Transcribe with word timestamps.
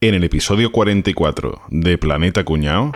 En 0.00 0.14
el 0.14 0.22
episodio 0.22 0.70
44 0.70 1.62
de 1.70 1.98
Planeta 1.98 2.44
Cuñao. 2.44 2.92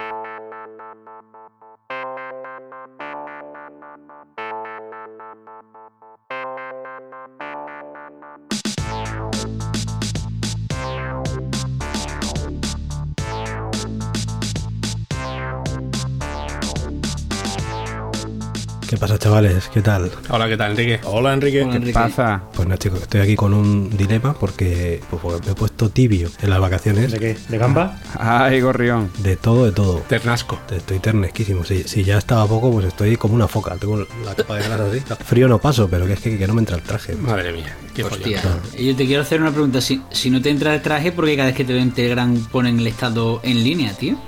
Chavales? 19.32 19.70
¿Qué 19.72 19.80
tal? 19.80 20.10
Hola, 20.28 20.46
¿qué 20.46 20.56
tal, 20.58 20.72
Enrique? 20.72 21.00
Hola 21.04 21.32
Enrique. 21.32 21.62
Hola, 21.62 21.70
¿Qué 21.70 21.76
Enrique. 21.78 21.94
pasa? 21.94 22.42
Pues 22.54 22.68
nada, 22.68 22.78
chicos, 22.78 23.00
estoy 23.00 23.22
aquí 23.22 23.34
con 23.34 23.54
un 23.54 23.88
dilema 23.96 24.34
porque, 24.34 25.00
pues, 25.08 25.22
porque 25.22 25.46
me 25.46 25.52
he 25.52 25.54
puesto 25.54 25.88
tibio 25.88 26.28
en 26.42 26.50
las 26.50 26.60
vacaciones. 26.60 27.10
¿De 27.12 27.18
qué? 27.18 27.38
¿De 27.48 27.56
gamba? 27.56 27.98
Ay, 28.18 28.60
gorrión. 28.60 29.10
De 29.20 29.36
todo, 29.36 29.64
de 29.64 29.72
todo. 29.72 30.00
Ternasco. 30.06 30.58
Estoy 30.70 30.98
ternesquísimo. 30.98 31.64
Si, 31.64 31.84
si 31.84 32.04
ya 32.04 32.18
estaba 32.18 32.46
poco, 32.46 32.70
pues 32.72 32.84
estoy 32.86 33.16
como 33.16 33.34
una 33.34 33.48
foca. 33.48 33.74
Tengo 33.76 33.96
la 33.96 34.34
capa 34.34 34.56
de 34.56 34.64
grasa 34.68 34.86
así. 34.90 35.00
Frío 35.24 35.48
no 35.48 35.58
paso, 35.58 35.88
pero 35.88 36.06
que 36.06 36.12
es 36.12 36.20
que, 36.20 36.36
que 36.36 36.46
no 36.46 36.52
me 36.52 36.60
entra 36.60 36.76
el 36.76 36.82
traje. 36.82 37.14
Madre 37.16 37.54
mía, 37.54 37.74
qué 37.94 38.04
Hostia. 38.04 38.42
Yo 38.78 38.94
te 38.94 39.06
quiero 39.06 39.22
hacer 39.22 39.40
una 39.40 39.50
pregunta. 39.50 39.80
Si, 39.80 40.02
si 40.10 40.28
no 40.28 40.42
te 40.42 40.50
entra 40.50 40.74
el 40.74 40.82
traje, 40.82 41.10
¿por 41.10 41.24
qué 41.24 41.36
cada 41.36 41.46
vez 41.48 41.56
que 41.56 41.64
te 41.64 41.72
veo 41.72 41.80
en 41.80 41.92
Telegram 41.92 42.36
ponen 42.50 42.78
el 42.80 42.86
estado 42.86 43.40
en 43.44 43.64
línea, 43.64 43.94
tío? 43.94 44.18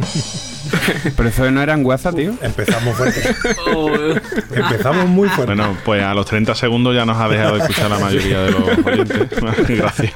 Pero 1.16 1.28
eso 1.28 1.50
no 1.50 1.62
era 1.62 1.72
en 1.74 1.84
WhatsApp, 1.84 2.14
tío. 2.16 2.34
Empezamos 2.42 2.96
fuerte. 2.96 3.22
Empezamos 4.54 5.06
muy 5.08 5.28
fuerte. 5.28 5.54
Bueno, 5.54 5.76
pues 5.84 6.02
a 6.02 6.14
los 6.14 6.26
30 6.26 6.54
segundos 6.54 6.94
ya 6.94 7.04
nos 7.06 7.16
ha 7.18 7.28
dejado 7.28 7.54
de 7.56 7.60
escuchar 7.62 7.90
la 7.90 7.98
mayoría 7.98 8.40
de 8.42 8.50
los 8.52 8.62
oyentes. 8.84 9.28
Gracias. 9.68 10.12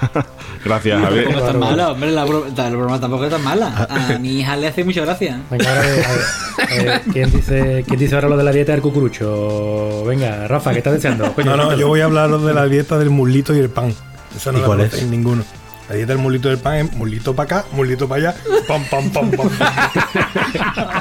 Gracias, 0.65 1.01
Tampoco 1.03 1.15
Javier. 1.23 1.39
es 1.39 1.47
tan 1.47 1.59
mala, 1.59 1.91
hombre, 1.93 2.11
la 2.13 2.25
broma, 2.25 2.47
la 2.57 2.71
broma 2.71 3.01
tampoco 3.01 3.25
es 3.25 3.31
tan 3.31 3.43
mala. 3.43 3.87
A 3.91 4.19
mi 4.19 4.41
hija 4.41 4.57
le 4.57 4.69
hace 4.69 4.85
mucha 4.85 5.01
gracia. 5.03 5.41
Venga, 5.51 5.69
ahora, 5.69 5.81
a 5.81 5.85
ver, 5.87 6.05
a 6.05 6.83
ver, 6.85 7.03
¿quién, 7.13 7.31
dice, 7.33 7.85
¿quién 7.87 7.99
dice 7.99 8.15
ahora 8.15 8.29
lo 8.29 8.37
de 8.37 8.45
la 8.45 8.53
dieta 8.53 8.73
del 8.73 8.83
cucurucho? 8.83 10.05
Venga, 10.07 10.47
Rafa, 10.47 10.73
¿qué 10.73 10.79
estás 10.79 10.93
deseando? 10.95 11.33
Coño, 11.35 11.57
No, 11.57 11.65
no, 11.71 11.77
yo 11.77 11.89
voy 11.89 12.01
a 12.01 12.05
hablar 12.05 12.31
de 12.31 12.55
la 12.55 12.67
dieta 12.67 12.99
del 12.99 13.11
mulito 13.11 13.55
y 13.55 13.59
el 13.59 13.71
pan. 13.71 13.95
Eso 14.37 14.53
no 14.53 14.59
¿Y 14.59 14.63
cuál 14.63 14.81
es? 14.83 15.03
ninguno. 15.05 15.45
La 15.89 15.97
dieta 15.97 16.13
del 16.15 16.23
mulito 16.23 16.49
del 16.49 16.57
pan 16.59 16.77
es 16.77 16.93
mulito 16.95 17.35
para 17.37 17.59
acá, 17.59 17.69
mulito 17.73 18.09
para 18.09 18.31
allá, 18.31 18.37
pam, 18.67 18.83
pam, 18.91 19.11
pam, 19.11 19.31
pam. 19.33 19.51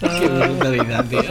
Qué 0.00 0.28
brutalidad, 0.28 1.04
tío. 1.04 1.22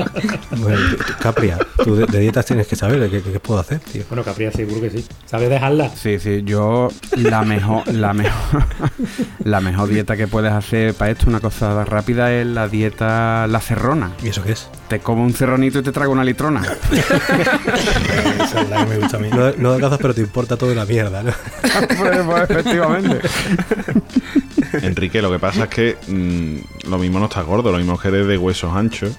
Bueno, 0.58 0.80
Capria, 1.19 1.58
tú 1.83 1.95
de, 1.95 2.05
de 2.05 2.19
dietas 2.19 2.45
tienes 2.45 2.67
que 2.67 2.75
saber 2.75 3.09
qué, 3.09 3.21
qué- 3.23 3.31
qué 3.31 3.39
puedo 3.39 3.59
hacer, 3.59 3.80
tío. 3.80 4.03
Bueno, 4.09 4.23
Capria 4.23 4.52
seguro 4.52 4.81
que 4.81 4.89
sí. 4.91 5.05
¿Sabes 5.25 5.49
dejarla? 5.49 5.89
Sí, 5.95 6.19
sí, 6.19 6.43
yo 6.45 6.89
la 7.17 7.41
mejor, 7.43 7.88
la 7.93 8.13
mejor, 8.13 8.63
la 9.43 9.61
mejor 9.61 9.89
dieta 9.89 10.15
que 10.15 10.27
puedes 10.27 10.52
hacer 10.52 10.93
para 10.93 11.09
esto, 11.11 11.25
una 11.27 11.39
cosa 11.39 11.83
rápida, 11.86 12.31
es 12.31 12.45
la 12.45 12.67
dieta 12.67 13.47
la 13.47 13.59
cerrona. 13.61 14.11
¿Y 14.23 14.30
eso 14.30 14.43
qué 14.43 14.52
es? 14.53 14.69
Te 14.92 15.00
como 15.00 15.23
un 15.23 15.31
cerronito 15.31 15.80
y 15.80 15.84
te 15.84 15.94
traigo 15.94 16.11
una 16.11 16.25
litrona. 16.25 16.64
Esa 18.44 18.61
es 18.61 18.70
la 18.70 18.84
que 18.84 18.89
me 18.89 18.98
gusta 18.98 19.16
a 19.16 19.20
mí. 19.22 19.30
No, 19.30 19.53
no 19.53 19.70
adelgazas, 19.70 20.00
pero 20.02 20.14
te 20.14 20.20
importa 20.20 20.58
todo 20.58 20.75
la 20.75 20.86
mierda, 20.86 21.23
¿no? 21.23 21.31
Pues, 21.98 22.20
pues, 22.25 22.50
efectivamente. 22.50 23.22
Enrique, 24.86 25.22
lo 25.22 25.31
que 25.31 25.39
pasa 25.39 25.64
es 25.64 25.70
que 25.70 25.98
mm, 26.09 26.89
lo 26.89 26.98
mismo 26.98 27.20
no 27.20 27.28
estás 27.28 27.45
gordo, 27.45 27.72
lo 27.72 27.78
mismo 27.78 27.98
que 27.98 28.09
eres 28.09 28.28
de 28.28 28.38
huesos 28.38 28.75
anchos. 28.75 29.14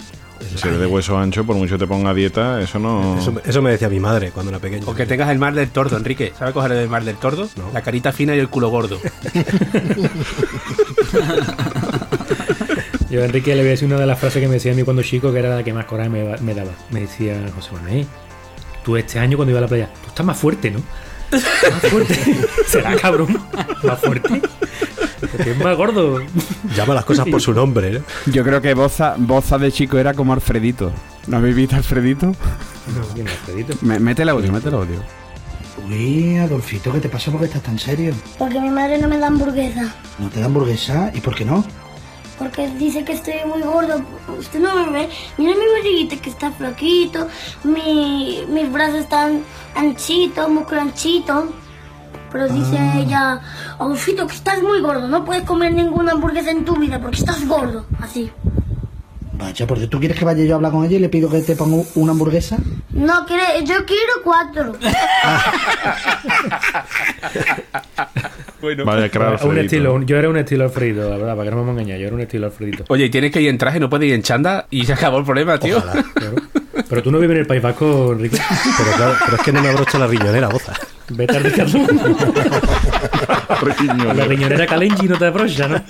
Si 0.56 0.69
eres 0.69 0.79
de 0.79 0.87
huesos 0.87 1.17
anchos, 1.17 1.47
por 1.47 1.56
mucho 1.56 1.79
te 1.79 1.86
ponga 1.86 2.11
a 2.11 2.14
dieta, 2.14 2.61
eso 2.61 2.79
no. 2.79 3.19
Eso, 3.19 3.41
eso 3.42 3.62
me 3.62 3.70
decía 3.70 3.89
mi 3.89 4.01
madre 4.01 4.31
cuando 4.31 4.51
era 4.51 4.59
pequeño. 4.59 4.86
O 4.86 4.95
que 4.95 5.07
tengas 5.07 5.31
el 5.31 5.39
mar 5.39 5.55
del 5.55 5.70
tordo, 5.70 5.97
Enrique. 5.97 6.34
¿Sabes 6.39 6.53
coger 6.53 6.73
el 6.73 6.91
mar 6.91 7.03
del 7.03 7.17
tordo? 7.17 7.48
La 7.73 7.81
carita 7.81 8.12
fina 8.12 8.36
y 8.36 8.41
el 8.41 8.51
culo 8.51 8.69
gordo. 8.69 9.01
Yo 13.12 13.20
a 13.22 13.27
Enrique 13.27 13.55
le 13.55 13.60
voy 13.60 13.68
a 13.68 13.70
decir 13.72 13.86
una 13.86 13.98
de 13.98 14.06
las 14.06 14.18
frases 14.18 14.41
que 14.41 14.48
me 14.48 14.55
decía 14.55 14.72
a 14.72 14.74
mí 14.74 14.82
cuando 14.82 15.02
chico, 15.02 15.30
que 15.32 15.38
era 15.38 15.55
la 15.56 15.62
que 15.62 15.72
más 15.72 15.84
coraje 15.84 16.08
me, 16.08 16.24
me 16.38 16.55
daba. 16.55 16.70
Me 16.91 17.00
decía 17.02 17.36
José 17.55 17.70
Manuel, 17.72 18.06
tú 18.84 18.96
este 18.96 19.18
año 19.18 19.36
cuando 19.36 19.50
iba 19.50 19.58
a 19.58 19.62
la 19.62 19.68
playa, 19.68 19.90
tú 20.02 20.08
estás 20.08 20.24
más 20.27 20.36
fuerte, 20.39 20.70
¿no? 20.70 20.80
Más 21.30 21.90
fuerte. 21.90 22.18
¿Será 22.67 22.96
cabrón? 22.96 23.39
¿Más 23.83 23.98
fuerte? 24.01 24.40
Porque 25.20 25.51
es 25.52 25.58
más 25.58 25.77
gordo. 25.77 26.20
Llama 26.74 26.95
las 26.95 27.05
cosas 27.05 27.28
por 27.28 27.40
su 27.40 27.52
nombre, 27.55 27.90
¿no? 27.92 28.01
Yo 28.33 28.42
creo 28.45 28.61
que 28.62 28.72
Boza, 28.74 29.14
Boza 29.18 29.58
de 29.58 29.70
chico 29.70 29.98
era 29.98 30.14
como 30.14 30.33
Alfredito. 30.33 30.90
¿No 31.27 31.36
habéis 31.36 31.55
visto 31.55 31.77
Alfredito? 31.77 32.27
No, 32.27 33.06
¿quién 33.14 33.28
es 33.28 33.34
Alfredito? 33.34 33.74
Me- 33.83 33.98
mete 34.01 34.22
el 34.22 34.30
audio, 34.30 34.51
mete 34.52 34.68
el 34.68 34.74
audio. 34.74 34.96
Uy, 35.86 36.36
Adolfito, 36.39 36.92
¿qué 36.92 37.01
te 37.01 37.08
pasa 37.08 37.30
porque 37.30 37.46
estás 37.46 37.62
tan 37.62 37.78
serio? 37.78 38.14
Porque 38.39 38.58
mi 38.61 38.70
madre 38.70 38.98
no 38.98 39.06
me 39.08 39.18
da 39.18 39.27
hamburguesa. 39.28 39.95
¿No 40.18 40.28
te 40.30 40.40
da 40.40 40.46
hamburguesa? 40.46 41.11
¿Y 41.14 41.20
por 41.20 41.34
qué 41.34 41.45
no? 41.45 41.64
Porque 42.42 42.69
dice 42.70 43.05
que 43.05 43.13
estoy 43.13 43.35
muy 43.47 43.63
gordo. 43.63 44.03
Usted 44.36 44.58
no 44.58 44.75
me 44.75 44.91
ve. 44.91 45.08
Mira 45.39 45.55
mi 45.55 45.64
barriguita 45.77 46.17
que 46.17 46.29
está 46.29 46.51
flaquito. 46.51 47.29
Mi, 47.63 48.45
mis 48.48 48.73
brazos 48.73 48.97
están 48.97 49.45
anchitos, 49.77 50.48
músculo 50.48 50.81
anchito. 50.81 51.52
Pero 52.33 52.48
dice 52.48 52.77
ella, 52.97 53.41
Adolfito, 53.79 54.27
que 54.27 54.35
estás 54.35 54.61
muy 54.61 54.81
gordo. 54.81 55.07
No 55.07 55.25
puedes 55.25 55.45
comer 55.45 55.73
ninguna 55.73 56.13
hamburguesa 56.13 56.51
en 56.51 56.64
tu 56.64 56.75
vida 56.75 57.01
porque 57.01 57.19
estás 57.19 57.47
gordo. 57.47 57.86
Así. 58.01 58.29
Vaya, 59.35 59.64
porque 59.64 59.86
tú 59.86 60.01
quieres 60.01 60.19
que 60.19 60.25
vaya 60.25 60.45
yo 60.45 60.55
a 60.55 60.57
hablar 60.57 60.73
con 60.73 60.85
ella 60.85 60.97
y 60.97 61.01
le 61.01 61.08
pido 61.08 61.31
que 61.31 61.42
te 61.42 61.55
ponga 61.55 61.85
una 61.95 62.11
hamburguesa. 62.11 62.58
No, 62.91 63.25
yo 63.29 63.86
quiero 63.86 64.14
cuatro. 64.25 64.73
Vaya, 68.84 69.08
claro, 69.08 69.39
un 69.46 69.58
estilo, 69.58 69.95
un- 69.95 70.06
yo 70.06 70.17
era 70.17 70.28
un 70.28 70.36
estilo 70.36 70.64
Alfredito, 70.64 71.08
la 71.11 71.17
verdad, 71.17 71.36
para 71.36 71.45
que 71.45 71.50
no 71.50 71.56
me 71.56 71.62
vamos 71.67 71.78
a 71.78 71.83
engañar. 71.83 71.98
Yo 72.00 72.06
era 72.06 72.14
un 72.14 72.20
estilo 72.23 72.46
Alfredito. 72.46 72.84
Oye, 72.89 73.08
tienes 73.08 73.30
que 73.33 73.40
ir 73.40 73.48
en 73.48 73.58
traje, 73.58 73.80
no 73.80 73.90
puedes 73.90 74.08
ir 74.08 74.14
en 74.14 74.23
chanda 74.23 74.67
y 74.70 74.84
se 74.86 74.92
acabó 74.92 75.18
el 75.18 75.24
problema, 75.24 75.58
tío. 75.58 75.78
Ojalá, 75.78 76.05
claro. 76.14 76.34
Pero 76.89 77.02
tú 77.02 77.11
no 77.11 77.18
vives 77.18 77.34
en 77.34 77.40
el 77.40 77.46
País 77.46 77.62
Vasco, 77.62 78.12
Enrique. 78.12 78.39
Pero 78.78 78.96
claro, 78.96 79.14
pero 79.24 79.36
es 79.36 79.42
que 79.42 79.52
no 79.52 79.62
me 79.62 79.68
abrocho 79.68 79.98
la 79.98 80.06
riñonera, 80.06 80.48
boza. 80.48 80.72
Vete 81.11 81.36
al. 81.36 81.52
A 84.01 84.14
la 84.14 84.24
riñonera 84.24 84.67
Calenji 84.67 85.06
no 85.08 85.18
te 85.18 85.27
abrocha, 85.27 85.68
¿no? 85.68 85.83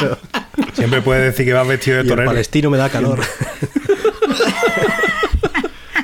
Siempre 0.74 1.00
puedes 1.00 1.24
decir 1.24 1.46
que 1.46 1.52
vas 1.52 1.66
vestido 1.66 1.98
de 1.98 2.02
Y 2.02 2.06
el 2.06 2.08
torero. 2.10 2.30
palestino 2.30 2.70
me 2.70 2.78
da 2.78 2.88
calor. 2.88 3.20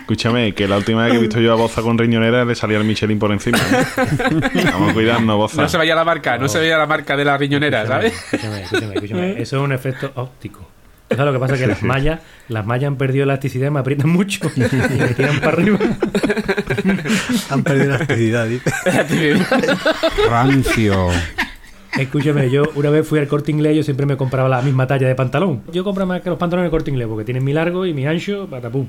Escúchame, 0.08 0.54
que 0.54 0.66
la 0.66 0.78
última 0.78 1.02
vez 1.02 1.12
que 1.12 1.18
he 1.18 1.20
visto 1.20 1.38
yo 1.38 1.52
a 1.52 1.56
Boza 1.56 1.82
con 1.82 1.98
riñonera 1.98 2.42
le 2.42 2.54
salía 2.54 2.78
el 2.78 2.84
Michelin 2.84 3.18
por 3.18 3.30
encima. 3.30 3.58
¿no? 3.58 4.40
Vamos 4.72 4.90
a 4.90 4.94
cuidarnos, 4.94 5.36
Boza. 5.36 5.60
No 5.60 5.68
se 5.68 5.76
vaya 5.76 5.94
la 5.94 6.02
marca, 6.02 6.38
no, 6.38 6.48
se 6.48 6.56
vaya 6.60 6.78
la 6.78 6.86
marca 6.86 7.14
de 7.14 7.26
la 7.26 7.36
riñonera, 7.36 7.86
¿sabes? 7.86 8.14
Escúchame, 8.32 8.62
escúchame, 8.62 8.94
escúchame. 8.94 9.32
Eso 9.32 9.58
es 9.58 9.62
un 9.62 9.70
efecto 9.70 10.10
óptico. 10.14 10.66
¿Sabes 11.10 11.26
lo 11.26 11.32
que 11.34 11.38
pasa? 11.38 11.58
Que 11.58 11.66
las 11.66 11.82
mallas, 11.82 12.20
las 12.48 12.64
mallas 12.64 12.88
han 12.88 12.96
perdido 12.96 13.24
elasticidad 13.24 13.66
y 13.66 13.70
me 13.70 13.80
aprietan 13.80 14.08
mucho. 14.08 14.50
Y 14.56 14.60
me 14.60 15.08
tiran 15.08 15.40
para 15.40 15.52
arriba. 15.52 15.78
Han 17.50 17.62
perdido 17.62 17.90
la 17.90 17.96
actividad, 17.96 18.46
dice. 18.46 18.72
Rancio. 20.30 21.10
Escúchame, 21.96 22.50
yo 22.50 22.64
una 22.74 22.90
vez 22.90 23.06
fui 23.06 23.18
al 23.18 23.26
corte 23.26 23.50
inglés, 23.50 23.76
yo 23.76 23.82
siempre 23.82 24.06
me 24.06 24.16
compraba 24.16 24.48
la 24.48 24.60
misma 24.62 24.86
talla 24.86 25.08
de 25.08 25.14
pantalón. 25.14 25.62
Yo 25.72 25.84
compro 25.84 26.06
más 26.06 26.20
que 26.20 26.28
los 26.30 26.38
pantalones 26.38 26.66
del 26.66 26.70
corte 26.70 26.90
inglés 26.90 27.08
porque 27.08 27.24
tienen 27.24 27.44
mi 27.44 27.52
largo 27.52 27.86
y 27.86 27.94
mi 27.94 28.06
ancho. 28.06 28.48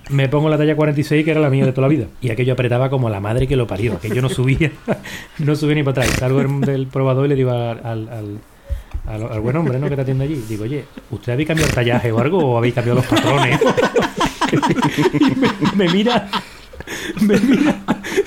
Me 0.10 0.28
pongo 0.30 0.50
la 0.50 0.58
talla 0.58 0.76
46, 0.76 1.24
que 1.26 1.32
era 1.32 1.40
la 1.40 1.50
mía 1.50 1.66
de 1.66 1.72
toda 1.72 1.88
la 1.88 1.94
vida. 1.94 2.06
Y 2.22 2.30
aquello 2.30 2.54
apretaba 2.54 2.90
como 2.90 3.10
la 3.10 3.20
madre 3.20 3.48
que 3.48 3.56
lo 3.56 3.66
parió. 3.68 3.94
Aquello 3.94 4.22
no 4.22 4.30
subía, 4.30 4.72
no 5.40 5.56
subía 5.56 5.76
ni 5.76 5.84
para 5.84 6.04
atrás. 6.04 6.20
Salgo 6.20 6.40
del- 6.44 6.88
probador 6.88 7.26
y 7.26 7.30
le 7.30 7.36
digo 7.36 7.52
al, 7.52 7.80
al, 7.86 9.42
buen 9.42 9.56
hombre 9.56 9.80
¿no? 9.80 9.90
que 9.90 9.96
te 9.96 10.02
atiende 10.02 10.26
allí. 10.26 10.44
Digo, 10.48 10.64
oye, 10.66 10.86
¿usted 11.10 11.34
habéis 11.34 11.48
cambiado 11.48 11.70
el 11.70 11.76
tallaje 11.76 12.12
o 12.12 12.20
algo 12.20 12.38
o 12.38 12.58
habéis 12.58 12.74
cambiado 12.74 13.00
los 13.00 13.08
patrones? 13.08 13.60
me 15.76 15.88
mira. 15.90 16.30
Me 17.22 17.39
mira 17.39 17.79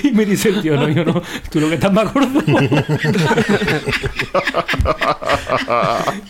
y 0.03 0.13
me 0.13 0.25
dice 0.25 0.51
el 0.51 0.63
tío, 0.63 0.77
no, 0.77 0.89
yo 0.89 1.05
no, 1.05 1.23
tú 1.51 1.61
lo 1.61 1.69
que 1.69 1.75
estás 1.75 1.93
más 1.93 2.13
gordo. 2.13 2.41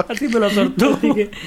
Así 0.09 0.29
me 0.29 0.41
lo 0.41 0.51
soltó. 0.51 0.99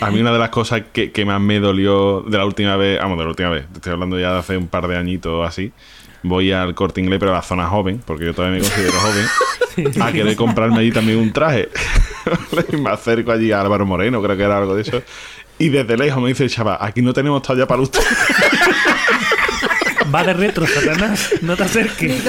A 0.01 0.11
mí 0.11 0.21
una 0.21 0.31
de 0.31 0.39
las 0.39 0.49
cosas 0.49 0.83
que, 0.91 1.11
que 1.11 1.25
más 1.25 1.41
me 1.41 1.59
dolió 1.59 2.21
de 2.21 2.37
la 2.37 2.45
última 2.45 2.75
vez, 2.75 2.99
vamos, 2.99 3.17
de 3.17 3.23
la 3.23 3.29
última 3.29 3.49
vez, 3.49 3.67
te 3.67 3.75
estoy 3.75 3.93
hablando 3.93 4.19
ya 4.19 4.33
de 4.33 4.39
hace 4.39 4.57
un 4.57 4.67
par 4.67 4.87
de 4.87 4.97
añitos 4.97 5.31
o 5.31 5.43
así, 5.43 5.71
voy 6.23 6.51
al 6.51 6.73
corte 6.75 7.01
inglés, 7.01 7.19
pero 7.19 7.31
a 7.31 7.35
la 7.35 7.41
zona 7.41 7.67
joven, 7.67 8.01
porque 8.05 8.25
yo 8.25 8.33
todavía 8.33 8.59
me 8.59 8.63
considero 8.63 8.93
joven, 8.99 10.01
a 10.01 10.11
querer 10.11 10.35
comprarme 10.35 10.79
allí 10.79 10.91
también 10.91 11.19
un 11.19 11.31
traje. 11.31 11.69
y 12.71 12.75
me 12.81 12.89
acerco 12.89 13.31
allí 13.31 13.51
a 13.51 13.61
Álvaro 13.61 13.85
Moreno, 13.85 14.21
creo 14.21 14.37
que 14.37 14.43
era 14.43 14.57
algo 14.57 14.75
de 14.75 14.81
eso, 14.81 15.01
y 15.57 15.69
desde 15.69 15.97
lejos 15.97 16.21
me 16.21 16.29
dice, 16.29 16.49
chaval, 16.49 16.77
aquí 16.81 17.01
no 17.01 17.13
tenemos 17.13 17.41
talla 17.41 17.67
para 17.67 17.81
usted. 17.81 18.01
Va 20.15 20.23
de 20.23 20.31
retro, 20.31 20.65
Satanás. 20.65 21.29
No 21.41 21.57
te 21.57 21.63
acerques. 21.63 22.23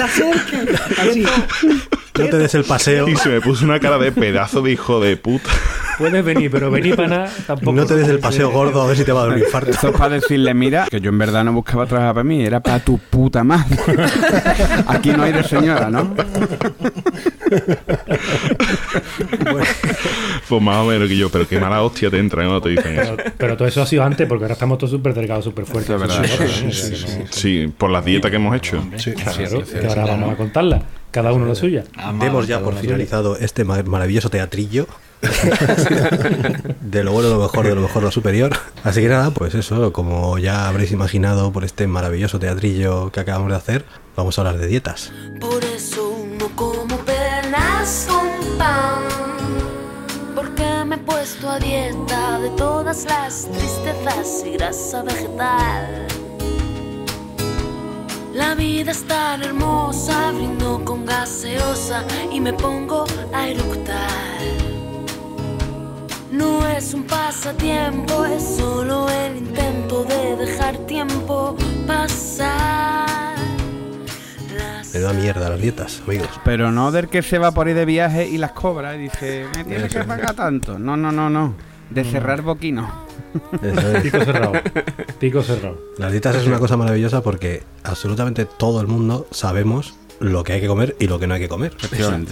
No 2.17 2.25
te 2.25 2.37
des 2.37 2.53
el 2.55 2.65
paseo. 2.65 3.07
y 3.07 3.15
se 3.15 3.29
me 3.29 3.39
puso 3.39 3.63
una 3.63 3.79
cara 3.79 3.97
de 3.97 4.11
pedazo 4.11 4.61
de 4.61 4.73
hijo 4.73 4.99
de 4.99 5.15
puta. 5.15 5.49
Puedes 5.97 6.23
venir, 6.23 6.51
pero 6.51 6.69
venir 6.69 6.95
para 6.95 7.07
nada 7.07 7.31
tampoco. 7.47 7.73
No 7.73 7.85
te 7.85 7.95
des 7.95 8.07
el 8.07 8.19
paseo 8.19 8.51
gordo 8.51 8.81
a 8.81 8.87
ver 8.87 8.97
si 8.97 9.03
te 9.03 9.11
va 9.11 9.21
a 9.23 9.25
dar 9.27 9.33
un 9.35 9.39
infarto. 9.39 9.71
Eso 9.71 9.89
es 9.89 9.97
para 9.97 10.15
decirle, 10.15 10.53
mira, 10.53 10.87
que 10.89 11.01
yo 11.01 11.09
en 11.09 11.17
verdad 11.17 11.43
no 11.43 11.53
buscaba 11.53 11.85
trabajar 11.85 12.13
para 12.13 12.23
mí, 12.23 12.43
era 12.45 12.59
para 12.59 12.79
tu 12.79 12.97
puta 12.99 13.43
madre. 13.43 13.77
Aquí 14.87 15.09
no 15.09 15.23
hay 15.23 15.33
de 15.33 15.43
señora, 15.43 15.89
¿no? 15.89 16.13
Pues 20.49 20.61
más 20.61 20.77
o 20.77 20.85
menos 20.85 21.07
que 21.07 21.17
yo, 21.17 21.29
pero 21.29 21.47
qué 21.47 21.59
mala 21.59 21.81
hostia 21.81 22.09
te 22.09 22.19
entra 22.19 22.43
cuando 22.43 22.61
te 22.61 22.69
dicen 22.69 22.99
eso. 22.99 23.15
Pero, 23.17 23.31
pero 23.37 23.57
todo 23.57 23.67
eso 23.67 23.81
ha 23.81 23.85
sido 23.85 24.03
antes, 24.03 24.27
porque 24.27 24.43
ahora 24.45 24.53
estamos 24.53 24.77
todos 24.77 24.91
súper 24.91 25.13
delgados, 25.13 25.43
súper 25.45 25.65
fuertes. 25.65 25.89
Es 25.95 25.99
verdad. 25.99 26.25
Sí, 27.31 27.65
no- 27.67 27.73
por 27.73 27.89
las 27.89 28.05
dietas 28.05 28.29
que 28.31 28.37
hemos 28.37 28.55
hecho. 28.55 28.83
Sí, 28.97 29.11
Claro, 29.13 29.63
que 29.63 29.87
ahora 29.87 30.05
vamos 30.05 30.33
a 30.33 30.37
contarla. 30.37 30.81
Cada 31.11 31.33
uno 31.33 31.45
la 31.45 31.55
suya. 31.55 31.83
Demos 32.19 32.47
ya 32.47 32.59
por 32.59 32.75
finalizado 32.75 33.37
este 33.37 33.63
ma- 33.63 33.81
maravilloso 33.83 34.29
teatrillo. 34.29 34.87
de 36.81 37.03
lo 37.03 37.11
bueno, 37.11 37.29
lo 37.29 37.39
mejor, 37.39 37.67
de 37.67 37.75
lo 37.75 37.81
mejor, 37.81 38.03
lo 38.03 38.11
superior. 38.11 38.55
Así 38.83 39.01
que 39.01 39.07
nada, 39.09 39.31
pues 39.31 39.55
eso, 39.55 39.91
como 39.93 40.37
ya 40.37 40.67
habréis 40.67 40.91
imaginado 40.91 41.51
por 41.51 41.63
este 41.63 41.87
maravilloso 41.87 42.39
teatrillo 42.39 43.11
que 43.11 43.19
acabamos 43.19 43.49
de 43.49 43.55
hacer, 43.55 43.85
vamos 44.15 44.37
a 44.37 44.41
hablar 44.41 44.57
de 44.57 44.67
dietas. 44.67 45.11
Por 45.39 45.63
eso 45.63 46.25
no 46.39 46.49
como 46.55 46.97
penas 46.99 48.07
con 48.09 48.57
pan. 48.57 49.03
Porque 50.35 50.85
me 50.85 50.95
he 50.95 50.99
puesto 50.99 51.49
a 51.49 51.59
dieta 51.59 52.39
de 52.39 52.49
todas 52.51 53.05
las 53.05 53.49
tristezas 53.51 54.43
y 54.45 54.51
grasa 54.51 55.01
vegetal. 55.03 56.07
La 58.33 58.53
vida 58.53 58.91
es 58.91 59.03
tan 59.07 59.41
hermosa, 59.41 60.31
brindo 60.31 60.85
con 60.85 61.07
gaseosa 61.07 62.05
y 62.31 62.39
me 62.39 62.53
pongo 62.53 63.05
a 63.33 63.47
eructar. 63.47 64.76
No 66.31 66.67
es 66.67 66.93
un 66.93 67.03
pasatiempo, 67.03 68.25
es 68.25 68.57
solo 68.57 69.09
el 69.09 69.37
intento 69.37 70.03
de 70.03 70.35
dejar 70.35 70.77
tiempo 70.85 71.55
pasar. 71.87 73.37
Las 74.55 74.93
Me 74.93 74.99
da 74.99 75.13
mierda 75.13 75.49
las 75.49 75.61
dietas, 75.61 76.01
amigos. 76.05 76.27
Pero 76.43 76.71
no 76.71 76.91
del 76.91 77.07
que 77.07 77.21
se 77.21 77.37
va 77.37 77.51
por 77.51 77.67
ahí 77.67 77.73
de 77.73 77.85
viaje 77.85 78.27
y 78.27 78.37
las 78.37 78.51
cobra 78.51 78.95
y 78.95 79.03
dice, 79.03 79.45
me 79.55 79.63
tienes 79.63 79.93
que 79.93 80.03
pagar 80.03 80.35
tanto. 80.35 80.77
No, 80.77 80.97
no, 80.97 81.13
no, 81.13 81.29
no. 81.29 81.55
De 81.89 82.03
cerrar 82.03 82.41
boquino. 82.41 83.07
Eso 83.61 83.91
es. 83.95 84.03
Pico 84.03 84.19
cerrado. 84.25 84.51
Pico 85.19 85.43
cerrado. 85.43 85.79
Las 85.97 86.11
dietas 86.11 86.35
es 86.35 86.45
una 86.45 86.59
cosa 86.59 86.75
maravillosa 86.75 87.23
porque 87.23 87.63
absolutamente 87.83 88.45
todo 88.45 88.81
el 88.81 88.87
mundo 88.87 89.27
sabemos 89.31 89.95
lo 90.19 90.43
que 90.43 90.53
hay 90.53 90.61
que 90.61 90.67
comer 90.67 90.95
y 90.99 91.07
lo 91.07 91.19
que 91.19 91.27
no 91.27 91.33
hay 91.35 91.39
que 91.39 91.47
comer. 91.49 91.73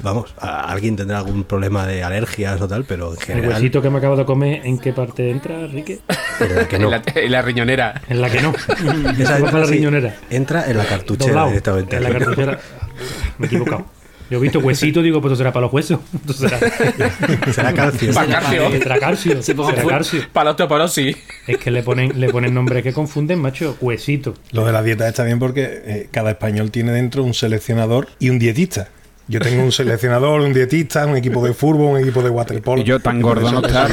Vamos, 0.04 0.34
alguien 0.40 0.96
tendrá 0.96 1.18
algún 1.20 1.44
problema 1.44 1.86
de 1.86 2.04
alergias 2.04 2.60
o 2.62 2.68
tal, 2.68 2.86
pero 2.86 3.14
en 3.14 3.20
El 3.20 3.24
general 3.24 3.50
huesito 3.54 3.82
que 3.82 3.90
me 3.90 3.98
acabo 4.00 4.16
de 4.16 4.26
comer, 4.26 4.62
¿en 4.66 4.78
qué 4.80 4.94
parte 4.94 5.30
entra, 5.30 5.60
Enrique? 5.62 6.00
en 6.40 6.56
la 6.56 6.68
que 6.68 6.80
no. 6.80 6.86
En, 6.86 6.92
la, 6.92 7.04
en 7.16 7.32
la 7.32 7.42
riñonera. 7.42 8.02
En 8.08 8.22
la 8.22 8.30
que 8.30 8.42
no. 8.42 8.54
Esa 9.20 9.40
para 9.40 9.60
la 9.60 9.66
sí, 9.66 9.74
riñonera. 9.74 10.16
entra 10.30 10.70
en 10.70 10.78
la 10.78 10.86
cartuchera 10.86 11.30
Doblado. 11.30 11.48
directamente. 11.50 11.96
En 11.98 12.04
la 12.04 12.10
cartuchera. 12.12 12.60
Me 13.38 13.46
he 13.46 13.48
equivocado. 13.48 13.86
Yo 14.30 14.40
he 14.40 14.42
visto 14.42 14.60
huesito, 14.60 15.02
digo, 15.02 15.22
pues 15.22 15.32
esto 15.32 15.38
será 15.38 15.54
para 15.54 15.66
los 15.66 15.74
huesos. 15.74 16.00
Esto 16.14 16.34
será, 16.34 16.60
Será 17.54 17.74
calcio. 17.74 18.14
Para 18.14 18.28
calcio. 18.28 18.72
será 18.82 19.00
calcio. 19.00 19.42
Será 19.42 19.88
calcio. 19.88 20.22
Para 20.34 20.46
la 20.46 20.52
osteoporosis. 20.52 21.16
Es 21.48 21.58
que 21.58 21.72
le 21.72 21.84
ponen, 21.84 22.20
le 22.20 22.30
ponen 22.30 22.54
nombres 22.54 22.84
que 22.84 22.94
confunden, 22.94 23.40
macho. 23.40 23.78
Huesito. 23.82 24.34
Lo 24.52 24.66
de 24.66 24.72
la 24.72 24.82
dieta 24.82 25.08
está 25.08 25.24
bien 25.24 25.40
porque 25.40 25.82
eh, 25.86 26.08
cada 26.12 26.32
español 26.32 26.72
tiene 26.72 26.92
dentro 26.92 27.24
un 27.24 27.34
seleccionador 27.34 28.08
y 28.20 28.30
un 28.30 28.40
dietista. 28.40 28.90
Yo 29.28 29.40
tengo 29.40 29.64
un 29.64 29.72
seleccionador, 29.72 30.42
un 30.42 30.54
dietista, 30.54 31.06
un 31.08 31.18
equipo 31.18 31.44
de 31.44 31.54
fútbol, 31.54 31.96
un 31.96 32.00
equipo 32.00 32.22
de 32.22 32.30
waterpolo. 32.30 32.82
Y 32.82 32.86
yo 32.86 33.00
tan 33.00 33.22
gordo 33.22 33.52
no 33.52 33.66
está. 33.66 33.88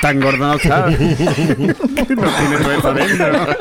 Tan 0.00 0.18
gordo 0.20 0.46
no 0.46 0.54
está. 0.54 0.86
No 1.96 2.04
tiene 2.06 2.56
dentro. 3.06 3.56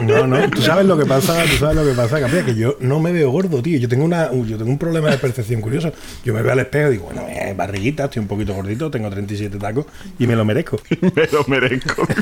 No, 0.00 0.26
no, 0.26 0.50
tú 0.50 0.60
sabes 0.62 0.86
lo 0.86 0.98
que 0.98 1.06
pasa, 1.06 1.42
tú 1.44 1.56
sabes 1.56 1.76
lo 1.76 1.84
que 1.84 1.92
pasa, 1.92 2.20
Capri, 2.20 2.42
que 2.42 2.54
yo 2.54 2.76
no 2.80 3.00
me 3.00 3.12
veo 3.12 3.30
gordo, 3.30 3.62
tío. 3.62 3.78
Yo 3.78 3.88
tengo 3.88 4.04
una, 4.04 4.30
yo 4.32 4.56
tengo 4.58 4.70
un 4.70 4.78
problema 4.78 5.10
de 5.10 5.18
percepción 5.18 5.60
curioso. 5.60 5.92
Yo 6.24 6.34
me 6.34 6.42
veo 6.42 6.52
al 6.52 6.58
espejo 6.58 6.88
y 6.88 6.92
digo, 6.92 7.04
bueno, 7.06 7.22
eh, 7.28 7.54
barriguita, 7.56 8.04
estoy 8.04 8.20
un 8.20 8.28
poquito 8.28 8.54
gordito, 8.54 8.90
tengo 8.90 9.08
37 9.10 9.58
tacos 9.58 9.86
y 10.18 10.26
me 10.26 10.36
lo 10.36 10.44
merezco. 10.44 10.78
Me 11.14 11.26
lo 11.32 11.44
merezco. 11.46 12.06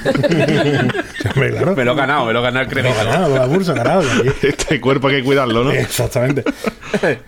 Claro. 1.32 1.74
Me 1.74 1.84
lo 1.84 1.92
he 1.92 1.96
ganado, 1.96 2.26
me 2.26 2.32
lo 2.32 2.40
he 2.40 2.42
ganado 2.42 2.68
el 2.68 2.74
Me 2.74 2.82
lo 2.82 2.88
he 2.88 2.92
crédito. 2.92 3.10
ganado, 3.10 3.34
la 3.36 3.46
bursa, 3.46 3.72
ganado. 3.72 4.02
Este 4.42 4.80
cuerpo 4.80 5.08
hay 5.08 5.16
que 5.16 5.24
cuidarlo, 5.24 5.64
¿no? 5.64 5.70
Exactamente. 5.72 6.44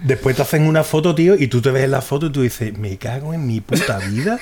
Después 0.03 0.37
te 0.37 0.43
hacen 0.43 0.67
una 0.67 0.84
foto, 0.85 1.15
tío, 1.15 1.35
y 1.37 1.49
tú 1.49 1.61
te 1.61 1.71
ves 1.71 1.85
en 1.85 1.91
la 1.91 2.01
foto 2.03 2.27
y 2.27 2.31
tú 2.31 2.43
dices, 2.43 2.77
me 2.79 2.97
cago 2.97 3.35
en 3.35 3.47
mi 3.47 3.61
puta 3.61 3.99
vida. 3.99 4.39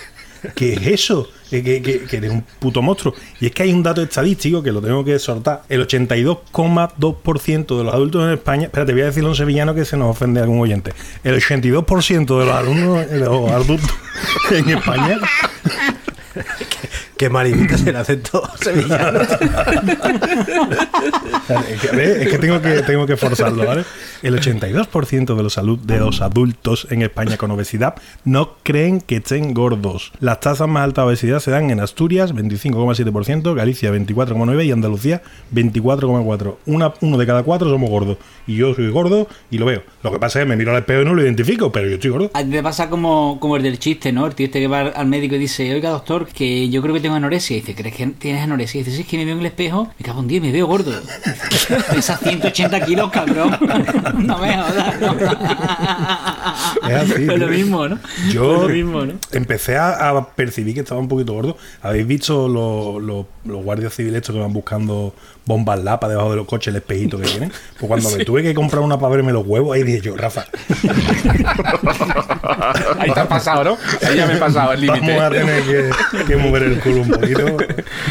¿Qué 0.57 0.73
es 0.75 0.87
eso? 0.89 1.31
Que, 1.49 1.63
que- 1.63 2.05
eres 2.17 2.31
un 2.33 2.43
puto 2.59 2.83
monstruo. 2.83 3.15
Y 3.41 3.47
es 3.47 3.53
que 3.53 3.63
hay 3.63 3.73
un 3.73 3.81
dato 3.83 4.03
estadístico 4.03 4.61
que 4.61 4.73
lo 4.73 4.83
tengo 4.83 5.05
que 5.05 5.17
soltar. 5.21 5.63
El 5.69 5.87
82,2% 5.87 7.79
de 7.79 7.85
los 7.85 7.95
adultos 7.95 8.25
en 8.27 8.31
España. 8.35 8.65
Espérate, 8.65 8.93
voy 8.93 9.03
a 9.03 9.07
decirlo 9.07 9.29
en 9.31 9.37
sevillano 9.37 9.73
que 9.73 9.85
se 9.85 9.97
nos 9.97 10.11
ofende 10.11 10.41
algún 10.41 10.59
oyente. 10.61 10.93
El 11.23 11.41
82% 11.41 12.39
de 12.41 12.45
los 12.45 12.55
alumnos, 12.55 13.09
de 13.09 13.19
los 13.21 13.51
adultos 13.53 13.89
en 14.51 14.69
España. 14.71 15.19
Que 17.23 17.31
marimitas 17.31 17.87
el 17.87 17.95
acento 17.95 18.43
sevillano. 18.61 19.21
Es 21.71 21.81
que, 21.81 21.97
¿ves? 21.97 22.17
Es 22.23 22.29
que 22.31 22.39
tengo 22.39 22.61
que 22.61 22.83
tengo 22.83 23.07
que 23.07 23.17
forzarlo, 23.17 23.65
¿vale? 23.65 23.85
El 24.25 24.35
82% 24.37 25.37
de 25.37 25.43
los, 25.45 25.87
de 25.87 25.99
los 25.99 26.21
adultos 26.21 26.89
en 26.91 27.03
España 27.03 27.37
con 27.37 27.53
obesidad 27.53 27.95
no 28.25 28.55
creen 28.65 29.01
que 29.01 29.19
estén 29.19 29.55
gordos. 29.55 30.11
Las 30.19 30.41
tasas 30.41 30.67
más 30.69 30.83
altas 30.83 31.05
de 31.05 31.07
obesidad 31.11 31.39
se 31.39 31.53
dan 31.53 31.71
en 31.71 31.79
Asturias, 31.79 32.35
25,7%, 32.35 33.55
Galicia, 33.55 33.93
24,9% 33.93 34.65
y 34.65 34.73
Andalucía, 34.73 35.23
24,4%. 35.55 36.57
Una, 36.67 36.93
uno 37.03 37.19
de 37.19 37.27
cada 37.27 37.45
cuatro 37.45 37.71
somos 37.71 37.89
gordos. 37.89 38.19
Y 38.49 38.57
yo 38.57 38.75
soy 38.75 38.91
gordo 38.91 39.29
y 39.49 39.59
lo 39.59 39.67
veo. 39.67 39.85
Lo 40.03 40.11
que 40.11 40.19
pasa 40.19 40.41
es 40.41 40.45
que 40.45 40.49
me 40.49 40.57
miro 40.57 40.73
al 40.73 40.79
espejo 40.79 41.03
y 41.03 41.05
no 41.05 41.15
lo 41.15 41.23
identifico, 41.23 41.71
pero 41.71 41.87
yo 41.87 41.95
estoy 41.95 42.11
gordo. 42.11 42.31
A 42.35 42.43
ti 42.43 42.51
te 42.51 42.63
pasa 42.65 42.91
como, 42.91 43.39
como 43.39 43.57
el 43.57 43.63
del 43.63 43.79
chiste, 43.79 44.11
¿no? 44.11 44.27
El 44.27 44.35
tío 44.35 44.47
este 44.47 44.59
que 44.59 44.67
va 44.67 44.81
al 44.81 45.07
médico 45.07 45.37
y 45.37 45.39
dice, 45.39 45.73
oiga 45.73 45.91
doctor, 45.91 46.27
que 46.27 46.69
yo 46.69 46.83
creo 46.83 46.95
que 46.95 47.01
tengo 47.01 47.12
anorexia. 47.17 47.57
Y 47.57 47.61
dice, 47.61 47.75
¿crees 47.75 47.95
que 47.95 48.07
tienes 48.09 48.43
anorexia? 48.43 48.81
Y 48.81 48.85
dice, 48.85 48.97
sí, 48.97 49.03
es 49.03 49.09
que 49.09 49.17
me 49.19 49.25
veo 49.25 49.35
en 49.35 49.41
el 49.41 49.47
espejo, 49.47 49.89
me 49.99 50.05
cago 50.05 50.21
en 50.21 50.29
10, 50.29 50.43
me 50.43 50.53
veo 50.53 50.67
gordo. 50.67 50.93
Pesa 51.93 52.17
180 52.17 52.81
kilos, 52.85 53.11
cabrón. 53.11 53.57
no 54.19 54.39
me 54.39 54.57
jodas. 54.57 55.01
¿no? 55.01 55.13
Es 56.89 56.95
así, 57.13 57.23
Es 57.31 57.39
lo 57.39 57.47
mismo, 57.49 57.89
¿no? 57.89 57.99
Yo 58.33 58.55
Es 58.57 58.63
lo 58.63 58.69
mismo, 58.69 59.05
¿no? 59.07 59.15
empecé 59.33 59.77
a, 59.77 60.09
a 60.11 60.29
percibir 60.35 60.75
que 60.75 60.81
estaba 60.81 61.01
un 61.01 61.09
poquito 61.09 61.33
gordo. 61.35 61.57
¿Habéis 61.83 62.07
visto 62.07 62.49
los, 62.49 63.03
los- 63.03 63.27
los 63.45 63.65
guardias 63.65 63.93
civiles 63.95 64.19
estos 64.19 64.35
que 64.37 64.41
van 64.41 64.53
buscando 64.53 65.13
bombas 65.45 65.83
lapa 65.83 66.09
debajo 66.09 66.31
de 66.31 66.37
los 66.37 66.47
coches, 66.47 66.69
el 66.69 66.77
espejito 66.77 67.19
que 67.19 67.25
tienen? 67.27 67.51
Pues 67.79 67.89
cuando 67.89 68.09
me 68.11 68.25
tuve 68.25 68.43
que 68.43 68.55
comprar 68.55 68.83
una 68.83 68.99
para 68.99 69.17
verme 69.17 69.33
los 69.33 69.45
huevos, 69.47 69.75
ahí 69.75 69.83
dije 69.83 70.01
yo, 70.01 70.17
Rafa, 70.17 70.45
Ahí 72.99 73.11
te 73.13 73.21
has 73.21 73.27
pasado, 73.27 73.65
¿no? 73.65 73.79
Ahí 74.07 74.17
ya 74.17 74.27
me 74.27 74.35
he 74.35 74.37
pasado 74.37 74.73
el 74.73 74.87
vamos 74.87 75.03
a 75.09 75.31
límite. 75.31 75.31
tener 75.31 75.63
que, 75.65 76.25
que 76.25 76.37
mover 76.37 76.63
el 76.65 76.81
culo 76.81 77.02
un 77.03 77.11
poquito. 77.11 77.57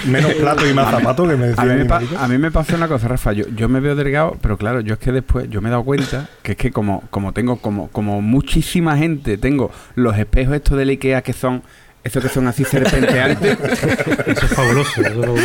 Menos 0.05 0.33
plato 0.33 0.67
y 0.67 0.73
más 0.73 0.91
zapatos 0.91 1.29
que 1.29 1.35
me 1.35 1.45
A 1.45 1.47
decía 1.49 1.63
mí, 1.65 1.73
mi 1.73 1.77
me 1.79 1.85
pa- 1.85 2.01
a 2.19 2.27
mí 2.27 2.37
me 2.37 2.51
pasó 2.51 2.75
una 2.75 2.87
cosa, 2.87 3.07
Rafa. 3.07 3.33
Yo, 3.33 3.45
yo 3.55 3.69
me 3.69 3.79
veo 3.79 3.95
delgado, 3.95 4.37
pero 4.41 4.57
claro, 4.57 4.81
yo 4.81 4.93
es 4.93 4.99
que 4.99 5.11
después 5.11 5.49
yo 5.49 5.61
me 5.61 5.69
he 5.69 5.71
dado 5.71 5.83
cuenta 5.83 6.27
que 6.43 6.53
es 6.53 6.57
que 6.57 6.71
como, 6.71 7.03
como 7.09 7.33
tengo, 7.33 7.57
como, 7.57 7.89
como 7.89 8.21
muchísima 8.21 8.97
gente, 8.97 9.37
tengo 9.37 9.71
los 9.95 10.17
espejos 10.17 10.55
estos 10.55 10.77
de 10.77 10.83
Ikea 10.83 11.21
que 11.21 11.33
son, 11.33 11.63
estos 12.03 12.23
que 12.23 12.29
son 12.29 12.47
así 12.47 12.63
serpenteantes. 12.63 13.57
Eso 14.27 14.45
es 14.45 14.53
fabuloso. 14.53 15.01
eso 15.01 15.01
es 15.01 15.13
fabuloso. 15.13 15.43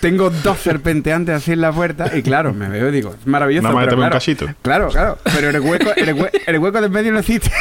tengo 0.00 0.30
dos 0.30 0.58
serpenteantes 0.58 1.34
así 1.34 1.52
en 1.52 1.60
la 1.60 1.72
puerta 1.72 2.10
y 2.16 2.22
claro, 2.22 2.52
me 2.54 2.68
veo 2.68 2.88
y 2.88 2.92
digo, 2.92 3.14
es 3.18 3.26
maravilloso. 3.26 3.64
Nada 3.64 3.74
más 3.74 3.84
pero 3.84 3.96
ve 3.96 4.02
un 4.02 4.08
claro, 4.08 4.14
cachito. 4.14 4.46
Claro, 4.62 4.88
claro, 4.88 5.18
pero 5.34 5.50
el 5.50 5.60
hueco, 5.60 5.90
el, 5.96 6.14
hue- 6.16 6.30
el 6.46 6.58
hueco 6.58 6.80
del 6.80 6.90
medio 6.90 7.12
no 7.12 7.18
existe. 7.18 7.50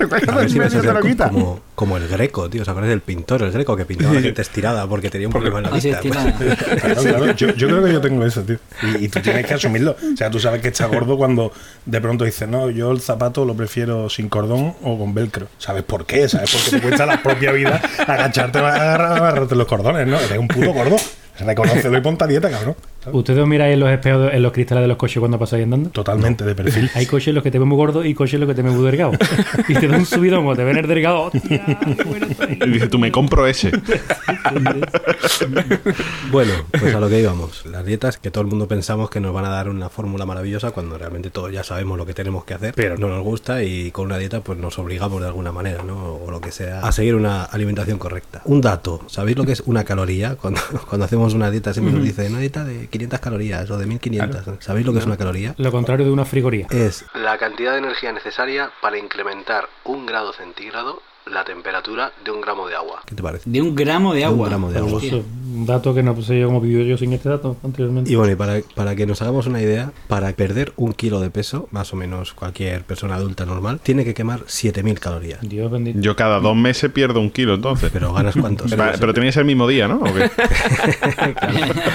A 0.28 0.34
ver 0.36 0.50
si 0.50 0.58
me 0.58 0.68
como, 1.16 1.60
como 1.74 1.96
el 1.96 2.08
greco, 2.08 2.48
tío. 2.50 2.62
¿Os 2.62 2.68
acordáis 2.68 2.90
del 2.90 3.00
pintor, 3.00 3.42
el 3.42 3.52
greco, 3.52 3.76
que 3.76 3.84
pintaba 3.84 4.10
a 4.10 4.14
la 4.14 4.20
gente 4.20 4.42
estirada 4.42 4.86
porque 4.86 5.10
tenía 5.10 5.28
un 5.28 5.32
problema 5.32 5.58
en 5.58 5.64
la 5.64 5.70
vista? 5.70 5.96
estirada. 5.96 6.34
Claro, 6.84 7.02
claro. 7.02 7.32
Yo, 7.32 7.54
yo 7.54 7.68
creo 7.68 7.84
que 7.84 7.92
yo 7.92 8.00
tengo 8.00 8.24
eso, 8.24 8.42
tío. 8.42 8.58
Y, 8.82 9.04
y 9.04 9.08
tú 9.08 9.20
tienes 9.20 9.46
que 9.46 9.54
asumirlo. 9.54 9.96
O 10.12 10.16
sea, 10.16 10.30
tú 10.30 10.38
sabes 10.38 10.60
que 10.60 10.68
está 10.68 10.86
gordo 10.86 11.16
cuando 11.16 11.52
de 11.84 12.00
pronto 12.00 12.24
dices, 12.24 12.48
no, 12.48 12.70
yo 12.70 12.90
el 12.92 13.00
zapato 13.00 13.44
lo 13.44 13.54
prefiero 13.54 14.08
sin 14.10 14.28
cordón 14.28 14.74
o 14.82 14.98
con 14.98 15.14
velcro. 15.14 15.48
¿Sabes 15.58 15.82
por 15.82 16.06
qué? 16.06 16.28
¿Sabes? 16.28 16.50
Porque 16.52 16.70
te 16.70 16.82
cuesta 16.82 17.06
la 17.06 17.22
propia 17.22 17.52
vida 17.52 17.80
agacharte 18.06 18.58
agarrarte 18.58 19.54
los 19.54 19.66
cordones, 19.66 20.06
¿no? 20.06 20.18
Eres 20.18 20.38
un 20.38 20.48
puto 20.48 20.72
gordo. 20.72 20.96
Reconócelo 21.38 21.98
y 21.98 22.00
ponte 22.00 22.24
a 22.24 22.26
dieta, 22.26 22.50
cabrón. 22.50 22.76
¿Ustedes 23.12 23.40
os 23.40 23.46
miráis 23.46 23.74
en 23.74 23.80
los 23.80 23.90
espejos, 23.90 24.32
en 24.32 24.42
los 24.42 24.52
cristales 24.52 24.82
de 24.82 24.88
los 24.88 24.96
coches 24.96 25.18
cuando 25.18 25.38
pasáis 25.38 25.64
andando? 25.64 25.90
Totalmente 25.90 26.44
de 26.44 26.54
perfil. 26.54 26.90
Hay 26.94 27.06
coches 27.06 27.28
en 27.28 27.34
los 27.34 27.44
que 27.44 27.50
te 27.50 27.58
ven 27.58 27.68
muy 27.68 27.76
gordo 27.76 28.04
y 28.04 28.14
coches 28.14 28.34
en 28.34 28.40
los 28.40 28.48
que 28.48 28.54
te 28.54 28.62
ven 28.62 28.74
muy 28.74 28.84
delgado. 28.84 29.12
Y 29.68 29.74
te 29.74 29.88
da 29.88 29.98
un 29.98 30.06
subidón 30.06 30.46
o 30.46 30.56
te 30.56 30.64
ven 30.64 30.78
el 30.78 30.86
delgado. 30.86 31.24
¡Hostia! 31.24 31.64
qué 31.96 32.04
bueno 32.04 32.26
estoy! 32.26 32.58
Y 32.64 32.70
dice, 32.70 32.88
tú 32.88 32.98
me 32.98 33.12
compro 33.12 33.46
ese. 33.46 33.72
Bueno, 36.30 36.52
pues 36.70 36.94
a 36.94 37.00
lo 37.00 37.08
que 37.08 37.20
íbamos. 37.20 37.66
Las 37.66 37.84
dietas 37.84 38.16
que 38.18 38.30
todo 38.30 38.42
el 38.42 38.48
mundo 38.48 38.66
pensamos 38.68 39.10
que 39.10 39.20
nos 39.20 39.34
van 39.34 39.44
a 39.44 39.50
dar 39.50 39.68
una 39.68 39.88
fórmula 39.88 40.24
maravillosa 40.24 40.70
cuando 40.70 40.96
realmente 40.96 41.30
todos 41.30 41.52
ya 41.52 41.62
sabemos 41.62 41.98
lo 41.98 42.06
que 42.06 42.14
tenemos 42.14 42.44
que 42.44 42.54
hacer, 42.54 42.74
pero 42.74 42.96
no 42.96 43.08
nos 43.08 43.22
gusta 43.22 43.62
y 43.62 43.90
con 43.90 44.06
una 44.06 44.18
dieta 44.18 44.40
pues 44.40 44.58
nos 44.58 44.78
obligamos 44.78 45.20
de 45.20 45.26
alguna 45.26 45.52
manera, 45.52 45.82
¿no? 45.82 46.14
O 46.14 46.30
lo 46.30 46.40
que 46.40 46.50
sea, 46.50 46.80
a 46.80 46.92
seguir 46.92 47.14
una 47.14 47.44
alimentación 47.44 47.98
correcta. 47.98 48.42
Un 48.44 48.60
dato, 48.60 49.02
¿sabéis 49.08 49.36
lo 49.36 49.44
que 49.44 49.52
es 49.52 49.60
una 49.66 49.84
caloría? 49.84 50.36
Cuando, 50.36 50.60
cuando 50.88 51.04
hacemos 51.04 51.23
una 51.32 51.50
dieta 51.50 51.72
siempre 51.72 51.94
nos 51.94 52.02
dice 52.04 52.28
una 52.28 52.40
dieta 52.40 52.64
de 52.64 52.88
500 52.88 53.20
calorías 53.20 53.70
o 53.70 53.78
de 53.78 53.86
1500. 53.86 54.42
¿Sabéis 54.60 54.84
lo 54.84 54.92
que 54.92 54.98
es 54.98 55.06
una 55.06 55.16
caloría? 55.16 55.54
Lo 55.56 55.72
contrario 55.72 56.04
de 56.04 56.12
una 56.12 56.26
frigoría. 56.26 56.66
Es 56.70 57.06
la 57.14 57.38
cantidad 57.38 57.72
de 57.72 57.78
energía 57.78 58.12
necesaria 58.12 58.70
para 58.82 58.98
incrementar 58.98 59.68
un 59.84 60.04
grado 60.04 60.32
centígrado 60.34 61.00
la 61.26 61.42
temperatura 61.44 62.12
de 62.22 62.30
un 62.30 62.40
gramo 62.42 62.68
de 62.68 62.74
agua. 62.74 63.00
¿Qué 63.06 63.14
te 63.14 63.22
parece? 63.22 63.48
De 63.48 63.62
un 63.62 63.74
gramo 63.74 64.12
de 64.12 64.20
De 64.20 64.26
un 64.26 64.32
agua. 64.34 64.48
gramo 64.48 64.70
de 64.70 64.78
agua. 64.78 65.00
Eso, 65.02 65.16
un 65.16 65.43
dato 65.66 65.94
que 65.94 66.02
no 66.02 66.20
sé 66.22 66.40
yo 66.40 66.46
cómo 66.46 66.60
vivió 66.60 66.82
yo 66.84 66.96
sin 66.96 67.12
este 67.12 67.28
dato 67.28 67.56
anteriormente. 67.62 68.10
Y 68.10 68.16
bueno, 68.16 68.32
y 68.32 68.36
para, 68.36 68.60
para 68.74 68.96
que 68.96 69.06
nos 69.06 69.22
hagamos 69.22 69.46
una 69.46 69.60
idea, 69.60 69.92
para 70.08 70.32
perder 70.32 70.72
un 70.76 70.92
kilo 70.92 71.20
de 71.20 71.30
peso, 71.30 71.68
más 71.70 71.92
o 71.92 71.96
menos 71.96 72.34
cualquier 72.34 72.82
persona 72.82 73.14
adulta 73.14 73.46
normal, 73.46 73.80
tiene 73.82 74.04
que 74.04 74.14
quemar 74.14 74.40
7000 74.46 75.00
calorías. 75.00 75.38
Dios 75.42 75.70
bendito. 75.70 76.00
Yo 76.00 76.16
cada 76.16 76.40
dos 76.40 76.56
meses 76.56 76.90
pierdo 76.92 77.20
un 77.20 77.30
kilo, 77.30 77.54
entonces. 77.54 77.90
Pero 77.92 78.12
ganas 78.12 78.34
cuántos. 78.36 78.74
Pero 78.74 79.14
que 79.14 79.32
ser 79.32 79.40
el 79.40 79.46
mismo 79.46 79.66
día, 79.66 79.88
¿no? 79.88 79.96
¿O 79.96 80.04
qué? 80.04 80.30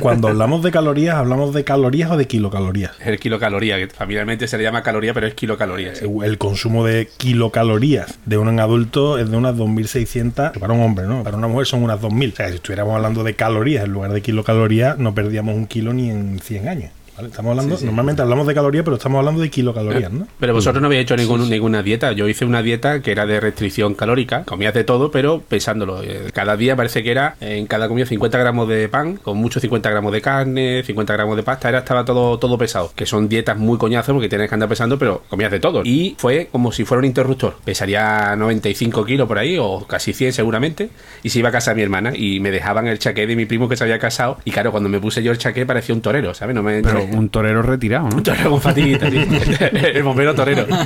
Cuando 0.00 0.28
hablamos 0.28 0.62
de 0.62 0.70
calorías, 0.70 1.16
¿hablamos 1.16 1.52
de 1.52 1.64
calorías 1.64 2.10
o 2.10 2.16
de 2.16 2.26
kilocalorías? 2.26 2.92
Es 3.00 3.08
el 3.08 3.18
kilocaloría, 3.18 3.76
que 3.78 3.88
familiarmente 3.88 4.48
se 4.48 4.56
le 4.56 4.64
llama 4.64 4.82
caloría, 4.82 5.12
pero 5.14 5.26
es 5.26 5.34
kilocaloría. 5.34 5.94
sí. 5.94 6.06
El 6.22 6.38
consumo 6.38 6.86
de 6.86 7.08
kilocalorías 7.16 8.18
de 8.24 8.38
un 8.38 8.58
adulto 8.58 9.18
es 9.18 9.30
de 9.30 9.36
unas 9.36 9.56
2.600 9.56 10.58
para 10.58 10.72
un 10.72 10.80
hombre, 10.80 11.06
¿no? 11.06 11.22
Para 11.22 11.36
una 11.36 11.48
mujer 11.48 11.66
son 11.66 11.82
unas 11.82 12.00
2.000. 12.00 12.32
O 12.32 12.36
sea, 12.36 12.50
si 12.50 12.58
estuviéramos 12.68 12.96
hablando 12.96 13.24
de 13.24 13.34
calorías 13.34 13.86
en 13.86 13.92
lugar 13.92 14.12
de 14.12 14.20
kilocalorías, 14.20 14.98
no 14.98 15.14
perdíamos 15.14 15.56
un 15.56 15.66
kilo 15.66 15.94
ni 15.94 16.10
en 16.10 16.38
100 16.38 16.68
años. 16.68 16.90
¿Vale? 17.18 17.28
Estamos 17.28 17.50
hablando, 17.50 17.78
normalmente 17.84 18.22
hablamos 18.22 18.46
de 18.46 18.54
calorías, 18.54 18.84
pero 18.84 18.96
estamos 18.96 19.18
hablando 19.18 19.40
de 19.42 19.50
kilocalorías, 19.50 20.10
¿no? 20.12 20.26
Pero 20.40 20.54
vosotros 20.54 20.80
no 20.80 20.86
habéis 20.86 21.02
hecho 21.02 21.16
ningún- 21.16 21.50
ninguna 21.50 21.82
dieta. 21.82 22.12
Yo 22.12 22.26
hice 22.28 22.44
una 22.44 22.62
dieta 22.62 23.02
que 23.02 23.12
era 23.12 23.26
de 23.26 23.40
restricción 23.40 23.94
calórica. 23.94 24.44
Comías 24.44 24.72
de 24.74 24.84
todo, 24.84 25.10
pero 25.10 25.40
pesándolo. 25.40 26.02
Eh, 26.02 26.30
Cada 26.32 26.56
día 26.56 26.76
parece 26.76 27.02
que 27.02 27.10
era 27.10 27.36
en 27.40 27.66
cada 27.66 27.88
comida 27.88 28.06
50 28.06 28.38
gramos 28.38 28.68
de 28.68 28.88
pan, 28.88 29.16
con 29.16 29.36
mucho 29.36 29.60
50 29.60 29.90
gramos 29.90 30.12
de 30.12 30.20
carne, 30.22 30.82
50 30.84 31.12
gramos 31.14 31.36
de 31.36 31.42
pasta. 31.42 31.68
Era, 31.68 31.78
estaba 31.80 32.04
todo, 32.04 32.38
todo 32.38 32.56
pesado. 32.56 32.92
Que 32.94 33.06
son 33.06 33.28
dietas 33.28 33.58
muy 33.58 33.76
coñazos 33.78 34.12
porque 34.14 34.28
tienes 34.28 34.48
que 34.48 34.54
andar 34.54 34.68
pesando, 34.68 34.98
pero 34.98 35.22
comías 35.28 35.50
de 35.50 35.60
todo. 35.60 35.82
Y 35.84 36.14
fue 36.18 36.48
como 36.52 36.72
si 36.72 36.84
fuera 36.84 37.00
un 37.00 37.04
interruptor. 37.04 37.56
Pesaría 37.64 38.34
95 38.36 39.04
kilos 39.04 39.26
por 39.28 39.38
ahí, 39.38 39.58
o 39.58 39.84
casi 39.86 40.12
100 40.12 40.32
seguramente. 40.32 40.90
Y 41.22 41.30
se 41.30 41.40
iba 41.40 41.48
a 41.48 41.52
casa 41.52 41.74
mi 41.74 41.82
hermana 41.82 42.12
y 42.14 42.40
me 42.40 42.50
dejaban 42.50 42.86
el 42.86 42.98
chaqué 42.98 43.26
de 43.26 43.34
mi 43.36 43.46
primo 43.46 43.68
que 43.68 43.76
se 43.76 43.84
había 43.84 43.98
casado. 43.98 44.38
Y 44.44 44.50
claro, 44.52 44.70
cuando 44.70 44.88
me 44.88 45.00
puse 45.00 45.22
yo 45.22 45.32
el 45.32 45.38
chaqué 45.38 45.66
parecía 45.66 45.94
un 45.94 46.00
torero, 46.00 46.34
¿sabes? 46.34 46.54
No 46.54 46.62
me, 46.62 46.82
Pero 46.82 47.06
un 47.12 47.28
torero 47.28 47.62
retirado, 47.62 48.08
¿no? 48.08 48.16
un 48.16 48.22
torero 48.22 48.50
con 48.50 48.60
fatiguita, 48.60 49.10
sí. 49.10 49.18
el 49.72 50.02
bombero 50.02 50.34
torero. 50.34 50.66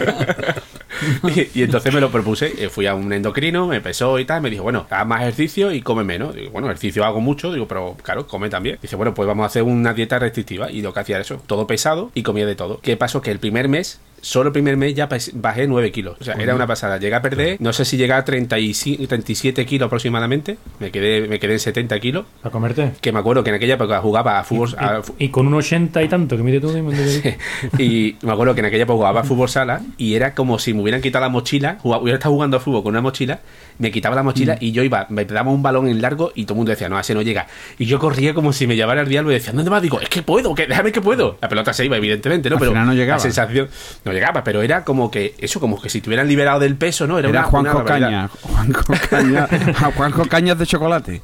Y, 1.34 1.58
y 1.58 1.62
entonces 1.62 1.92
me 1.92 2.00
lo 2.00 2.10
propuse, 2.10 2.52
eh, 2.58 2.68
fui 2.68 2.86
a 2.86 2.94
un 2.94 3.12
endocrino, 3.12 3.66
me 3.66 3.80
pesó 3.80 4.18
y 4.18 4.24
tal, 4.24 4.40
me 4.40 4.50
dijo, 4.50 4.62
bueno, 4.62 4.86
haz 4.90 5.06
más 5.06 5.22
ejercicio 5.22 5.72
y 5.72 5.82
come 5.82 6.04
menos. 6.04 6.34
Digo, 6.34 6.50
bueno, 6.50 6.68
ejercicio 6.68 7.04
hago 7.04 7.20
mucho, 7.20 7.52
digo, 7.52 7.66
pero 7.66 7.96
claro, 8.02 8.26
come 8.26 8.48
también. 8.48 8.78
Dice, 8.80 8.96
bueno, 8.96 9.14
pues 9.14 9.26
vamos 9.26 9.44
a 9.44 9.46
hacer 9.46 9.62
una 9.62 9.94
dieta 9.94 10.18
restrictiva. 10.18 10.70
Y 10.70 10.82
lo 10.82 10.92
que 10.92 11.00
hacía 11.00 11.16
era 11.16 11.22
eso, 11.22 11.42
todo 11.46 11.66
pesado 11.66 12.10
y 12.14 12.22
comía 12.22 12.46
de 12.46 12.54
todo. 12.54 12.80
¿Qué 12.80 12.96
pasó? 12.96 13.20
Que 13.20 13.30
el 13.30 13.38
primer 13.38 13.68
mes 13.68 14.00
Solo 14.24 14.46
el 14.48 14.52
primer 14.52 14.76
mes 14.76 14.94
ya 14.94 15.08
bajé 15.34 15.66
9 15.66 15.90
kilos. 15.92 16.16
O 16.20 16.24
sea, 16.24 16.34
era 16.34 16.54
una 16.54 16.66
pasada. 16.66 16.96
Llegué 16.96 17.14
a 17.16 17.20
perder, 17.22 17.56
no 17.60 17.72
sé 17.72 17.84
si 17.84 17.96
llegué 17.96 18.12
a 18.12 18.24
35 18.24 19.06
37 19.08 19.66
kilos 19.66 19.86
aproximadamente. 19.86 20.58
Me 20.78 20.90
quedé, 20.92 21.26
me 21.28 21.38
quedé 21.40 21.54
en 21.54 21.58
70 21.58 21.98
kilos. 22.00 22.24
¿A 22.44 22.50
comerte? 22.50 22.92
Que 23.00 23.10
me 23.12 23.18
acuerdo 23.18 23.42
que 23.42 23.50
en 23.50 23.56
aquella 23.56 23.74
época 23.74 24.00
jugaba 24.00 24.38
a 24.38 24.44
fútbol. 24.44 24.74
a 24.78 25.02
fu- 25.02 25.14
Y 25.18 25.28
con 25.30 25.48
un 25.48 25.54
80 25.54 26.02
y 26.02 26.08
tanto 26.08 26.36
que 26.36 26.42
mide 26.44 26.60
tú, 26.60 26.72
y 27.78 28.16
me 28.22 28.32
acuerdo 28.32 28.54
que 28.54 28.60
en 28.60 28.66
aquella 28.66 28.84
época 28.84 28.96
jugaba 28.96 29.20
a 29.20 29.24
fútbol 29.24 29.48
sala 29.48 29.80
y 29.96 30.14
era 30.14 30.34
como 30.34 30.58
si 30.58 30.74
me 30.74 30.82
hubieran 30.82 31.00
quitado 31.00 31.24
la 31.24 31.28
mochila, 31.28 31.78
jugaba- 31.82 32.02
hubiera 32.02 32.18
estado 32.18 32.34
jugando 32.34 32.56
a 32.56 32.60
fútbol 32.60 32.82
con 32.82 32.90
una 32.90 33.00
mochila, 33.00 33.40
me 33.78 33.90
quitaba 33.90 34.14
la 34.14 34.22
mochila 34.22 34.56
y 34.60 34.72
yo 34.72 34.82
iba, 34.82 35.06
me 35.08 35.24
daba 35.24 35.50
un 35.50 35.62
balón 35.62 35.88
en 35.88 36.00
largo 36.00 36.32
y 36.34 36.44
todo 36.44 36.54
el 36.54 36.58
mundo 36.58 36.70
decía, 36.70 36.88
no, 36.88 36.98
ese 36.98 37.14
no 37.14 37.22
llega. 37.22 37.46
Y 37.78 37.86
yo 37.86 37.98
corría 37.98 38.34
como 38.34 38.52
si 38.52 38.66
me 38.66 38.76
llevara 38.76 39.00
el 39.00 39.08
diablo 39.08 39.30
y 39.30 39.34
decía, 39.34 39.52
¿dónde 39.52 39.70
vas? 39.70 39.82
Digo, 39.82 40.00
es 40.00 40.08
que 40.08 40.22
puedo, 40.22 40.54
que 40.54 40.66
déjame 40.66 40.92
que 40.92 41.00
puedo. 41.00 41.38
La 41.40 41.48
pelota 41.48 41.72
se 41.72 41.84
iba, 41.84 41.96
evidentemente, 41.96 42.48
¿no? 42.50 42.58
Pero 42.58 42.72
no 42.84 42.94
llegaba. 42.94 43.16
la 43.16 43.22
sensación 43.22 43.68
no 44.04 44.11
llegaba, 44.12 44.44
pero 44.44 44.62
era 44.62 44.84
como 44.84 45.10
que, 45.10 45.34
eso, 45.38 45.60
como 45.60 45.80
que 45.80 45.88
si 45.88 46.00
te 46.00 46.08
hubieran 46.08 46.28
liberado 46.28 46.60
del 46.60 46.76
peso, 46.76 47.06
¿no? 47.06 47.18
Era, 47.18 47.28
Era 47.28 47.40
una, 47.40 47.48
Juanjo 47.48 47.76
una. 47.78 47.84
Caña. 47.84 48.28
Juanjo 48.28 48.94
Caña. 49.10 49.48
Juanjo 49.96 50.24
Cañas 50.26 50.58
de 50.58 50.66
chocolate. 50.66 51.22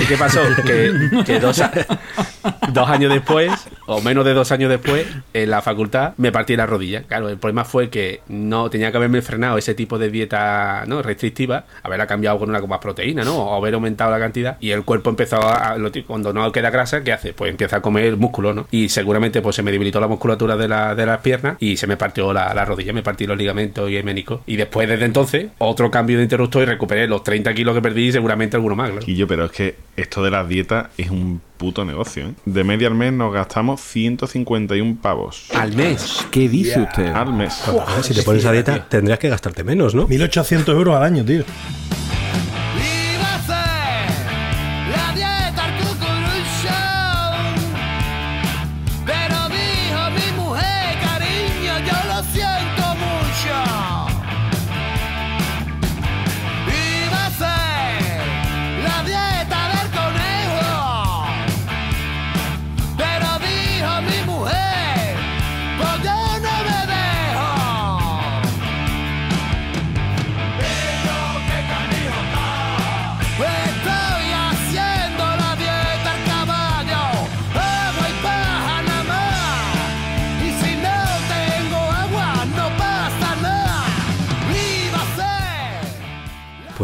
¿Y 0.00 0.06
qué 0.06 0.16
pasó? 0.16 0.40
Que, 0.66 1.22
que 1.24 1.40
dos, 1.40 1.60
a- 1.60 1.70
dos 2.72 2.88
años 2.88 3.12
después, 3.12 3.50
o 3.86 4.00
menos 4.00 4.24
de 4.24 4.34
dos 4.34 4.50
años 4.52 4.70
después, 4.70 5.06
en 5.32 5.50
la 5.50 5.62
facultad 5.62 6.12
me 6.16 6.32
partí 6.32 6.56
la 6.56 6.66
rodilla. 6.66 7.02
Claro, 7.02 7.28
el 7.28 7.38
problema 7.38 7.64
fue 7.64 7.90
que 7.90 8.20
no 8.28 8.70
tenía 8.70 8.90
que 8.90 8.96
haberme 8.96 9.22
frenado 9.22 9.58
ese 9.58 9.74
tipo 9.74 9.98
de 9.98 10.10
dieta 10.10 10.84
¿no? 10.86 11.02
restrictiva, 11.02 11.64
haberla 11.82 12.06
cambiado 12.06 12.38
con 12.38 12.48
una 12.50 12.60
con 12.60 12.70
más 12.70 12.78
proteína, 12.80 13.24
¿no? 13.24 13.36
O 13.36 13.54
haber 13.56 13.74
aumentado 13.74 14.10
la 14.10 14.18
cantidad. 14.18 14.56
Y 14.60 14.70
el 14.70 14.84
cuerpo 14.84 15.10
empezó 15.10 15.36
a. 15.36 15.76
cuando 16.06 16.32
no 16.32 16.50
queda 16.52 16.70
grasa, 16.70 17.02
¿qué 17.02 17.12
hace? 17.12 17.32
Pues 17.32 17.50
empieza 17.50 17.76
a 17.76 17.80
comer 17.82 18.16
músculo, 18.16 18.54
¿no? 18.54 18.66
Y 18.70 18.88
seguramente 18.88 19.42
pues 19.42 19.56
se 19.56 19.62
me 19.62 19.70
debilitó 19.72 20.00
la 20.00 20.08
musculatura 20.08 20.56
de, 20.56 20.68
la- 20.68 20.94
de 20.94 21.06
las 21.06 21.18
piernas 21.20 21.56
y 21.60 21.76
se 21.76 21.86
me 21.86 21.96
partió 21.96 22.23
la, 22.32 22.54
la 22.54 22.64
rodilla, 22.64 22.92
me 22.92 23.02
partí 23.02 23.26
los 23.26 23.36
ligamentos 23.36 23.90
y 23.90 23.96
el 23.96 24.04
menisco. 24.04 24.42
Y 24.46 24.56
después, 24.56 24.88
desde 24.88 25.04
entonces, 25.04 25.48
otro 25.58 25.90
cambio 25.90 26.18
de 26.18 26.24
interruptor 26.24 26.62
y 26.62 26.66
recuperé 26.66 27.06
los 27.06 27.22
30 27.22 27.52
kilos 27.54 27.74
que 27.74 27.82
perdí 27.82 28.08
y 28.08 28.12
seguramente 28.12 28.56
alguno 28.56 28.76
más, 28.76 28.90
claro. 28.90 29.04
Y 29.06 29.14
yo, 29.16 29.26
pero 29.26 29.44
es 29.44 29.52
que 29.52 29.76
esto 29.96 30.22
de 30.22 30.30
las 30.30 30.48
dietas 30.48 30.88
es 30.96 31.10
un 31.10 31.40
puto 31.56 31.84
negocio. 31.84 32.28
¿eh? 32.28 32.34
De 32.44 32.64
media 32.64 32.88
al 32.88 32.94
mes 32.94 33.12
nos 33.12 33.32
gastamos 33.32 33.80
151 33.80 34.98
pavos. 35.00 35.48
Al 35.54 35.74
mes. 35.74 36.26
¿Qué 36.30 36.48
dice 36.48 36.80
usted? 36.80 37.06
Al 37.06 37.32
mes. 37.32 37.62
Ver, 37.66 38.04
si 38.04 38.14
te 38.14 38.22
pones 38.22 38.44
a 38.44 38.52
dieta, 38.52 38.88
tendrías 38.88 39.18
que 39.18 39.28
gastarte 39.28 39.64
menos, 39.64 39.94
¿no? 39.94 40.08
1.800 40.08 40.68
euros 40.72 40.96
al 40.96 41.04
año, 41.04 41.24
tío. 41.24 41.44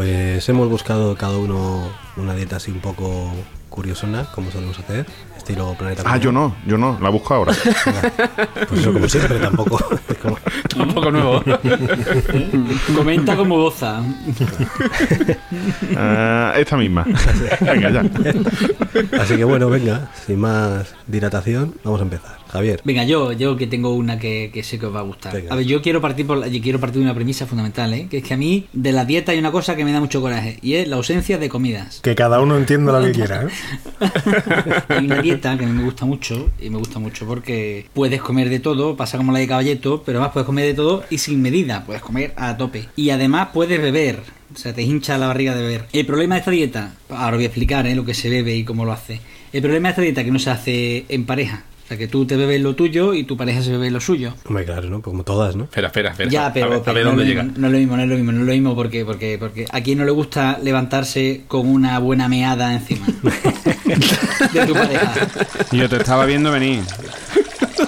Pues 0.01 0.49
hemos 0.49 0.67
buscado 0.71 1.15
cada 1.15 1.37
uno 1.37 1.83
una 2.17 2.35
dieta 2.35 2.57
así 2.57 2.71
un 2.71 2.81
poco 2.81 3.31
curiosona, 3.69 4.25
como 4.35 4.51
solemos 4.51 4.79
hacer, 4.79 5.05
estilo 5.37 5.75
planeta. 5.75 6.05
Ah, 6.07 6.17
yo 6.17 6.33
no, 6.33 6.57
yo 6.67 6.79
no, 6.79 6.99
la 7.03 7.11
busco 7.11 7.35
ahora. 7.35 7.53
Pues 8.67 8.81
eso, 8.81 8.95
como 8.95 9.07
siempre, 9.11 9.39
tampoco. 9.39 9.79
como- 10.23 10.39
Un 10.83 10.95
poco 10.95 11.11
nuevo. 11.11 11.43
Comenta 12.97 13.37
como 13.37 13.59
goza. 13.59 14.01
Ah, 15.99 16.55
esta 16.57 16.79
misma. 16.79 17.05
Venga, 17.61 17.91
ya. 17.91 18.05
Así 19.21 19.37
que 19.37 19.45
bueno, 19.45 19.69
venga, 19.69 20.09
sin 20.27 20.41
más 20.41 20.95
dilatación, 21.07 21.75
vamos 21.85 22.01
a 22.01 22.05
empezar. 22.05 22.40
Javier. 22.51 22.81
Venga, 22.85 23.05
yo, 23.05 23.33
yo 23.33 23.57
que 23.57 23.67
tengo 23.67 23.95
una 23.95 24.19
que, 24.19 24.51
que 24.53 24.63
sé 24.63 24.79
que 24.79 24.87
os 24.87 24.95
va 24.95 25.01
a 25.01 25.03
gustar. 25.05 25.33
Venga. 25.35 25.53
A 25.53 25.57
ver, 25.57 25.67
yo 25.67 25.81
quiero 25.83 26.01
partir 26.01 26.27
por 26.27 26.39
la- 26.39 26.49
yo 26.49 26.61
quiero 26.63 26.79
partir 26.81 26.99
de 27.01 27.05
una 27.05 27.15
premisa 27.15 27.47
fundamental, 27.47 27.93
¿eh? 27.95 28.07
que 28.11 28.19
es 28.19 28.25
que 28.25 28.35
a 28.35 28.37
mí 28.37 28.67
de 28.73 28.93
la 28.93 29.05
dieta 29.05 29.33
hay 29.33 29.39
una 29.39 29.51
cosa 29.53 29.77
que 29.77 29.85
me 29.85 29.93
da 29.93 30.01
mucho 30.01 30.21
coraje 30.21 30.59
y 30.63 30.75
es 30.75 30.89
la 30.89 30.97
ausencia 30.97 31.39
de 31.39 31.49
comidas. 31.49 32.01
Que 32.03 32.15
cada 32.15 32.41
uno 32.41 32.57
entienda 32.57 32.99
lo 32.99 33.05
que 33.07 33.13
quiera. 33.19 33.45
¿eh? 33.45 33.49
Hay 34.89 35.05
una 35.07 35.23
dieta 35.23 35.57
que 35.57 35.65
a 35.65 35.69
mí 35.69 35.73
me 35.75 35.85
gusta 35.85 36.05
mucho 36.07 36.51
y 36.61 36.71
me 36.71 36.79
gusta 36.79 36.99
mucho 36.99 37.27
porque 37.27 37.87
puedes 37.93 38.21
comer 38.21 38.49
de 38.49 38.61
todo, 38.61 38.97
pasa 38.97 39.17
como 39.17 39.33
la 39.33 39.39
de 39.39 39.47
caballeto, 39.47 40.03
pero 40.05 40.19
además 40.19 40.33
puedes 40.33 40.47
comer 40.47 40.67
de 40.67 40.75
todo 40.75 41.05
y 41.11 41.19
sin 41.19 41.41
medida, 41.43 41.85
puedes 41.85 42.03
comer 42.03 42.33
a 42.37 42.57
tope. 42.57 42.89
Y 42.97 43.11
además 43.11 43.49
puedes 43.53 43.81
beber, 43.81 44.21
o 44.55 44.59
sea, 44.59 44.75
te 44.75 44.83
hincha 44.83 45.19
la 45.19 45.27
barriga 45.29 45.55
de 45.55 45.63
beber. 45.63 45.87
El 45.93 46.07
problema 46.07 46.35
de 46.35 46.41
esta 46.41 46.51
dieta, 46.51 46.95
ahora 47.09 47.37
voy 47.37 47.45
a 47.45 47.49
explicar 47.49 47.87
¿eh? 47.87 47.95
lo 47.95 48.05
que 48.05 48.15
se 48.15 48.29
bebe 48.31 48.55
y 48.57 48.65
cómo 48.65 48.85
lo 48.85 48.93
hace. 48.93 49.21
El 49.53 49.63
problema 49.63 49.89
de 49.89 49.91
esta 49.91 50.03
dieta 50.03 50.21
es 50.21 50.25
que 50.27 50.31
no 50.33 50.39
se 50.39 50.51
hace 50.51 51.05
en 51.09 51.27
pareja. 51.27 51.65
O 51.91 51.93
sea, 51.93 51.99
que 51.99 52.07
tú 52.07 52.25
te 52.25 52.37
bebes 52.37 52.61
lo 52.61 52.77
tuyo 52.77 53.15
y 53.15 53.25
tu 53.25 53.37
pareja 53.37 53.63
se 53.63 53.73
bebe 53.73 53.91
lo 53.91 54.01
suyo. 54.01 54.33
Hombre, 54.47 54.65
claro, 54.65 54.89
¿no? 54.89 55.03
Como 55.03 55.25
todas, 55.25 55.57
¿no? 55.57 55.65
Espera, 55.65 55.89
espera, 55.89 56.11
espera. 56.11 56.31
Ya, 56.31 56.53
pero, 56.53 56.67
a 56.67 56.69
ver, 56.69 56.79
a 56.79 56.83
pero 56.85 56.95
ver 56.95 57.05
no, 57.05 57.11
dónde 57.11 57.25
es 57.25 57.29
lo 57.31 57.35
llega. 57.35 57.43
mismo, 57.43 57.59
no 57.59 57.67
es 57.67 57.73
lo 57.73 57.79
mismo, 57.81 57.97
no 57.97 58.03
es 58.05 58.09
lo 58.09 58.15
mismo, 58.15 58.31
no 58.33 58.41
es 58.43 58.47
lo 58.47 58.53
mismo 58.53 58.75
porque, 58.77 59.05
porque, 59.05 59.37
porque 59.41 59.67
a 59.69 59.81
quien 59.81 59.99
no 59.99 60.05
le 60.05 60.13
gusta 60.13 60.61
levantarse 60.63 61.41
con 61.49 61.67
una 61.67 61.99
buena 61.99 62.29
meada 62.29 62.73
encima 62.73 63.07
de 64.53 64.67
tu 64.67 64.73
pareja. 64.73 65.13
Yo 65.73 65.89
te 65.89 65.97
estaba 65.97 66.27
viendo 66.27 66.53
venir. 66.53 66.83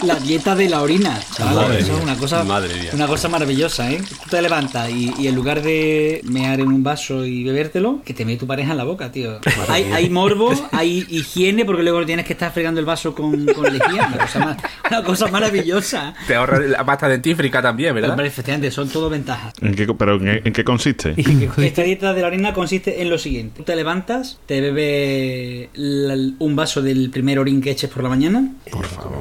La 0.04 0.16
dieta 0.16 0.54
de 0.54 0.68
la 0.68 0.82
orina, 0.82 1.20
chaval, 1.36 1.76
eso 1.76 1.96
es 1.96 2.02
una 2.02 2.16
cosa, 2.16 2.42
madre 2.44 2.74
mía. 2.80 2.90
una 2.94 3.06
cosa 3.06 3.28
maravillosa, 3.28 3.90
¿eh? 3.92 4.00
Tú 4.24 4.30
te 4.30 4.42
levantas 4.42 4.90
y, 4.90 5.12
y 5.18 5.28
en 5.28 5.34
lugar 5.34 5.62
de 5.62 6.20
mear 6.24 6.60
en 6.60 6.68
un 6.68 6.82
vaso 6.82 7.24
y 7.24 7.44
bebértelo, 7.44 8.00
que 8.04 8.14
te 8.14 8.24
mete 8.24 8.40
tu 8.40 8.46
pareja 8.46 8.72
en 8.72 8.78
la 8.78 8.84
boca, 8.84 9.12
tío. 9.12 9.38
Hay, 9.68 9.84
hay 9.92 10.10
morbo, 10.10 10.50
hay 10.72 11.06
higiene, 11.08 11.64
porque 11.64 11.82
luego 11.82 12.04
tienes 12.06 12.26
que 12.26 12.32
estar 12.32 12.52
fregando 12.52 12.80
el 12.80 12.86
vaso 12.86 13.14
con, 13.14 13.44
con 13.46 13.64
lejía, 13.64 14.08
una 14.08 14.18
cosa, 14.18 14.38
ma- 14.40 14.56
una 14.90 15.02
cosa 15.04 15.26
maravillosa. 15.28 16.14
Te 16.26 16.34
ahorra 16.34 16.58
la 16.60 16.84
pasta 16.84 17.08
dentífrica 17.08 17.62
también, 17.62 17.94
¿verdad? 17.94 18.10
Hombre, 18.10 18.26
efectivamente, 18.26 18.70
son 18.70 18.88
todo 18.88 19.08
ventajas. 19.10 19.52
¿En 19.60 19.74
qué, 19.74 19.86
¿Pero 19.86 20.14
en 20.16 20.24
qué, 20.24 20.42
en 20.48 20.52
qué 20.52 20.64
consiste? 20.64 21.14
Esta 21.58 21.82
dieta 21.82 22.12
de 22.14 22.20
la 22.22 22.26
orina 22.28 22.52
consiste 22.52 23.02
en 23.02 23.10
lo 23.10 23.18
siguiente. 23.18 23.58
Tú 23.58 23.62
te 23.64 23.76
levantas, 23.76 24.38
te 24.46 24.60
bebes 24.60 25.68
la- 25.74 26.32
un 26.38 26.56
vaso 26.56 26.82
del 26.82 27.10
primer 27.10 27.38
orín 27.38 27.60
que 27.60 27.70
eches 27.70 27.90
por 27.90 28.02
la 28.02 28.08
mañana. 28.08 28.48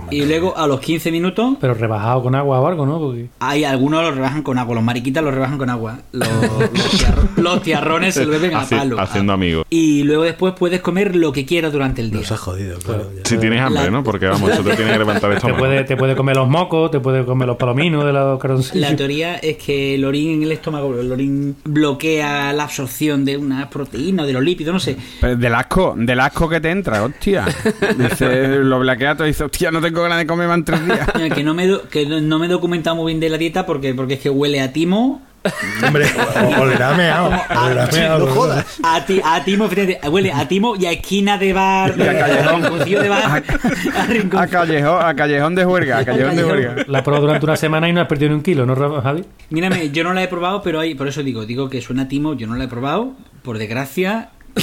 Y 0.10 0.26
luego 0.26 0.58
a 0.62 0.68
los 0.68 0.80
15 0.80 1.12
minutos, 1.12 1.56
Pero 1.60 1.74
rebajado 1.74 2.24
con 2.24 2.36
agua 2.36 2.60
o 2.60 2.68
algo, 2.68 2.86
¿no? 2.86 3.00
Porque 3.00 3.28
hay 3.40 3.64
algunos 3.64 4.04
los 4.04 4.16
rebajan 4.16 4.44
con 4.44 4.58
agua. 4.58 4.76
Los 4.76 4.84
mariquitas 4.84 5.24
los 5.24 5.34
rebajan 5.34 5.58
con 5.58 5.70
agua. 5.70 6.00
Los, 6.12 6.28
los 6.74 6.92
tiarro- 6.92 7.30
los 7.38 7.62
tiarrones 7.62 8.14
se 8.14 8.26
lo 8.26 8.32
beben 8.32 8.54
a 8.56 8.62
Haci- 8.64 8.78
palo. 8.78 9.00
haciendo 9.00 9.34
amigos. 9.34 9.66
Y 9.70 10.04
luego 10.04 10.24
después 10.24 10.54
puedes 10.58 10.82
comer 10.82 11.16
lo 11.16 11.32
que 11.32 11.46
quieras 11.46 11.72
durante 11.72 12.02
el 12.02 12.12
día. 12.12 12.20
Nos 12.22 12.32
ha 12.32 12.38
jodido, 12.38 12.78
claro. 12.80 13.10
ya. 13.16 13.22
Si 13.26 13.38
tienes 13.38 13.62
hambre, 13.62 13.84
La- 13.86 13.92
¿no? 13.92 14.04
Porque 14.04 14.26
vamos, 14.28 14.50
eso 14.52 14.64
te 14.64 14.76
tiene 14.76 14.92
que 14.92 14.98
levantar 15.00 15.30
el 15.32 15.36
te 15.36 15.38
estómago. 15.38 15.60
puede, 15.60 15.84
te 15.84 15.98
puede 15.98 16.16
comer 16.16 16.36
los 16.36 16.48
mocos, 16.48 16.92
te 16.92 17.00
puede 17.00 17.26
comer 17.26 17.48
los 17.48 17.58
palominos 17.58 18.06
de 18.06 18.14
los 18.14 18.40
caroncillos. 18.40 18.76
La 18.90 18.96
teoría 18.96 19.36
es 19.38 19.58
que 19.58 19.96
el 19.96 20.06
orín 20.06 20.32
en 20.36 20.44
el 20.44 20.52
estómago, 20.52 21.00
el 21.00 21.12
orín 21.12 21.56
bloquea 21.64 22.54
la 22.54 22.64
absorción 22.64 23.26
de 23.26 23.38
una 23.38 23.70
proteína 23.70 24.26
de 24.26 24.34
los 24.34 24.44
lípidos, 24.44 24.74
no 24.74 24.80
sé. 24.80 24.98
Pero 25.20 25.36
del 25.36 25.56
asco, 25.56 25.94
del 25.98 26.20
asco 26.20 26.48
que 26.50 26.60
te 26.62 26.70
entra, 26.72 27.04
hostia. 27.04 27.46
Dice, 27.98 28.58
lo 28.60 28.80
blaquea 28.80 29.16
todo 29.16 29.26
y 29.28 29.32
dice, 29.32 29.44
hostia, 29.44 29.72
no 29.72 29.82
tengo 29.82 30.02
ganas 30.02 30.18
de 30.20 30.26
comer 30.28 30.48
en 30.56 30.66
tres 30.66 30.86
días. 30.86 31.08
Mira, 31.16 31.34
que 31.36 31.44
no 31.44 31.54
me, 31.54 31.68
do- 31.68 31.88
que 31.90 32.06
no, 32.06 32.20
no 32.22 32.40
me 32.40 32.46
he 32.46 32.50
documentado 32.50 32.96
muy 32.96 33.12
bien 33.14 33.20
de 33.20 33.30
la 33.30 33.38
dieta 33.38 33.66
porque, 33.66 33.94
porque 33.94 34.16
es 34.16 34.20
que 34.20 34.30
huele 34.30 34.62
a 34.62 34.72
timo. 34.74 35.22
Hombre, 35.86 36.06
olerá 36.60 36.94
meado. 36.94 37.32
Olerá 37.66 37.92
Sí, 37.92 37.98
meado, 38.00 38.28
no 38.28 38.32
jodas. 38.32 38.80
A, 38.84 39.04
ti, 39.06 39.20
a 39.24 39.44
timo, 39.44 39.68
fíjate, 39.68 40.00
huele 40.08 40.32
a 40.32 40.48
timo 40.48 40.76
y 40.76 40.86
a 40.86 40.92
esquina 40.92 41.38
de 41.40 41.52
bar. 41.54 41.96
De, 41.96 42.04
Y 42.04 42.08
a 42.08 42.20
callejón. 42.20 42.66
a 42.66 42.86
de 43.02 43.10
bar. 43.10 43.24
A 43.24 43.36
A 44.04 44.06
rincón- 44.08 44.50
callejón, 44.50 45.04
a 45.04 45.16
callejón 45.16 45.56
de 45.56 45.66
juerga, 45.66 45.98
a 45.98 46.06
callejón 46.06 46.36
de 46.36 46.44
juerga. 46.44 46.76
La 46.88 47.00
has 47.00 47.04
probado 47.04 47.26
durante 47.26 47.46
una 47.46 47.56
semana 47.56 47.90
y 47.90 47.94
no 47.94 48.02
has 48.02 48.08
perdido 48.08 48.30
ni 48.30 48.36
un 48.36 48.44
kilo, 48.44 48.68
¿no, 48.68 48.76
Javi? 49.02 49.24
Mírame, 49.50 49.90
yo 49.90 50.04
no 50.04 50.14
la 50.14 50.22
he 50.22 50.28
probado, 50.28 50.62
pero 50.62 50.80
hay, 50.80 50.94
por 50.94 51.08
eso 51.08 51.24
digo, 51.24 51.46
digo 51.48 51.70
que 51.70 51.82
suena 51.82 52.04
a 52.04 52.08
timo, 52.08 52.36
yo 52.36 52.46
no 52.46 52.56
la 52.56 52.66
he 52.66 52.68
probado, 52.68 53.14
por 53.42 53.58
desgracia. 53.58 54.30
Eh, 54.56 54.62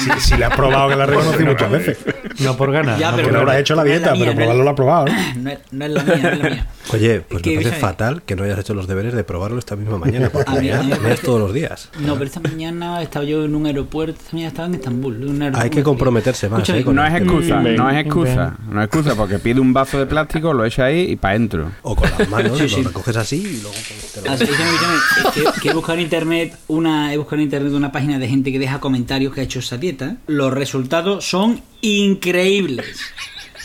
Si, 0.00 0.20
si 0.30 0.36
la 0.36 0.48
has 0.48 0.56
probado, 0.56 0.88
que 0.88 0.96
la 0.96 1.06
reconocí 1.06 1.44
muchas 1.44 1.70
veces. 1.70 1.98
No 2.40 2.56
por 2.56 2.70
ganas. 2.72 2.98
Ya, 2.98 3.10
no 3.10 3.16
Que 3.16 3.22
pero 3.24 3.34
no 3.34 3.40
habrás 3.40 3.56
hecho 3.60 3.74
la 3.74 3.82
no 3.84 3.90
es 3.90 3.94
dieta, 3.98 4.10
la 4.10 4.16
mía, 4.16 4.24
pero 4.26 4.34
no 4.34 4.40
es- 4.40 4.46
probarlo 4.46 4.64
la 4.64 4.70
has 4.70 4.76
probado. 4.76 5.06
¿no? 5.06 5.42
no, 5.42 5.50
es, 5.50 5.58
no 5.72 5.84
es 5.84 5.90
la 5.90 6.02
mía, 6.04 6.16
no 6.22 6.28
es 6.28 6.38
la 6.38 6.50
mía. 6.50 6.66
Oye, 6.92 7.20
pues 7.20 7.44
me 7.44 7.54
parece 7.56 7.72
fatal 7.76 8.22
que 8.22 8.34
no 8.36 8.44
hayas 8.44 8.58
hecho 8.60 8.72
los 8.74 8.86
deberes 8.86 9.12
de 9.14 9.24
probarlo 9.24 9.58
esta 9.58 9.76
misma 9.76 9.98
mañana, 9.98 10.30
porque 10.30 10.50
A 10.56 10.60
mí- 10.60 10.66
ya 10.68 10.78
a 10.78 10.82
mí 10.82 10.88
me 10.88 10.90
meas 10.90 11.02
parece- 11.02 11.22
todos 11.26 11.40
los 11.40 11.52
días. 11.52 11.90
No, 12.00 12.14
pero 12.14 12.24
esta 12.26 12.40
mañana 12.40 13.02
estaba 13.02 13.24
yo 13.24 13.44
en 13.44 13.54
un 13.54 13.66
aeropuerto, 13.66 14.12
esta 14.18 14.30
mañana 14.32 14.48
estaba 14.48 14.68
en 14.68 14.74
Estambul. 14.74 15.14
en 15.22 15.28
un 15.28 15.56
Hay 15.56 15.70
que 15.70 15.82
comprometerse 15.82 16.48
más, 16.48 16.68
¿eh? 16.68 16.84
con 16.84 16.94
No 16.94 17.04
es 17.04 17.14
excusa, 17.14 17.60
no 17.60 17.90
es 17.90 17.96
excusa, 18.06 18.56
no 18.70 18.80
es 18.80 18.86
excusa, 18.86 19.14
porque 19.16 19.38
pide 19.38 19.60
un 19.60 19.72
vaso 19.72 19.98
de 19.98 20.06
plástico, 20.06 20.52
lo 20.52 20.64
echa 20.64 20.84
ahí 20.84 21.10
y 21.10 21.16
para 21.16 21.34
adentro. 21.34 21.70
O 21.82 21.96
con 21.96 22.08
las 22.18 22.28
manos, 22.28 22.58
Sí, 22.58 22.68
sí. 22.68 22.82
lo 22.82 22.88
recoges 22.90 23.16
así 23.16 23.36
y 23.36 23.60
luego 23.62 23.76
te 24.14 24.22
lo... 24.22 24.30
Así 24.32 24.44
que, 24.46 24.52
escúchame, 24.52 25.52
que, 25.54 25.60
que 25.60 25.68
he 25.70 25.74
buscado 25.74 25.94
en 25.98 26.04
internet 26.04 26.56
una 26.68 27.12
he 27.12 27.16
buscado 27.18 27.36
en 27.36 27.42
internet 27.42 27.72
una 27.72 27.90
página 27.92 28.18
de 28.18 28.28
gente 28.28 28.52
que 28.52 28.58
deja 28.58 28.78
comentarios 28.80 29.17
que 29.32 29.40
ha 29.40 29.44
hecho 29.44 29.58
esa 29.58 29.76
dieta. 29.76 30.16
Los 30.26 30.52
resultados 30.52 31.24
son 31.28 31.60
increíbles. 31.80 33.00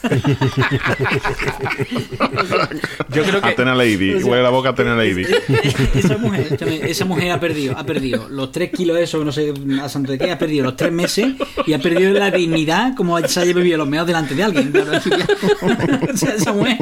Yo 3.12 3.22
creo 3.24 3.40
que. 3.40 3.48
Atena 3.48 3.74
Lady. 3.74 4.14
Huele 4.22 4.42
la 4.42 4.50
boca 4.50 4.70
a 4.70 4.72
Atena 4.72 4.96
Lady. 4.96 5.24
esa, 5.94 6.16
mujer, 6.18 6.56
esa 6.84 7.04
mujer 7.04 7.30
ha 7.32 7.40
perdido, 7.40 7.76
ha 7.76 7.84
perdido 7.84 8.28
los 8.28 8.52
3 8.52 8.70
kilos, 8.70 8.98
eso, 8.98 9.24
no 9.24 9.32
sé 9.32 9.52
a 9.82 9.88
santo 9.88 10.12
de 10.12 10.18
qué, 10.18 10.30
ha 10.30 10.38
perdido 10.38 10.64
los 10.64 10.76
3 10.76 10.92
meses 10.92 11.26
y 11.66 11.72
ha 11.72 11.78
perdido 11.78 12.12
la 12.12 12.30
dignidad 12.30 12.94
como 12.96 13.18
se 13.26 13.40
haya 13.40 13.54
bebido 13.54 13.78
los 13.78 13.88
meados 13.88 14.06
delante 14.06 14.34
de 14.34 14.44
alguien. 14.44 14.70
Claro, 14.72 14.92
o 16.12 16.16
sea, 16.16 16.34
esa 16.34 16.52
mujer, 16.52 16.78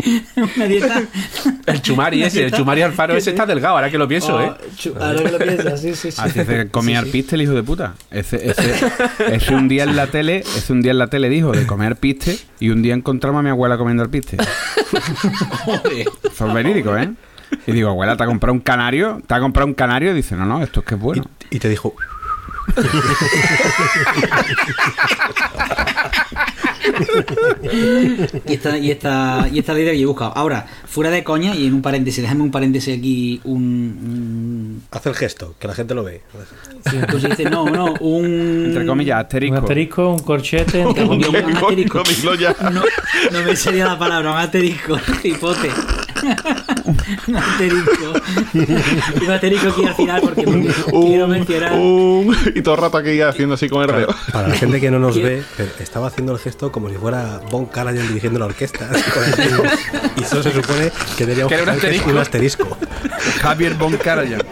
una 0.57 0.67
dieta. 0.67 1.03
El 1.67 1.83
chumari 1.83 2.23
ese, 2.23 2.45
el 2.45 2.53
chumari 2.53 2.83
alfaro 2.83 3.17
ese 3.17 3.31
está 3.31 3.47
delgado, 3.47 3.77
ahora 3.77 3.91
que 3.91 3.99
lo 3.99 4.09
pienso, 4.09 4.35
Oh, 4.37 4.41
¿eh? 4.41 4.53
ahora 5.01 5.23
que 5.23 5.31
lo 5.33 5.39
piensas, 5.39 5.81
sí, 5.81 5.95
sí, 5.95 6.11
sí. 6.13 6.21
Así 6.21 6.45
se 6.45 6.69
comía 6.69 7.01
Sí, 7.01 7.07
sí. 7.07 7.13
piste 7.13 7.35
el 7.37 7.43
hijo 7.43 7.53
de 7.53 7.63
puta. 7.63 7.95
Ese, 8.11 8.51
ese, 8.51 8.75
ese 9.33 9.55
un 9.55 9.69
día 9.69 9.85
en 9.85 9.97
la 9.97 10.07
tele, 10.09 10.41
ese 10.41 10.73
un 10.73 10.83
día 10.83 10.93
en 10.93 10.99
la 10.99 11.07
tele 11.09 11.29
dijo 11.29 11.53
de 11.53 11.67
comer 11.67 11.97
piste 11.97 12.39
y 12.61 12.71
un 12.71 12.83
día 12.83 12.95
encontramos 13.11 13.41
a 13.41 13.43
mi 13.43 13.51
abuela 13.51 13.77
comiendo 13.77 14.03
el 14.03 14.11
piste. 14.11 14.37
Joder. 15.65 16.07
Eso 16.23 16.47
es 16.47 16.55
verídico, 16.55 16.97
¿eh? 16.97 17.13
Y 17.67 17.73
digo, 17.73 17.91
abuela, 17.91 18.17
¿te 18.17 18.23
ha 18.23 18.27
comprado 18.27 18.55
un 18.55 18.61
canario? 18.61 19.21
¿Te 19.27 19.35
ha 19.35 19.41
comprado 19.41 19.67
un 19.67 19.75
canario? 19.75 20.13
Y 20.13 20.15
dice, 20.15 20.37
no, 20.37 20.47
no, 20.47 20.63
esto 20.63 20.81
es 20.81 20.87
que 20.87 20.95
es 20.95 21.01
bueno. 21.01 21.25
Y 21.51 21.59
te 21.59 21.69
dijo, 21.69 21.95
Y 28.47 28.55
esta, 28.55 28.79
y 28.79 28.91
esta, 28.91 29.47
y 29.53 29.59
esta 29.59 29.79
idea 29.79 29.93
que 29.93 29.99
yo 29.99 30.05
he 30.05 30.07
buscado. 30.07 30.33
Ahora, 30.37 30.67
fuera 30.87 31.11
de 31.11 31.23
coña, 31.25 31.55
y 31.55 31.67
en 31.67 31.75
un 31.75 31.83
paréntesis, 31.83 32.23
déjame 32.23 32.43
un 32.43 32.51
paréntesis 32.51 32.99
aquí, 32.99 33.41
un. 33.45 34.83
haz 34.91 35.07
el 35.07 35.15
gesto, 35.15 35.55
que 35.59 35.69
la 35.69 35.75
gente 35.75 35.95
lo 35.95 36.05
ve. 36.05 36.23
un 36.93 37.07
pues 37.11 37.23
dice, 37.23 37.45
no, 37.45 37.67
no, 37.67 37.95
un. 38.01 38.65
Entre 38.67 38.87
comillas, 38.87 39.17
Un 39.19 39.23
asterisco. 39.25 39.57
asterisco, 39.59 40.09
un 40.11 40.19
corchete. 40.21 40.81
entre 40.81 41.05
Un 41.05 41.21
comillas. 41.23 41.35
asterisco. 41.57 42.35
Ya. 42.41 42.55
No, 42.71 42.83
no 43.33 43.43
me 43.45 43.57
sería 43.57 43.87
la 43.87 43.99
palabra, 43.99 44.31
un 44.33 44.39
asterisco, 44.39 44.99
hipote. 45.23 45.71
Un 47.27 47.37
asterisco. 47.37 48.13
Un 49.23 49.31
asterisco 49.31 49.69
aquí 49.71 49.87
al 49.87 49.95
final 49.95 50.21
porque 50.21 50.45
quiero 50.91 51.29
mencionar. 51.29 51.73
un- 51.75 52.37
y 52.55 52.63
todo 52.63 52.75
el 52.77 52.81
rato 52.81 52.99
aquí 52.99 53.21
haciendo 53.21 53.55
así 53.55 53.69
con 53.69 53.83
el 53.83 53.89
dedo. 53.97 54.15
Para 54.33 54.49
la 54.49 54.55
gente 54.55 54.81
que 54.81 54.91
no 54.91 54.99
nos 54.99 55.21
ve, 55.21 55.43
pero 55.57 55.71
estaba 55.81 56.07
haciendo 56.09 56.33
el 56.33 56.39
gesto 56.39 56.71
como 56.73 56.89
si 56.89 56.97
fuera 56.97 57.41
Von 57.51 57.67
Karajan 57.67 58.07
dirigiendo 58.09 58.39
la 58.39 58.47
orquesta. 58.47 58.89
y 60.17 60.23
eso 60.23 60.43
se 60.43 60.53
supone 60.53 60.91
que 61.17 61.25
era 61.25 61.47
un 61.47 61.69
asterisco. 61.69 62.11
un 62.11 62.19
asterisco. 62.19 62.79
Javier 63.43 63.75
Von 63.75 63.97
Karajan. 63.97 64.43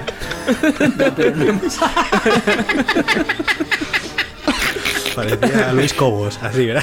Parecía 5.27 5.73
Luis 5.75 5.93
Cobos, 5.95 6.39
así, 6.43 6.67
¿verdad? 6.67 6.83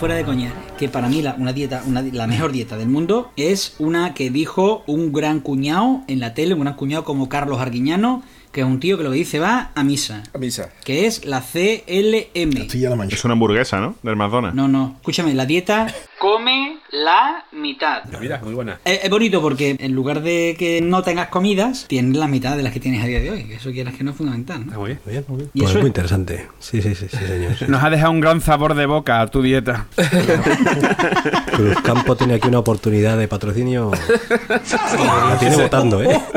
Fuera 0.00 0.14
de 0.16 0.24
coña. 0.24 0.52
que 0.78 0.88
para 0.88 1.08
mí 1.08 1.22
la, 1.22 1.34
una 1.38 1.52
dieta, 1.52 1.82
una, 1.86 2.02
di- 2.02 2.10
la 2.10 2.26
mejor 2.26 2.52
dieta 2.52 2.76
del 2.76 2.88
mundo 2.88 3.30
es 3.36 3.74
una 3.78 4.12
que 4.12 4.28
dijo 4.30 4.82
un 4.86 5.12
gran 5.12 5.40
cuñado 5.40 6.02
en 6.06 6.20
la 6.20 6.34
tele, 6.34 6.54
un 6.54 6.60
gran 6.60 6.74
cuñado 6.74 7.04
como 7.04 7.28
Carlos 7.28 7.60
Arguiñano, 7.60 8.22
que 8.56 8.62
es 8.62 8.66
un 8.66 8.80
tío 8.80 8.96
que 8.96 9.04
lo 9.04 9.10
que 9.10 9.18
dice 9.18 9.38
va 9.38 9.70
a 9.74 9.84
misa, 9.84 10.22
A 10.32 10.38
misa. 10.38 10.70
que 10.82 11.04
es 11.06 11.26
la 11.26 11.42
CLM. 11.42 12.96
Mancha. 12.96 13.14
Es 13.14 13.22
una 13.26 13.32
hamburguesa, 13.32 13.80
¿no? 13.80 13.96
Del 14.02 14.16
McDonald's. 14.16 14.56
No, 14.56 14.66
no, 14.66 14.94
escúchame, 14.96 15.34
la 15.34 15.44
dieta 15.44 15.86
come 16.18 16.78
la 16.90 17.44
mitad. 17.52 18.04
Mira, 18.18 18.40
muy 18.42 18.54
buena. 18.54 18.80
Es, 18.82 19.04
es 19.04 19.10
bonito 19.10 19.42
porque 19.42 19.76
en 19.78 19.92
lugar 19.92 20.22
de 20.22 20.56
que 20.58 20.80
no 20.80 21.02
tengas 21.02 21.28
comidas, 21.28 21.84
tienes 21.86 22.16
la 22.16 22.28
mitad 22.28 22.56
de 22.56 22.62
las 22.62 22.72
que 22.72 22.80
tienes 22.80 23.04
a 23.04 23.06
día 23.06 23.20
de 23.20 23.30
hoy. 23.30 23.44
que 23.44 23.56
Eso 23.56 23.70
quieras 23.72 23.94
que 23.94 24.02
no 24.04 24.12
es 24.12 24.16
fundamental. 24.16 24.60
¿no? 24.60 24.72
Está 24.72 24.78
muy 24.78 24.86
bien. 24.88 25.00
Muy 25.04 25.12
bien, 25.12 25.24
muy 25.28 25.36
bien. 25.36 25.50
Y 25.52 25.58
Pues 25.58 25.70
eso 25.70 25.78
muy 25.80 25.82
es- 25.84 25.88
interesante. 25.90 26.48
Sí, 26.58 26.80
sí, 26.80 26.94
sí, 26.94 27.08
sí, 27.10 27.16
señor. 27.18 27.68
Nos 27.68 27.84
ha 27.84 27.90
dejado 27.90 28.10
un 28.12 28.20
gran 28.20 28.40
sabor 28.40 28.74
de 28.74 28.86
boca 28.86 29.20
a 29.20 29.26
tu 29.26 29.42
dieta. 29.42 29.86
Cruzcampo 31.52 32.16
tiene 32.16 32.34
aquí 32.36 32.48
una 32.48 32.60
oportunidad 32.60 33.18
de 33.18 33.28
patrocinio. 33.28 33.90
La 35.28 35.36
tiene 35.38 35.56
votando, 35.56 36.02
¿eh? 36.02 36.18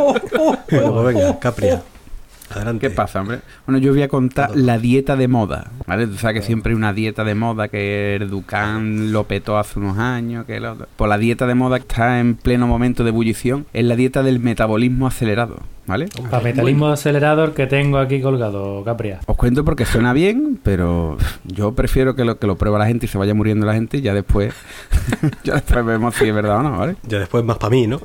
Bueno, 0.71 0.93
pues 0.93 1.15
venga, 1.15 1.39
Capria. 1.39 1.82
Adelante. 2.49 2.89
¿Qué 2.89 2.95
pasa, 2.95 3.21
hombre? 3.21 3.39
Bueno, 3.65 3.79
yo 3.79 3.91
voy 3.91 4.01
a 4.01 4.07
contar 4.07 4.55
la 4.55 4.77
dieta 4.79 5.15
de 5.15 5.27
moda, 5.27 5.71
¿vale? 5.85 6.07
Tú 6.07 6.15
sabes 6.15 6.41
que 6.41 6.45
siempre 6.45 6.71
hay 6.71 6.77
una 6.77 6.93
dieta 6.93 7.23
de 7.23 7.35
moda 7.35 7.67
que 7.67 8.15
el 8.15 8.29
Ducán 8.29 9.12
lo 9.12 9.25
petó 9.25 9.57
hace 9.57 9.79
unos 9.79 9.97
años, 9.97 10.45
que 10.45 10.57
el 10.57 10.65
otro. 10.65 10.88
Pues 10.95 11.09
la 11.09 11.17
dieta 11.17 11.45
de 11.47 11.55
moda 11.55 11.77
que 11.77 11.83
está 11.83 12.19
en 12.19 12.35
pleno 12.35 12.67
momento 12.67 13.03
de 13.03 13.09
ebullición 13.09 13.65
es 13.73 13.85
la 13.85 13.95
dieta 13.95 14.23
del 14.23 14.39
metabolismo 14.39 15.07
acelerado, 15.07 15.59
¿vale? 15.89 16.08
Para 16.30 16.43
metalismo 16.43 16.88
acelerador 16.88 17.54
que 17.54 17.65
tengo 17.65 17.97
aquí 17.97 18.21
colgado, 18.21 18.84
Capria. 18.84 19.19
Os 19.25 19.36
cuento 19.36 19.65
porque 19.65 19.86
suena 19.86 20.13
bien, 20.13 20.60
pero 20.62 21.17
yo 21.45 21.73
prefiero 21.73 22.15
que 22.15 22.23
lo, 22.23 22.38
que 22.38 22.45
lo 22.45 22.58
prueba 22.58 22.78
la 22.78 22.86
gente 22.86 23.08
y 23.08 23.10
se 23.10 23.17
vaya 23.17 23.34
muriendo 23.34 23.65
la 23.65 23.73
gente 23.73 23.97
y 23.97 24.02
ya 24.02 24.13
después, 24.13 24.54
ya 25.43 25.56
después 25.56 25.84
vemos 25.84 26.15
si 26.15 26.28
es 26.28 26.36
verdad 26.36 26.60
o 26.60 26.63
no, 26.63 26.78
¿vale? 26.78 26.95
Ya 27.08 27.19
después 27.19 27.43
más 27.43 27.58
para 27.58 27.71
mí, 27.71 27.88
¿no? 27.88 27.99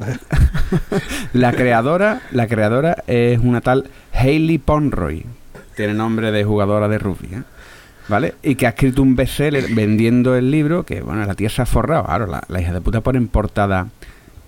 La 1.35 1.53
creadora, 1.53 2.23
la 2.33 2.47
creadora 2.47 3.05
es 3.07 3.39
una 3.39 3.61
tal 3.61 3.91
Hayley 4.13 4.59
Ponroy. 4.59 5.27
Tiene 5.77 5.93
nombre 5.93 6.33
de 6.33 6.45
jugadora 6.45 6.89
de 6.89 6.99
rugby, 6.99 7.35
¿eh? 7.35 7.43
¿Vale? 8.09 8.35
Y 8.43 8.55
que 8.55 8.67
ha 8.67 8.71
escrito 8.71 9.03
un 9.03 9.17
bestseller 9.17 9.75
vendiendo 9.75 10.37
el 10.37 10.51
libro, 10.51 10.85
que 10.85 11.01
bueno, 11.01 11.25
la 11.25 11.35
tía 11.35 11.49
se 11.49 11.63
ha 11.63 11.67
forrado. 11.67 12.05
Claro, 12.05 12.27
la, 12.27 12.43
la 12.49 12.61
hija 12.61 12.73
de 12.73 12.81
puta 12.81 13.01
pone 13.01 13.19
en 13.19 13.29
portada 13.29 13.89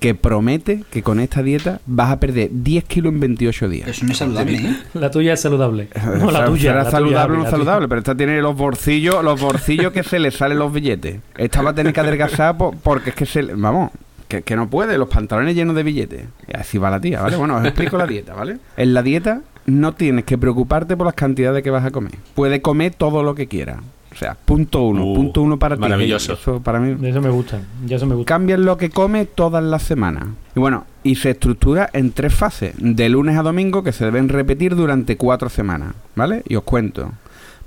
que 0.00 0.14
promete 0.14 0.84
que 0.90 1.02
con 1.02 1.20
esta 1.20 1.42
dieta 1.42 1.80
vas 1.86 2.10
a 2.10 2.20
perder 2.20 2.50
10 2.52 2.84
kilos 2.84 3.12
en 3.14 3.20
28 3.20 3.68
días. 3.68 3.88
Eso 3.88 4.04
no 4.04 4.12
es 4.12 4.18
saludable, 4.18 4.56
¿eh? 4.58 4.76
La 4.94 5.10
tuya 5.10 5.32
es 5.32 5.40
saludable. 5.40 5.88
No, 6.18 6.30
la 6.30 6.40
Será 6.40 6.46
tuya. 6.46 6.74
la 6.74 6.80
tuya, 6.84 6.90
saludable 6.90 7.36
o 7.38 7.42
no 7.44 7.50
saludable, 7.50 7.88
pero 7.88 7.98
esta 8.00 8.14
tiene 8.14 8.40
los 8.42 8.56
bolsillos, 8.56 9.24
los 9.24 9.40
bolsillos 9.40 9.92
que 9.92 10.02
se 10.02 10.18
le 10.18 10.30
salen 10.30 10.58
los 10.58 10.72
billetes. 10.72 11.20
Esta 11.36 11.62
va 11.62 11.70
a 11.70 11.74
tener 11.74 11.92
que 11.92 12.00
adelgazar 12.00 12.56
po- 12.58 12.74
porque 12.82 13.10
es 13.10 13.16
que 13.16 13.26
se, 13.26 13.42
le- 13.42 13.54
vamos, 13.54 13.90
que, 14.28 14.42
que 14.42 14.54
no 14.56 14.68
puede, 14.68 14.98
los 14.98 15.08
pantalones 15.08 15.54
llenos 15.54 15.74
de 15.76 15.82
billetes. 15.82 16.24
Y 16.46 16.56
así 16.56 16.78
va 16.78 16.90
la 16.90 17.00
tía, 17.00 17.22
¿vale? 17.22 17.36
Bueno, 17.36 17.56
os 17.56 17.64
explico 17.64 17.96
la 17.96 18.06
dieta, 18.06 18.34
¿vale? 18.34 18.58
En 18.76 18.92
la 18.94 19.02
dieta 19.02 19.40
no 19.66 19.94
tienes 19.94 20.24
que 20.24 20.36
preocuparte 20.38 20.96
por 20.96 21.06
las 21.06 21.14
cantidades 21.14 21.62
que 21.62 21.70
vas 21.70 21.84
a 21.84 21.90
comer. 21.90 22.12
Puedes 22.34 22.60
comer 22.60 22.94
todo 22.94 23.22
lo 23.22 23.34
que 23.34 23.46
quieras. 23.46 23.78
O 24.16 24.18
sea, 24.18 24.34
punto 24.34 24.82
uno, 24.82 25.04
Uh, 25.04 25.14
punto 25.14 25.42
uno 25.42 25.58
para 25.58 25.76
ti. 25.76 25.82
maravilloso. 25.82 26.32
Eso 26.32 26.60
para 26.62 26.80
mí 26.80 26.94
De 26.94 27.10
eso 27.10 27.20
me 27.20 27.28
gustan. 27.28 27.66
Ya 27.84 27.96
eso 27.96 28.06
me 28.06 28.14
gusta. 28.14 28.26
cambian 28.32 28.64
lo 28.64 28.78
que 28.78 28.88
come 28.88 29.26
todas 29.26 29.62
las 29.62 29.82
semanas. 29.82 30.24
Y 30.54 30.60
bueno, 30.60 30.86
y 31.02 31.16
se 31.16 31.30
estructura 31.32 31.90
en 31.92 32.12
tres 32.12 32.32
fases, 32.34 32.74
de 32.78 33.08
lunes 33.10 33.36
a 33.36 33.42
domingo, 33.42 33.82
que 33.82 33.92
se 33.92 34.06
deben 34.06 34.30
repetir 34.30 34.74
durante 34.74 35.18
cuatro 35.18 35.50
semanas, 35.50 35.92
¿vale? 36.14 36.42
Y 36.48 36.56
os 36.56 36.62
cuento. 36.62 37.12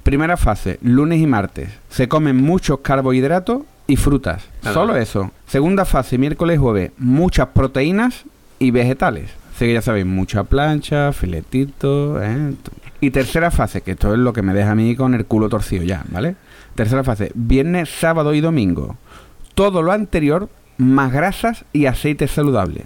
Primera 0.02 0.38
fase, 0.38 0.80
lunes 0.82 1.20
y 1.22 1.28
martes. 1.28 1.70
Se 1.90 2.08
comen 2.08 2.38
muchos 2.38 2.80
carbohidratos 2.80 3.62
y 3.86 3.96
frutas. 3.96 4.44
Solo 4.64 4.96
eso. 4.96 5.30
Segunda 5.46 5.86
fase, 5.86 6.18
miércoles 6.18 6.56
y 6.56 6.60
jueves, 6.60 6.92
muchas 6.98 7.50
proteínas 7.50 8.24
y 8.58 8.72
vegetales. 8.72 9.30
Así 9.56 9.66
que 9.66 9.74
ya 9.74 9.82
sabéis, 9.84 10.06
mucha 10.08 10.46
plancha, 10.46 11.12
filetitos, 11.14 12.20
¿eh? 12.24 12.54
Y 13.02 13.12
tercera 13.12 13.52
fase, 13.52 13.82
que 13.82 13.92
esto 13.92 14.14
es 14.14 14.20
lo 14.20 14.34
que 14.34 14.42
me 14.42 14.54
deja 14.54 14.72
a 14.72 14.76
mí 14.76 14.96
con 14.96 15.14
el 15.14 15.26
culo 15.26 15.50
torcido 15.50 15.84
ya, 15.84 16.04
¿vale? 16.10 16.36
Tercera 16.76 17.04
fase, 17.04 17.32
viernes, 17.34 17.90
sábado 17.90 18.34
y 18.34 18.42
domingo. 18.42 18.98
Todo 19.56 19.82
lo 19.82 19.92
anterior, 19.92 20.50
más 20.78 21.12
grasas 21.12 21.66
y 21.74 21.86
aceites 21.86 22.32
saludables. 22.32 22.86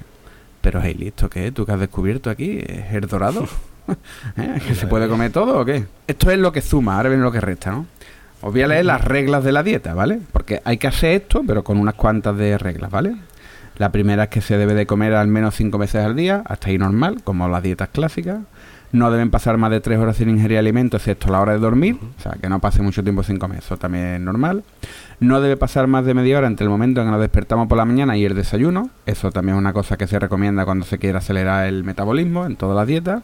Pero, 0.62 0.80
hey, 0.82 0.98
¿esto 1.02 1.30
qué? 1.30 1.52
¿Tú 1.52 1.66
que 1.66 1.72
has 1.72 1.80
descubierto 1.80 2.30
aquí? 2.30 2.60
¿Es 2.60 2.94
el 2.94 3.08
dorado? 3.08 3.48
¿Eh? 4.38 4.60
¿Que 4.66 4.76
se 4.76 4.88
puede 4.88 5.08
comer 5.08 5.32
todo 5.32 5.60
o 5.60 5.66
qué? 5.66 5.86
Esto 6.08 6.32
es 6.32 6.40
lo 6.40 6.52
que 6.52 6.62
suma, 6.62 6.98
ahora 6.98 7.10
viene 7.10 7.24
lo 7.24 7.32
que 7.32 7.42
resta, 7.42 7.72
¿no? 7.72 7.86
Os 8.42 8.52
voy 8.52 8.62
a 8.62 8.68
leer 8.68 8.86
las 8.86 9.04
reglas 9.04 9.44
de 9.44 9.54
la 9.54 9.64
dieta, 9.64 9.94
¿vale? 9.94 10.20
Porque 10.32 10.62
hay 10.66 10.78
que 10.78 10.88
hacer 10.88 11.22
esto, 11.22 11.44
pero 11.48 11.64
con 11.64 11.78
unas 11.78 11.94
cuantas 11.94 12.36
de 12.38 12.58
reglas, 12.58 12.92
¿vale? 12.92 13.16
La 13.78 13.92
primera 13.92 14.24
es 14.24 14.30
que 14.30 14.42
se 14.42 14.58
debe 14.58 14.74
de 14.74 14.86
comer 14.86 15.14
al 15.14 15.28
menos 15.28 15.56
cinco 15.56 15.78
veces 15.78 16.06
al 16.06 16.16
día, 16.16 16.44
hasta 16.46 16.70
ahí 16.70 16.78
normal, 16.78 17.24
como 17.24 17.48
las 17.48 17.64
dietas 17.64 17.90
clásicas. 17.90 18.40
No 18.94 19.10
deben 19.10 19.32
pasar 19.32 19.58
más 19.58 19.72
de 19.72 19.82
tres 19.82 19.98
horas 19.98 20.18
sin 20.18 20.30
ingerir 20.30 20.60
alimentos, 20.60 21.02
excepto 21.02 21.32
la 21.32 21.42
hora 21.42 21.54
de 21.54 21.58
dormir, 21.58 21.98
o 22.00 22.22
sea, 22.22 22.34
que 22.40 22.48
no 22.48 22.60
pase 22.60 22.84
mucho 22.84 23.04
tiempo 23.04 23.24
sin 23.24 23.40
comer, 23.40 23.58
eso 23.58 23.76
también 23.76 24.06
es 24.06 24.22
normal. 24.22 24.64
No 25.20 25.42
debe 25.42 25.58
pasar 25.58 25.88
más 25.88 26.06
de 26.06 26.14
media 26.14 26.38
hora 26.38 26.46
entre 26.46 26.66
el 26.66 26.70
momento 26.70 27.02
en 27.02 27.08
que 27.08 27.12
nos 27.12 27.20
despertamos 27.20 27.68
por 27.68 27.78
la 27.78 27.86
mañana 27.86 28.16
y 28.16 28.24
el 28.24 28.36
desayuno, 28.36 28.92
eso 29.08 29.32
también 29.32 29.58
es 29.58 29.60
una 29.60 29.74
cosa 29.74 29.98
que 29.98 30.06
se 30.06 30.20
recomienda 30.20 30.64
cuando 30.64 30.86
se 30.86 31.00
quiere 31.00 31.18
acelerar 31.18 31.66
el 31.66 31.84
metabolismo 31.84 32.46
en 32.46 32.56
todas 32.56 32.76
las 32.76 32.88
dietas. 32.88 33.24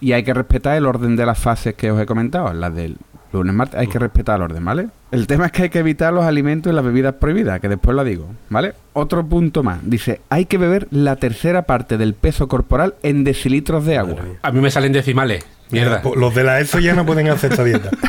Y 0.00 0.12
hay 0.12 0.22
que 0.22 0.34
respetar 0.34 0.76
el 0.76 0.86
orden 0.86 1.16
de 1.16 1.26
las 1.26 1.38
fases 1.38 1.74
que 1.74 1.90
os 1.90 2.00
he 2.00 2.06
comentado, 2.06 2.52
las 2.52 2.74
del 2.74 2.98
lunes, 3.32 3.54
martes, 3.54 3.78
hay 3.78 3.86
que 3.86 3.98
respetar 3.98 4.36
el 4.36 4.42
orden, 4.42 4.64
¿vale? 4.64 4.88
El 5.10 5.26
tema 5.26 5.46
es 5.46 5.52
que 5.52 5.64
hay 5.64 5.70
que 5.70 5.78
evitar 5.78 6.12
los 6.12 6.24
alimentos 6.24 6.72
y 6.72 6.74
las 6.74 6.84
bebidas 6.84 7.14
prohibidas, 7.14 7.60
que 7.60 7.68
después 7.68 7.96
lo 7.96 8.04
digo, 8.04 8.26
¿vale? 8.50 8.74
Otro 8.92 9.24
punto 9.26 9.62
más, 9.62 9.78
dice, 9.82 10.20
hay 10.28 10.46
que 10.46 10.58
beber 10.58 10.88
la 10.90 11.16
tercera 11.16 11.62
parte 11.62 11.96
del 11.96 12.14
peso 12.14 12.48
corporal 12.48 12.94
en 13.02 13.24
decilitros 13.24 13.84
de 13.84 13.98
agua. 13.98 14.16
A 14.42 14.52
mí 14.52 14.60
me 14.60 14.70
salen 14.70 14.92
decimales. 14.92 15.44
Mierda. 15.70 16.00
Pues 16.00 16.16
Los 16.16 16.34
de 16.34 16.44
la 16.44 16.60
ESO 16.60 16.78
ya 16.78 16.94
no 16.94 17.04
pueden 17.04 17.28
hacer 17.28 17.50
esta 17.50 17.64
dieta. 17.64 17.90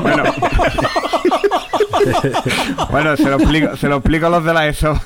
Bueno, 0.00 0.24
bueno 2.90 3.16
se, 3.16 3.24
lo 3.24 3.36
explico, 3.36 3.76
se 3.76 3.88
lo 3.88 3.96
explico 3.96 4.26
a 4.26 4.30
los 4.30 4.44
de 4.44 4.54
la 4.54 4.68
ESO. 4.68 5.00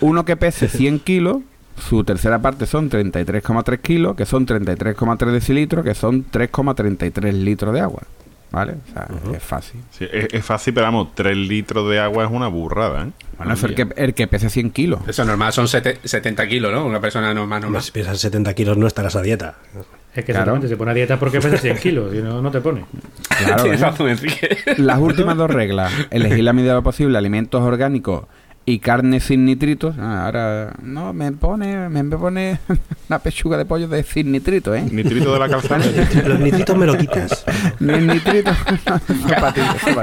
Uno 0.00 0.24
que 0.24 0.36
pese 0.36 0.68
100 0.68 1.00
kilos, 1.00 1.38
su 1.76 2.04
tercera 2.04 2.40
parte 2.40 2.66
son 2.66 2.90
33,3 2.90 3.78
kilos, 3.80 4.16
que 4.16 4.26
son 4.26 4.46
33,3 4.46 5.30
decilitros, 5.30 5.84
que 5.84 5.94
son 5.94 6.24
3,33 6.30 7.32
litros 7.32 7.72
de 7.74 7.80
agua. 7.80 8.02
¿Vale? 8.52 8.72
O 8.72 8.92
sea, 8.92 9.06
es 9.36 9.42
fácil. 9.44 9.80
Sí, 9.92 10.06
es, 10.12 10.26
es 10.32 10.44
fácil, 10.44 10.74
pero 10.74 10.86
vamos, 10.86 11.14
3 11.14 11.36
litros 11.36 11.88
de 11.88 12.00
agua 12.00 12.24
es 12.24 12.30
una 12.32 12.48
burrada, 12.48 13.04
¿eh? 13.04 13.10
Bueno, 13.38 13.54
es 13.54 13.62
el 13.62 13.76
que, 13.76 13.86
el 13.94 14.12
que 14.12 14.26
pese 14.26 14.50
100 14.50 14.72
kilos. 14.72 15.00
Eso 15.06 15.24
normal 15.24 15.52
son 15.52 15.68
sete- 15.68 16.00
70 16.02 16.48
kilos, 16.48 16.72
¿no? 16.72 16.84
Una 16.84 17.00
persona 17.00 17.32
normal, 17.32 17.60
normal. 17.62 17.80
Si 17.80 17.92
piensas 17.92 18.18
70 18.18 18.52
kilos 18.54 18.76
no 18.76 18.88
estarás 18.88 19.14
a 19.14 19.22
dieta. 19.22 19.54
Es 20.12 20.24
que 20.24 20.32
Claro. 20.32 20.40
exactamente, 20.56 20.66
se 20.68 20.76
pone 20.76 20.90
a 20.90 20.94
dieta 20.94 21.16
porque 21.16 21.40
pesa 21.40 21.56
100 21.58 21.78
kilos. 21.78 22.12
Y 22.12 22.18
no, 22.18 22.42
no 22.42 22.50
te 22.50 22.60
pone. 22.60 22.84
Claro, 23.38 23.62
Tienes 23.62 23.80
¿eh? 23.80 23.84
razón, 23.84 24.08
Enrique. 24.08 24.58
Las 24.78 24.98
últimas 24.98 25.36
dos 25.36 25.48
reglas. 25.48 25.92
Elegir 26.10 26.42
la 26.42 26.52
medida 26.52 26.72
de 26.72 26.78
lo 26.78 26.82
posible 26.82 27.16
alimentos 27.16 27.62
orgánicos 27.62 28.24
y 28.70 28.78
carne 28.78 29.20
sin 29.20 29.44
nitritos. 29.44 29.96
Ah, 29.98 30.26
ahora, 30.26 30.72
no, 30.82 31.12
me 31.12 31.32
pone, 31.32 31.88
me 31.88 32.04
pone 32.16 32.58
una 33.08 33.18
pechuga 33.18 33.56
de 33.58 33.64
pollo 33.64 33.88
de 33.88 34.02
sin 34.02 34.30
nitritos, 34.32 34.76
¿eh? 34.76 34.84
Nitrito 34.90 35.32
de 35.32 35.38
la 35.38 35.48
calzada. 35.48 35.84
Los 36.26 36.40
nitritos 36.40 36.76
me 36.76 36.86
lo 36.86 36.96
quitas. 36.96 37.44
Nitrito. 37.80 38.52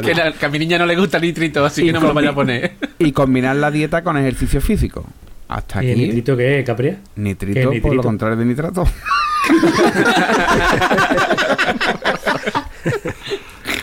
Que, 0.03 0.13
la- 0.15 0.31
que 0.33 0.45
a 0.45 0.49
mi 0.49 0.59
niña 0.59 0.77
no 0.77 0.85
le 0.85 0.95
gusta 0.95 1.17
el 1.17 1.23
nitrito, 1.23 1.65
así 1.65 1.81
Y 1.83 1.85
que 1.87 1.93
no 1.93 2.01
me 2.01 2.07
lo 2.07 2.13
vaya 2.13 2.29
a 2.31 2.35
poner. 2.35 2.73
Y 2.99 3.11
combinar 3.11 3.55
la 3.55 3.71
dieta 3.71 4.03
con 4.03 4.17
ejercicio 4.17 4.61
físico. 4.61 5.05
Hasta 5.47 5.83
¿Y 5.83 5.91
aquí. 5.91 6.01
el 6.01 6.07
nitrito 6.07 6.35
qué 6.35 6.59
es, 6.59 6.65
Capria? 6.65 6.97
Nitrito, 7.15 7.53
¿Qué 7.59 7.63
por 7.65 7.73
nitrito? 7.73 7.95
lo 7.95 8.03
contrario 8.03 8.35
de 8.37 8.45
nitrato. 8.45 8.85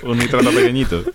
Un 0.03 0.19
nitrato 0.19 0.51
pequeñito. 0.51 1.03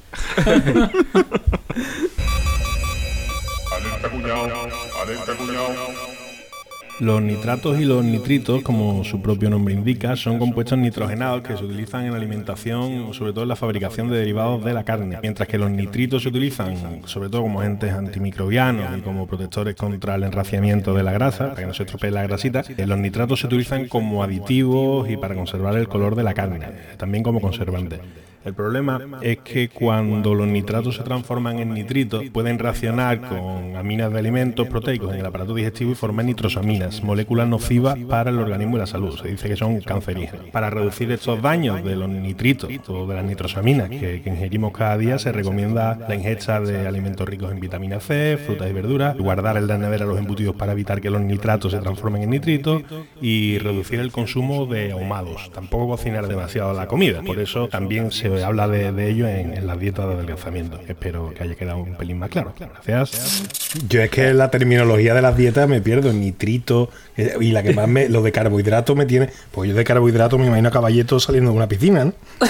Los 6.99 7.21
nitratos 7.21 7.79
y 7.79 7.85
los 7.85 8.03
nitritos, 8.03 8.61
como 8.61 9.05
su 9.05 9.21
propio 9.21 9.49
nombre 9.49 9.73
indica, 9.73 10.17
son 10.17 10.37
compuestos 10.37 10.77
nitrogenados 10.77 11.43
que 11.43 11.55
se 11.55 11.63
utilizan 11.63 12.05
en 12.05 12.13
alimentación, 12.13 13.13
sobre 13.13 13.31
todo 13.31 13.43
en 13.43 13.47
la 13.47 13.55
fabricación 13.55 14.09
de 14.09 14.17
derivados 14.17 14.65
de 14.65 14.73
la 14.73 14.83
carne, 14.83 15.17
mientras 15.21 15.47
que 15.47 15.57
los 15.57 15.71
nitritos 15.71 16.23
se 16.23 16.29
utilizan 16.29 17.01
sobre 17.05 17.29
todo 17.29 17.43
como 17.43 17.61
agentes 17.61 17.93
antimicrobianos 17.93 18.97
y 18.97 19.01
como 19.01 19.27
protectores 19.27 19.75
contra 19.75 20.15
el 20.15 20.23
enraciamiento 20.23 20.93
de 20.93 21.03
la 21.03 21.13
grasa, 21.13 21.51
para 21.51 21.61
que 21.61 21.67
no 21.67 21.73
se 21.73 21.83
estropee 21.83 22.11
la 22.11 22.23
grasita. 22.23 22.63
Eh, 22.77 22.85
Los 22.85 22.97
nitratos 22.97 23.39
se 23.39 23.47
utilizan 23.47 23.87
como 23.87 24.21
aditivos 24.21 25.09
y 25.09 25.15
para 25.15 25.35
conservar 25.35 25.77
el 25.77 25.87
color 25.87 26.15
de 26.15 26.23
la 26.23 26.33
carne, 26.33 26.67
también 26.97 27.23
como 27.23 27.39
conservante. 27.39 28.01
El 28.45 28.53
problema 28.53 29.01
es 29.21 29.39
que 29.39 29.69
cuando 29.69 30.33
los 30.33 30.47
nitratos 30.47 30.95
se 30.95 31.03
transforman 31.03 31.59
en 31.59 31.73
nitritos, 31.73 32.23
pueden 32.31 32.57
reaccionar 32.57 33.19
con 33.21 33.75
aminas 33.75 34.13
de 34.13 34.19
alimentos 34.19 34.67
proteicos 34.67 35.13
en 35.13 35.19
el 35.19 35.25
aparato 35.25 35.53
digestivo 35.53 35.91
y 35.91 35.95
formar 35.95 36.25
nitrosaminas, 36.25 37.03
moléculas 37.03 37.47
nocivas 37.47 37.97
para 38.07 38.29
el 38.29 38.39
organismo 38.39 38.77
y 38.77 38.79
la 38.79 38.87
salud. 38.87 39.19
Se 39.19 39.27
dice 39.27 39.49
que 39.49 39.55
son 39.57 39.81
cancerígenas. 39.81 40.45
Para 40.51 40.69
reducir 40.69 41.11
estos 41.11 41.41
daños 41.41 41.83
de 41.83 41.95
los 41.95 42.07
nitritos 42.07 42.69
o 42.87 43.05
de 43.05 43.15
las 43.15 43.25
nitrosaminas 43.25 43.89
que, 43.89 44.21
ingerimos 44.25 44.71
cada 44.71 44.97
día, 44.97 45.19
se 45.19 45.31
recomienda 45.31 45.97
la 46.07 46.15
ingesta 46.15 46.61
de 46.61 46.87
alimentos 46.87 47.27
ricos 47.27 47.51
en 47.51 47.59
vitamina 47.59 47.99
C, 47.99 48.37
frutas 48.45 48.69
y 48.69 48.73
verduras, 48.73 49.17
guardar 49.17 49.57
en 49.57 49.67
la 49.67 49.77
nevera 49.77 50.05
los 50.05 50.17
embutidos 50.17 50.55
para 50.55 50.71
evitar 50.71 51.01
que 51.01 51.09
los 51.09 51.21
nitratos 51.21 51.73
se 51.73 51.79
transformen 51.79 52.23
en 52.23 52.29
nitritos 52.29 52.83
y 53.21 53.57
reducir 53.57 53.99
el 53.99 54.11
consumo 54.11 54.65
de 54.65 54.93
ahumados. 54.93 55.51
Tampoco 55.51 55.89
cocinar 55.89 56.27
demasiado 56.27 56.73
la 56.73 56.87
comida, 56.87 57.21
por 57.21 57.39
eso 57.39 57.67
también 57.67 58.11
se 58.11 58.28
habla 58.43 58.67
de, 58.67 58.91
de 58.91 59.09
ello 59.09 59.27
en, 59.27 59.53
en 59.53 59.67
las 59.67 59.79
dietas 59.79 60.07
de 60.07 60.13
adelgazamiento. 60.13 60.79
Espero 60.87 61.33
que 61.35 61.43
haya 61.43 61.55
quedado 61.55 61.79
un 61.79 61.95
pelín 61.95 62.19
más 62.19 62.29
claro. 62.29 62.53
Gracias. 62.85 63.43
Yo 63.87 64.01
es 64.01 64.09
que 64.09 64.33
la 64.33 64.49
terminología 64.49 65.13
de 65.13 65.21
las 65.21 65.35
dietas 65.37 65.67
me 65.67 65.81
pierdo, 65.81 66.11
nitrito, 66.13 66.89
eh, 67.17 67.35
y 67.39 67.51
la 67.51 67.63
que 67.63 67.73
más 67.73 67.87
me, 67.87 68.09
lo 68.09 68.21
de 68.21 68.31
carbohidratos 68.31 68.95
me 68.95 69.05
tiene, 69.05 69.29
pues 69.51 69.69
yo 69.69 69.75
de 69.75 69.83
carbohidratos 69.83 70.39
me 70.39 70.47
imagino 70.47 70.69
a 70.69 70.71
caballeto 70.71 71.19
saliendo 71.19 71.51
de 71.51 71.57
una 71.57 71.67
piscina, 71.67 72.05
¿no? 72.05 72.13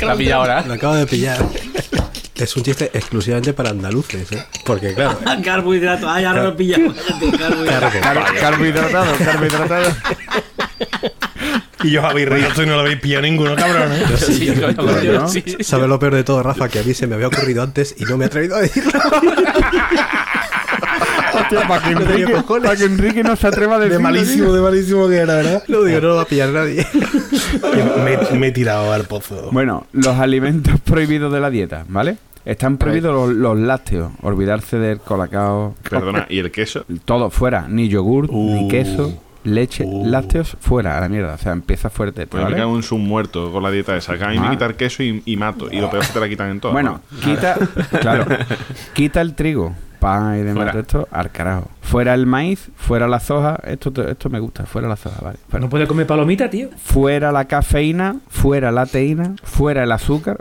La 0.00 0.16
pilla 0.16 0.36
ahora. 0.36 0.62
Lo 0.66 0.74
acabo 0.74 0.94
de 0.94 1.06
pillar. 1.06 1.38
Es 2.34 2.56
un 2.56 2.62
chiste 2.62 2.90
exclusivamente 2.94 3.52
para 3.52 3.70
andaluces, 3.70 4.32
¿eh? 4.32 4.42
Porque, 4.64 4.94
claro, 4.94 5.18
Carbohidratos. 5.44 6.08
Ay, 6.10 6.24
ahora 6.24 6.44
lo 6.44 6.56
pillamos. 6.56 6.96
Carbohidratado, 8.40 9.12
carbohidratado. 9.18 9.96
Y 11.82 11.90
yo 11.92 12.04
habéis 12.06 12.28
reído 12.28 12.62
y 12.62 12.66
no 12.66 12.74
lo 12.74 12.80
habéis 12.80 13.00
pillado 13.00 13.22
ninguno, 13.22 13.56
cabrón. 13.56 13.92
¿eh? 13.92 14.04
sí, 14.18 14.52
sí. 15.46 15.56
¿Sabes 15.64 15.88
lo 15.88 15.98
peor 15.98 16.14
de 16.14 16.24
todo, 16.24 16.42
Rafa? 16.42 16.68
Que 16.68 16.80
a 16.80 16.82
mí 16.82 16.92
se 16.94 17.06
me 17.06 17.14
había 17.14 17.28
ocurrido 17.28 17.62
antes 17.62 17.94
y 17.98 18.04
no 18.04 18.16
me 18.16 18.24
he 18.24 18.26
atrevido 18.26 18.56
a 18.56 18.60
decirlo. 18.60 18.92
Hostia, 21.32 21.66
para 21.68 21.82
que, 21.82 21.90
Enrique, 21.92 22.32
cojones. 22.32 22.64
para 22.64 22.76
que 22.76 22.84
Enrique 22.84 23.22
no 23.22 23.36
se 23.36 23.46
atreva 23.46 23.76
a 23.76 23.78
De 23.78 23.84
decirlo. 23.86 24.02
malísimo, 24.02 24.52
de 24.52 24.60
malísimo 24.60 25.08
que 25.08 25.16
era, 25.16 25.34
¿verdad? 25.36 25.62
Lo 25.68 25.84
digo, 25.84 26.00
no 26.00 26.08
lo 26.08 26.16
va 26.16 26.22
a 26.22 26.26
pillar 26.26 26.48
nadie. 26.50 26.86
me, 28.04 28.38
me 28.38 28.46
he 28.48 28.52
tirado 28.52 28.92
al 28.92 29.04
pozo. 29.04 29.48
Bueno, 29.52 29.86
los 29.92 30.16
alimentos 30.18 30.80
prohibidos 30.84 31.32
de 31.32 31.40
la 31.40 31.50
dieta, 31.50 31.84
¿vale? 31.88 32.16
Están 32.44 32.78
prohibidos 32.78 33.14
los, 33.14 33.36
los 33.36 33.58
lácteos. 33.58 34.12
Olvidarse 34.22 34.78
del 34.78 34.98
colacao. 35.00 35.74
Perdona, 35.88 36.26
¿y 36.28 36.38
el 36.38 36.50
queso? 36.50 36.84
Todo 37.04 37.30
fuera. 37.30 37.66
Ni 37.68 37.88
yogur, 37.88 38.30
ni 38.32 38.64
Uh. 38.64 38.68
queso, 38.68 39.14
leche, 39.44 39.84
Uh. 39.86 40.06
lácteos 40.06 40.56
fuera, 40.60 40.98
a 40.98 41.00
la 41.00 41.08
mierda. 41.08 41.34
O 41.34 41.38
sea, 41.38 41.52
empieza 41.52 41.90
fuerte. 41.90 42.26
Pues 42.26 42.40
me 42.42 42.50
¿vale? 42.50 42.56
cago 42.62 42.76
en 42.76 42.82
su 42.82 42.98
muerto 42.98 43.50
con 43.52 43.62
la 43.62 43.70
dieta 43.70 43.96
esa. 43.96 44.16
Que 44.18 44.24
a 44.24 44.28
mí 44.28 44.38
me 44.38 44.46
Ah. 44.48 44.50
quitar 44.50 44.74
queso 44.74 45.02
y, 45.02 45.22
y 45.24 45.36
mato. 45.36 45.68
Y 45.70 45.80
lo 45.80 45.90
peor 45.90 46.02
es 46.02 46.08
que 46.08 46.14
te 46.14 46.20
la 46.20 46.28
quitan 46.28 46.50
en 46.50 46.60
todo. 46.60 46.72
Bueno, 46.72 47.00
quita, 47.24 47.56
claro, 48.00 48.26
quita 48.92 49.20
el 49.20 49.34
trigo, 49.34 49.74
pan 50.00 50.34
y 50.36 50.38
demás 50.38 50.54
Fuera. 50.54 50.72
de 50.72 50.80
esto 50.80 51.08
al 51.10 51.30
carajo. 51.30 51.68
Fuera 51.82 52.14
el 52.14 52.24
maíz, 52.26 52.68
fuera 52.76 53.08
la 53.08 53.18
soja, 53.20 53.58
esto, 53.64 53.90
te- 53.92 54.10
esto 54.12 54.28
me 54.30 54.38
gusta, 54.38 54.64
fuera 54.64 54.86
la 54.88 54.96
soja, 54.96 55.20
vale. 55.22 55.38
Fuera. 55.48 55.64
No 55.64 55.70
puede 55.70 55.86
comer 55.86 56.06
palomita, 56.06 56.48
tío. 56.48 56.68
Fuera 56.76 57.32
la 57.32 57.46
cafeína, 57.46 58.16
fuera 58.28 58.70
la 58.70 58.86
teína, 58.86 59.34
fuera 59.42 59.82
el 59.84 59.92
azúcar. 59.92 60.38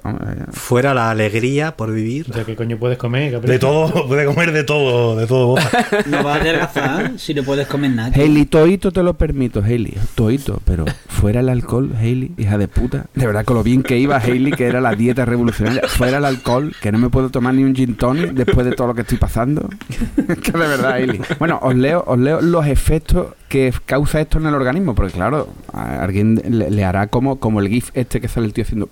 Fuera 0.51 0.93
la 0.93 1.09
alegría 1.09 1.75
por 1.75 1.91
vivir. 1.93 2.27
O 2.29 2.33
sea, 2.33 2.43
¿qué 2.43 2.55
coño 2.55 2.77
puedes 2.77 2.97
comer? 2.97 3.39
De 3.41 3.59
todo, 3.59 4.07
puede 4.07 4.25
comer 4.25 4.51
de 4.51 4.63
todo, 4.63 5.15
de 5.15 5.27
todo. 5.27 5.55
No 6.07 6.23
vas 6.23 6.37
a 6.37 6.41
adelgazar 6.41 7.19
si 7.19 7.33
no 7.33 7.43
puedes 7.43 7.67
comer 7.67 7.91
nada. 7.91 8.11
tío. 8.11 8.23
Hailey, 8.23 8.45
toito 8.45 8.91
te 8.91 9.01
lo 9.03 9.15
permito, 9.15 9.61
Hailey, 9.63 9.97
toito, 10.15 10.61
pero 10.65 10.85
fuera 11.07 11.39
el 11.39 11.49
alcohol, 11.49 11.91
Hailey, 11.99 12.31
hija 12.37 12.57
de 12.57 12.67
puta. 12.67 13.05
De 13.15 13.25
verdad, 13.25 13.43
con 13.45 13.55
lo 13.57 13.63
bien 13.63 13.83
que 13.83 13.97
iba 13.97 14.17
Hailey, 14.17 14.51
que 14.53 14.65
era 14.67 14.81
la 14.81 14.93
dieta 14.95 15.25
revolucionaria, 15.25 15.83
fuera 15.87 16.17
el 16.19 16.25
alcohol, 16.25 16.73
que 16.81 16.91
no 16.91 16.97
me 16.99 17.09
puedo 17.09 17.29
tomar 17.29 17.53
ni 17.55 17.63
un 17.63 17.75
gin 17.75 17.95
tonic 17.95 18.31
después 18.31 18.65
de 18.67 18.73
todo 18.73 18.87
lo 18.87 18.93
que 18.93 19.01
estoy 19.01 19.17
pasando. 19.17 19.48
que 20.43 20.51
de 20.51 20.57
verdad, 20.57 20.93
Hailey. 20.93 21.21
Bueno, 21.39 21.59
os 21.61 21.75
leo, 21.75 22.03
os 22.07 22.19
leo 22.19 22.41
los 22.41 22.65
efectos 22.67 23.27
que 23.47 23.73
causa 23.85 24.21
esto 24.21 24.37
en 24.39 24.45
el 24.47 24.53
organismo, 24.53 24.95
porque 24.95 25.13
claro, 25.13 25.49
a 25.73 26.01
alguien 26.03 26.41
le, 26.47 26.69
le 26.69 26.85
hará 26.85 27.07
como, 27.07 27.39
como 27.39 27.59
el 27.59 27.67
GIF 27.69 27.89
este 27.93 28.21
que 28.21 28.27
sale 28.27 28.45
el 28.47 28.53
tío 28.53 28.63
haciendo. 28.63 28.89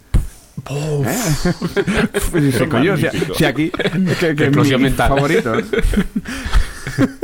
¿Eh? 0.70 2.66
Coño, 2.70 2.98
si, 2.98 3.06
si 3.36 3.46
aquí 3.46 3.70
que, 3.70 4.20
que 4.20 4.30
es 4.32 4.42
Explosión 4.42 4.82
mi 4.82 4.88
mental. 4.90 5.10
favorito. 5.10 5.60
¿eh? 5.60 5.66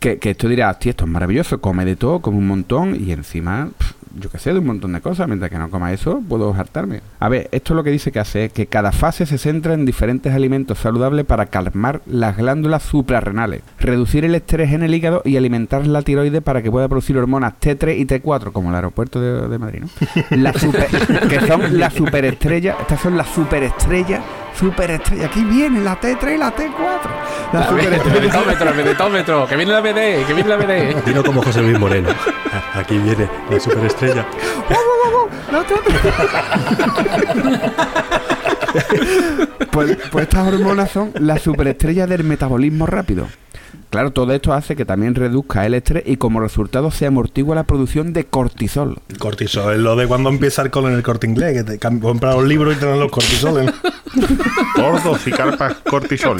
que, 0.00 0.18
que 0.18 0.30
esto 0.30 0.48
dirás, 0.48 0.78
tío, 0.78 0.90
esto 0.90 1.04
es 1.04 1.10
maravilloso, 1.10 1.60
come 1.60 1.84
de 1.84 1.96
todo, 1.96 2.20
come 2.20 2.38
un 2.38 2.46
montón 2.48 2.96
y 3.00 3.12
encima, 3.12 3.68
yo 4.20 4.30
qué 4.30 4.38
sé, 4.38 4.52
de 4.52 4.58
un 4.58 4.66
montón 4.66 4.92
de 4.92 5.00
cosas, 5.00 5.26
mientras 5.28 5.50
que 5.50 5.58
no 5.58 5.70
coma 5.70 5.92
eso, 5.92 6.22
puedo 6.28 6.52
hartarme. 6.54 7.00
A 7.20 7.28
ver, 7.28 7.48
esto 7.52 7.72
es 7.72 7.76
lo 7.76 7.84
que 7.84 7.90
dice 7.90 8.12
que 8.12 8.20
hace, 8.20 8.46
es 8.46 8.52
que 8.52 8.66
cada 8.66 8.92
fase 8.92 9.26
se 9.26 9.38
centra 9.38 9.74
en 9.74 9.84
diferentes 9.86 10.32
alimentos 10.34 10.78
saludables 10.78 11.24
para 11.24 11.46
calmar 11.46 12.00
las 12.06 12.36
glándulas 12.36 12.82
suprarrenales, 12.82 13.62
reducir 13.78 14.24
el 14.24 14.34
estrés 14.34 14.72
en 14.72 14.82
el 14.82 14.94
hígado 14.94 15.22
y 15.24 15.36
alimentar 15.36 15.86
la 15.86 16.02
tiroides 16.02 16.42
para 16.42 16.62
que 16.62 16.70
pueda 16.70 16.88
producir 16.88 17.16
hormonas 17.18 17.54
T3 17.60 17.98
y 17.98 18.06
T4, 18.06 18.52
como 18.52 18.70
el 18.70 18.74
aeropuerto 18.76 19.20
de, 19.20 19.48
de 19.48 19.58
Madrid, 19.58 19.82
¿no? 19.82 19.88
La 20.36 20.52
super- 20.52 20.88
que 21.28 21.40
son 21.46 21.78
las 21.78 21.94
superestrellas, 21.94 22.76
estas 22.80 23.00
son 23.00 23.16
las 23.16 23.28
superestrellas, 23.28 24.20
superestrellas, 24.54 25.26
aquí 25.30 25.44
viene 25.44 25.80
la 25.80 26.00
T3 26.00 26.34
y 26.34 26.38
la 26.38 26.54
T4. 26.54 26.70
Las 27.52 27.62
El 27.62 27.68
superestrellas. 27.70 28.20
vedetómetro, 28.20 28.68
el 28.70 28.76
vedetómetro, 28.76 29.46
que 29.46 29.56
viene 29.56 29.72
la 29.72 29.80
BD, 29.80 30.26
que 30.26 30.34
viene 30.34 30.48
la 30.48 30.56
BD. 30.56 31.04
Dilo 31.04 31.22
como 31.24 31.42
José 31.42 31.62
Luis 31.62 31.78
Moreno. 31.78 32.08
Aquí 32.74 32.98
viene 32.98 33.28
la 33.50 33.60
superestrella. 33.60 34.26
Pues, 39.70 39.96
pues 40.10 40.24
estas 40.24 40.48
hormonas 40.48 40.90
son 40.90 41.12
las 41.20 41.42
superestrellas 41.42 42.08
del 42.08 42.24
metabolismo 42.24 42.86
rápido. 42.86 43.28
Claro, 43.90 44.10
todo 44.12 44.32
esto 44.34 44.52
hace 44.52 44.76
que 44.76 44.84
también 44.84 45.14
reduzca 45.14 45.64
el 45.64 45.74
estrés 45.74 46.02
y 46.06 46.16
como 46.16 46.40
resultado 46.40 46.90
se 46.90 47.06
amortigua 47.06 47.54
la 47.54 47.64
producción 47.64 48.12
de 48.12 48.24
cortisol. 48.24 48.98
Cortisol 49.18 49.72
es 49.74 49.78
lo 49.80 49.96
de 49.96 50.06
cuando 50.06 50.28
empieza 50.28 50.62
el 50.62 50.70
en 50.74 50.92
el 50.92 51.02
corte 51.02 51.26
inglés, 51.26 51.54
que 51.54 51.64
te 51.64 51.78
compras 52.00 52.34
los 52.36 52.44
libros 52.44 52.76
y 52.76 52.80
te 52.80 52.86
dan 52.86 53.00
los 53.00 53.10
cortisoles. 53.10 53.66
¿no? 53.66 53.72
Gordos 54.82 55.26
y 55.26 55.30
carpas 55.30 55.74
cortisol. 55.88 56.38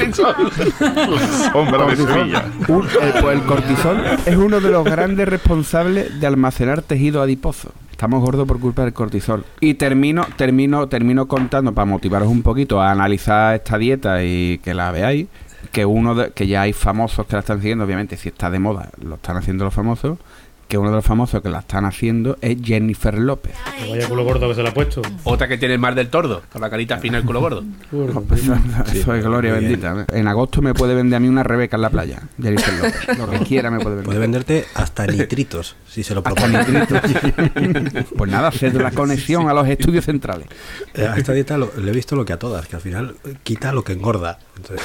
Sombra 1.52 1.86
de 1.86 1.96
Sevilla. 1.96 2.44
Un- 2.68 2.86
eh, 2.86 3.12
pues 3.20 3.38
el 3.38 3.42
cortisol 3.44 4.02
es 4.26 4.36
uno 4.36 4.60
de 4.60 4.70
los 4.70 4.84
grandes 4.84 5.28
responsables 5.28 6.20
de 6.20 6.26
almacenar 6.26 6.82
tejido 6.82 7.22
adiposo. 7.22 7.72
Estamos 7.90 8.22
gordos 8.22 8.46
por 8.46 8.60
culpa 8.60 8.84
del 8.84 8.92
cortisol. 8.92 9.44
Y 9.60 9.74
termino, 9.74 10.24
termino, 10.36 10.86
termino 10.88 11.26
contando 11.26 11.72
para 11.74 11.84
motivaros 11.84 12.28
un 12.28 12.42
poquito 12.42 12.80
a 12.80 12.92
analizar 12.92 13.56
esta 13.56 13.76
dieta 13.76 14.22
y 14.22 14.58
que 14.58 14.72
la 14.72 14.92
veáis. 14.92 15.26
Que 15.72 15.84
uno 15.84 16.14
de, 16.14 16.30
que 16.32 16.46
ya 16.46 16.62
hay 16.62 16.72
famosos 16.72 17.26
que 17.26 17.34
la 17.34 17.40
están 17.40 17.60
siguiendo, 17.60 17.84
obviamente, 17.84 18.16
si 18.16 18.28
está 18.28 18.50
de 18.50 18.58
moda, 18.58 18.90
lo 19.02 19.16
están 19.16 19.36
haciendo 19.36 19.64
los 19.64 19.74
famosos. 19.74 20.18
Que 20.68 20.76
uno 20.76 20.90
de 20.90 20.96
los 20.96 21.04
famosos 21.04 21.40
que 21.40 21.48
la 21.48 21.60
están 21.60 21.86
haciendo 21.86 22.36
es 22.42 22.58
Jennifer 22.62 23.16
López. 23.18 23.54
Que 23.82 23.90
Vaya 23.90 24.06
culo 24.06 24.22
gordo 24.24 24.48
que 24.50 24.54
se 24.54 24.62
lo 24.62 24.68
ha 24.68 24.74
puesto. 24.74 25.00
Otra 25.24 25.48
que 25.48 25.56
tiene 25.56 25.72
el 25.74 25.80
mar 25.80 25.94
del 25.94 26.08
tordo, 26.10 26.42
con 26.52 26.60
la 26.60 26.68
carita 26.68 26.98
fina 26.98 27.16
y 27.16 27.20
el 27.20 27.26
culo 27.26 27.40
gordo. 27.40 27.64
Gordo. 27.90 28.22
Eso, 28.34 28.54
eso 28.92 29.14
es 29.14 29.24
gloria 29.24 29.54
bendita. 29.54 30.04
En 30.12 30.28
agosto 30.28 30.60
me 30.60 30.74
puede 30.74 30.94
vender 30.94 31.16
a 31.16 31.20
mí 31.20 31.28
una 31.28 31.42
Rebeca 31.42 31.76
en 31.76 31.82
la 31.82 31.88
playa. 31.90 32.22
Jennifer 32.40 32.74
López. 32.74 32.94
Lo 33.18 33.30
que 33.30 33.38
quiera 33.40 33.70
me 33.70 33.78
puede 33.78 33.96
vender. 33.96 34.04
Puede 34.04 34.18
venderte 34.18 34.64
hasta 34.74 35.06
nitritos, 35.06 35.74
si 35.88 36.02
se 36.02 36.14
lo 36.14 36.20
Hasta 36.24 36.34
propone. 36.34 36.58
nitritos. 36.58 37.00
pues 38.16 38.30
nada, 38.30 38.48
hacer 38.48 38.74
la 38.74 38.90
conexión 38.90 39.48
a 39.48 39.54
los 39.54 39.66
estudios 39.68 40.04
centrales. 40.04 40.48
Eh, 40.94 41.06
A 41.06 41.16
esta 41.16 41.32
dieta 41.32 41.56
lo- 41.56 41.72
le 41.80 41.90
he 41.90 41.94
visto 41.94 42.14
lo 42.14 42.24
que 42.26 42.34
a 42.34 42.38
todas, 42.38 42.66
que 42.68 42.76
al 42.76 42.82
final 42.82 43.14
eh, 43.24 43.34
quita 43.42 43.72
lo 43.72 43.82
que 43.84 43.92
engorda. 43.94 44.38
Entonces, 44.56 44.84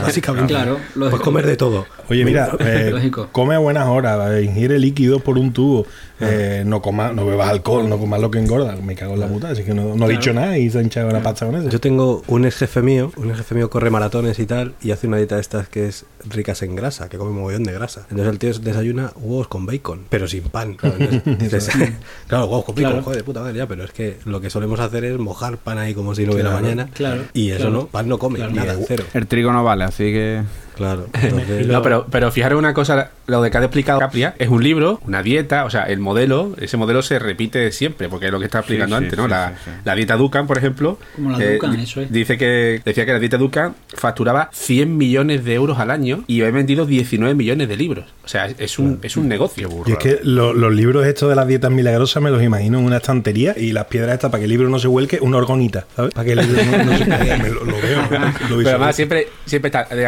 básicamente, 0.00 0.54
Claro, 0.54 0.78
puedes 0.94 1.20
comer 1.20 1.44
de 1.44 1.56
todo. 1.56 1.84
Oye, 2.08 2.24
mira, 2.24 2.50
eh, 2.60 3.10
come 3.32 3.56
a 3.56 3.58
buenas 3.58 3.86
horas, 3.88 4.30
eh, 4.32 4.42
ingiere 4.44 4.78
por 5.18 5.36
un 5.36 5.52
tubo, 5.52 5.84
eh, 6.20 6.62
no 6.64 6.80
comas, 6.80 7.12
no 7.14 7.26
bebas 7.26 7.48
alcohol, 7.48 7.88
no 7.88 7.98
comas 7.98 8.20
lo 8.20 8.30
que 8.30 8.38
engorda. 8.38 8.76
Me 8.76 8.94
cago 8.94 9.14
en 9.14 9.20
la 9.20 9.26
puta, 9.26 9.48
así 9.50 9.64
que 9.64 9.74
no, 9.74 9.96
no 9.96 10.06
he 10.08 10.12
dicho 10.12 10.32
nada 10.32 10.56
y 10.56 10.70
se 10.70 10.78
ha 10.78 10.82
hinchado 10.82 11.08
una 11.08 11.22
pasta 11.22 11.46
con 11.46 11.56
eso. 11.56 11.68
Yo 11.68 11.80
tengo 11.80 12.22
un 12.28 12.44
ex 12.44 12.56
jefe 12.58 12.80
mío, 12.82 13.10
un 13.16 13.28
ex 13.30 13.38
jefe 13.38 13.54
mío 13.56 13.68
corre 13.68 13.90
maratones 13.90 14.38
y 14.38 14.46
tal, 14.46 14.74
y 14.80 14.92
hace 14.92 15.08
una 15.08 15.16
dieta 15.16 15.34
de 15.34 15.40
estas 15.40 15.68
que 15.68 15.88
es 15.88 16.04
ricas 16.28 16.62
en 16.62 16.76
grasa, 16.76 17.08
que 17.08 17.18
come 17.18 17.30
un 17.30 17.38
mogollón 17.38 17.64
de 17.64 17.72
grasa. 17.72 18.02
Entonces 18.10 18.28
el 18.32 18.38
tío 18.38 18.52
desayuna 18.60 19.12
huevos 19.16 19.48
con 19.48 19.66
bacon, 19.66 20.02
pero 20.08 20.28
sin 20.28 20.42
pan. 20.44 20.74
Claro, 20.74 20.96
entonces, 21.00 21.38
dices, 21.38 21.70
claro, 22.28 22.44
huevos 22.46 22.64
con 22.66 22.74
bacon, 22.76 22.90
Claro. 22.90 23.02
joder, 23.04 23.18
de 23.18 23.24
puta 23.24 23.40
madre, 23.40 23.58
ya, 23.58 23.66
pero 23.66 23.84
es 23.84 23.90
que 23.92 24.18
lo 24.24 24.40
que 24.40 24.50
solemos 24.50 24.78
hacer 24.80 25.04
es 25.04 25.18
mojar 25.18 25.56
pan 25.58 25.78
ahí 25.78 25.94
como 25.94 26.14
si 26.14 26.24
no 26.26 26.32
hubiera 26.32 26.50
Claro, 26.50 26.62
mañana. 26.64 26.88
claro, 26.94 27.22
Y 27.32 27.50
eso 27.50 27.60
claro. 27.62 27.70
no, 27.72 27.86
pan 27.86 28.08
no 28.08 28.18
come, 28.18 28.38
Claro. 28.38 28.52
nada, 28.54 28.76
cero. 28.86 29.04
El 29.14 29.26
trigo 29.26 29.52
no 29.52 29.64
vale, 29.64 29.84
así 29.84 30.04
que. 30.12 30.42
Claro. 30.80 31.06
Entonces, 31.22 31.66
No, 31.66 31.82
pero, 31.82 32.06
pero 32.10 32.30
fijaros 32.32 32.58
una 32.58 32.72
cosa, 32.74 33.10
lo 33.26 33.42
de 33.42 33.50
que 33.50 33.58
ha 33.58 33.60
explicado 33.62 34.00
Capria 34.00 34.34
es 34.38 34.48
un 34.48 34.62
libro, 34.64 34.98
una 35.06 35.22
dieta, 35.22 35.64
o 35.66 35.70
sea, 35.70 35.82
el 35.84 35.98
modelo, 36.00 36.54
ese 36.60 36.76
modelo 36.76 37.02
se 37.02 37.18
repite 37.18 37.70
siempre, 37.72 38.08
porque 38.08 38.26
es 38.26 38.32
lo 38.32 38.38
que 38.38 38.46
estaba 38.46 38.60
explicando 38.60 38.96
sí, 38.98 39.04
antes, 39.04 39.18
¿no? 39.18 39.24
sí, 39.24 39.30
la, 39.30 39.48
sí, 39.50 39.54
sí. 39.66 39.70
la 39.84 39.94
dieta 39.94 40.16
Dukan, 40.16 40.46
por 40.46 40.56
ejemplo. 40.58 40.98
Como 41.14 41.30
la 41.36 41.44
eh, 41.44 41.52
Dukan, 41.54 41.76
di- 41.76 41.82
eso 41.82 42.00
es. 42.00 42.10
Dice 42.10 42.38
que, 42.38 42.80
decía 42.84 43.04
que 43.04 43.12
la 43.12 43.18
dieta 43.18 43.36
Dukan 43.36 43.74
facturaba 43.94 44.48
100 44.52 44.96
millones 44.96 45.44
de 45.44 45.54
euros 45.54 45.78
al 45.78 45.90
año 45.90 46.24
y 46.26 46.40
había 46.40 46.52
vendido 46.52 46.86
19 46.86 47.34
millones 47.34 47.68
de 47.68 47.76
libros. 47.76 48.06
O 48.24 48.28
sea, 48.28 48.46
es 48.46 48.78
un, 48.78 48.98
es 49.02 49.16
un 49.16 49.28
negocio. 49.28 49.68
Y 49.86 49.92
es 49.92 49.98
que 49.98 50.20
lo- 50.22 50.52
los 50.54 50.72
libros 50.72 51.06
estos 51.06 51.28
de 51.28 51.34
las 51.36 51.46
dietas 51.46 51.70
milagrosas 51.70 52.22
me 52.22 52.30
los 52.30 52.42
imagino 52.42 52.78
en 52.78 52.84
una 52.86 52.96
estantería 52.96 53.54
y 53.56 53.72
las 53.72 53.84
piedras 53.86 54.14
estas 54.14 54.30
para 54.30 54.40
que 54.40 54.44
el 54.44 54.50
libro 54.50 54.68
no 54.68 54.78
se 54.78 54.88
vuelque, 54.88 55.18
una 55.20 55.36
orgonita, 55.36 55.86
¿sabes? 55.94 56.14
Para 56.14 56.24
que 56.24 56.32
el 56.32 56.38
libro 56.40 56.62
no, 56.64 56.84
no 56.84 56.96
se 56.98 57.06
caiga. 57.06 57.36
Me 57.36 57.48
lo, 57.50 57.64
lo 57.64 57.76
veo. 57.80 58.00
Lo 58.50 58.56
Pero 58.58 58.70
además 58.70 58.96
siempre, 58.96 59.28
siempre 59.44 59.68
está, 59.68 59.86
eh, 59.94 60.06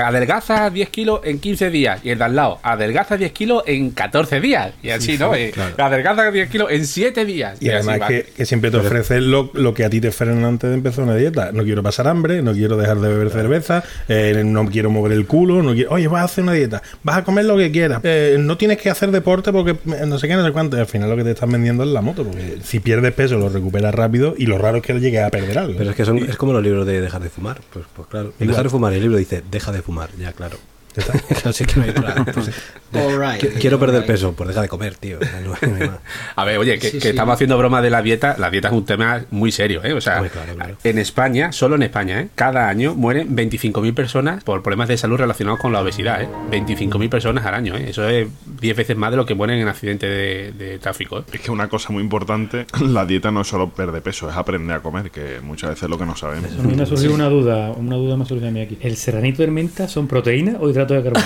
adelgaza 0.63 0.71
10 0.71 0.89
kilos 0.91 1.21
en 1.25 1.39
15 1.39 1.71
días 1.71 2.01
y 2.05 2.11
el 2.11 2.19
de 2.19 2.25
al 2.25 2.37
lado, 2.37 2.59
adelgaza 2.63 3.17
10 3.17 3.33
kilos 3.33 3.63
en 3.67 3.91
14 3.91 4.41
días. 4.41 4.73
Y 4.83 4.91
así, 4.91 5.19
¿no? 5.19 5.35
Eh, 5.35 5.53
Adelgaza 5.77 6.31
10 6.31 6.49
kilos 6.51 6.71
en 6.71 6.87
7 6.87 7.25
días. 7.25 7.61
Y 7.61 7.71
además 7.71 8.01
que, 8.09 8.25
que 8.37 8.47
siempre 8.47 8.71
te 8.71 8.77
ofrecen 8.77 9.31
lo, 9.31 9.51
lo 9.55 9.75
que 9.75 9.85
a 9.85 9.91
ti 9.91 10.01
te 10.01 10.09
ofrecen 10.09 10.45
antes 10.45 10.71
de 10.71 10.77
empezar 10.77 11.05
una 11.05 11.17
dieta. 11.17 11.53
No 11.53 11.65
quiero 11.65 11.83
pasar 11.83 12.09
hambre, 12.09 12.43
no 12.43 12.53
quiero 12.53 12.77
dejar 12.77 13.01
de 13.01 13.09
beber 13.09 13.31
cerveza, 13.31 13.83
eh, 14.09 14.43
no 14.45 14.67
quiero 14.67 14.91
mover 14.91 15.13
el 15.13 15.27
culo, 15.27 15.63
no 15.63 15.75
quiero... 15.75 15.91
Oye, 15.91 16.09
vas 16.09 16.23
a 16.23 16.25
hacer 16.25 16.45
una 16.45 16.53
dieta, 16.53 16.83
vas 17.03 17.19
a 17.19 17.25
comer 17.25 17.45
lo 17.45 17.57
que 17.57 17.71
quieras, 17.71 18.01
eh, 18.05 18.37
no 18.39 18.57
tienes 18.57 18.79
que 18.79 18.91
hacer 18.91 19.11
deporte 19.11 19.53
porque 19.53 19.77
no 19.85 20.19
sé 20.19 20.29
qué, 20.29 20.35
no 20.35 20.45
sé 20.45 20.53
cuánto. 20.53 20.77
Y 20.77 20.81
al 20.81 20.87
final 20.87 21.11
lo 21.11 21.17
que 21.17 21.25
te 21.25 21.31
están 21.33 21.51
vendiendo 21.51 21.83
es 21.83 21.91
la 21.91 22.01
moto, 22.01 22.25
porque 22.25 22.59
si 22.63 22.81
pierdes 22.81 23.13
peso 23.13 23.37
lo 23.37 23.49
recuperas 23.49 23.95
rápido 23.95 24.35
y 24.37 24.47
lo 24.47 24.59
raro 24.59 24.79
es 24.79 24.83
que 24.83 24.93
llegues 24.95 25.23
a 25.23 25.31
perder 25.31 25.59
algo. 25.59 25.79
pero 25.79 25.91
es 25.91 25.97
que 25.97 26.05
son, 26.05 26.19
es 26.19 26.37
como 26.37 26.53
los 26.53 26.63
libros 26.63 26.87
de 26.87 27.01
dejar 27.01 27.23
de 27.23 27.29
fumar. 27.29 27.61
Pues, 27.73 27.87
pues 27.95 28.09
claro. 28.09 28.33
Dejar 28.39 28.65
de 28.65 28.71
fumar. 28.71 28.93
y 28.93 28.97
El 28.97 29.03
libro 29.03 29.19
dice, 29.19 29.43
deja 29.51 29.73
de 29.73 29.83
fumar. 29.83 30.11
Ya, 30.19 30.33
claro. 30.33 30.52
Así 31.45 31.65
que 31.65 31.77
no 31.77 31.83
hay 31.85 31.93
right, 33.39 33.59
quiero 33.59 33.79
perder 33.79 34.03
right. 34.03 34.11
peso, 34.11 34.33
pues 34.33 34.49
deja 34.49 34.63
de 34.63 34.69
comer, 34.69 34.97
tío. 34.97 35.19
Más. 35.21 35.61
A 36.37 36.45
ver, 36.45 36.59
oye, 36.59 36.79
que, 36.79 36.89
Sí, 36.89 36.99
que 36.99 37.03
sí. 37.03 37.09
estamos 37.09 37.35
haciendo 37.35 37.57
broma 37.59 37.81
de 37.81 37.91
la 37.91 38.03
dieta. 38.03 38.37
La 38.39 38.51
dieta 38.51 38.69
es 38.69 38.75
un 38.75 38.85
tema 38.85 39.23
muy 39.31 39.53
serio, 39.53 39.83
¿eh? 39.85 39.93
O 39.93 40.01
sea, 40.01 40.21
claro, 40.29 40.55
claro. 40.55 40.77
en 40.85 40.99
España, 40.99 41.53
solo 41.53 41.77
en 41.77 41.83
España, 41.83 42.21
¿eh? 42.21 42.29
Cada 42.35 42.69
año 42.69 42.95
mueren 42.95 43.35
25.000 43.35 43.95
personas 43.95 44.45
por 44.45 44.63
problemas 44.63 44.89
de 44.89 44.97
salud 44.97 45.17
relacionados 45.17 45.61
con 45.61 45.73
la 45.73 45.81
obesidad, 45.81 46.23
¿eh? 46.23 46.29
25.000 46.51 47.09
personas 47.09 47.47
al 47.47 47.55
año, 47.55 47.77
¿eh? 47.77 47.91
Eso 47.91 48.09
es 48.09 48.29
10 48.61 48.77
veces 48.77 48.97
más 48.97 49.11
de 49.11 49.17
lo 49.17 49.27
que 49.27 49.35
mueren 49.35 49.59
en 49.59 49.69
accidentes 49.69 50.11
de, 50.11 50.53
de 50.53 50.79
tráfico, 50.79 51.21
¿eh? 51.21 51.25
Es 51.33 51.41
que 51.41 51.51
una 51.51 51.69
cosa 51.69 51.93
muy 51.93 52.03
importante, 52.03 52.67
la 52.81 53.07
dieta 53.07 53.31
no 53.31 53.43
es 53.43 53.49
solo 53.49 53.71
perder 53.71 54.03
peso, 54.03 54.29
es 54.29 54.37
aprender 54.37 54.77
a 54.77 54.81
comer, 54.81 55.11
que 55.11 55.41
muchas 55.43 55.71
veces 55.71 55.85
es 55.85 55.91
lo 55.91 55.99
que 55.99 56.07
no 56.07 56.17
sabemos. 56.17 56.51
A 56.59 56.63
mí 56.63 56.75
me 56.75 56.83
ha 56.83 56.87
surgido 56.87 57.15
una 57.15 57.29
duda, 57.29 57.71
una 57.71 57.97
duda 57.97 58.17
me 58.17 58.25
ha 58.25 58.27
surgido 58.27 58.49
a 58.49 58.53
mí 58.53 58.61
aquí. 58.61 58.79
¿El 58.81 58.97
serranito 58.97 59.43
de 59.43 59.49
menta 59.49 59.89
son 59.89 60.07
proteínas 60.07 60.57
o 60.61 60.69
hidratos 60.69 60.82
de 60.89 61.03
carbono? 61.03 61.25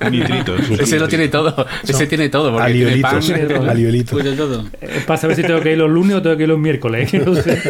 Nitritos. 0.10 0.60
Ese 0.80 0.98
lo 0.98 1.08
tiene 1.08 1.28
todo. 1.28 1.66
Ese 1.82 2.06
tiene 2.06 2.28
todo. 2.28 2.52
Porque 2.52 2.72
tiene 2.72 2.96
pan. 2.98 3.16
Aliolitos. 3.16 3.68
Aliolitos. 3.68 4.36
Todo. 4.36 4.64
Eh, 4.80 5.02
Para 5.06 5.20
saber 5.20 5.36
si 5.36 5.42
tengo 5.42 5.60
que 5.60 5.72
ir 5.72 5.78
los 5.78 5.90
lunes 5.90 6.16
o 6.16 6.22
tengo 6.22 6.36
que 6.36 6.42
ir 6.44 6.48
los 6.48 6.58
miércoles. 6.58 7.10
que 7.10 7.18
no 7.20 7.34
sé 7.34 7.54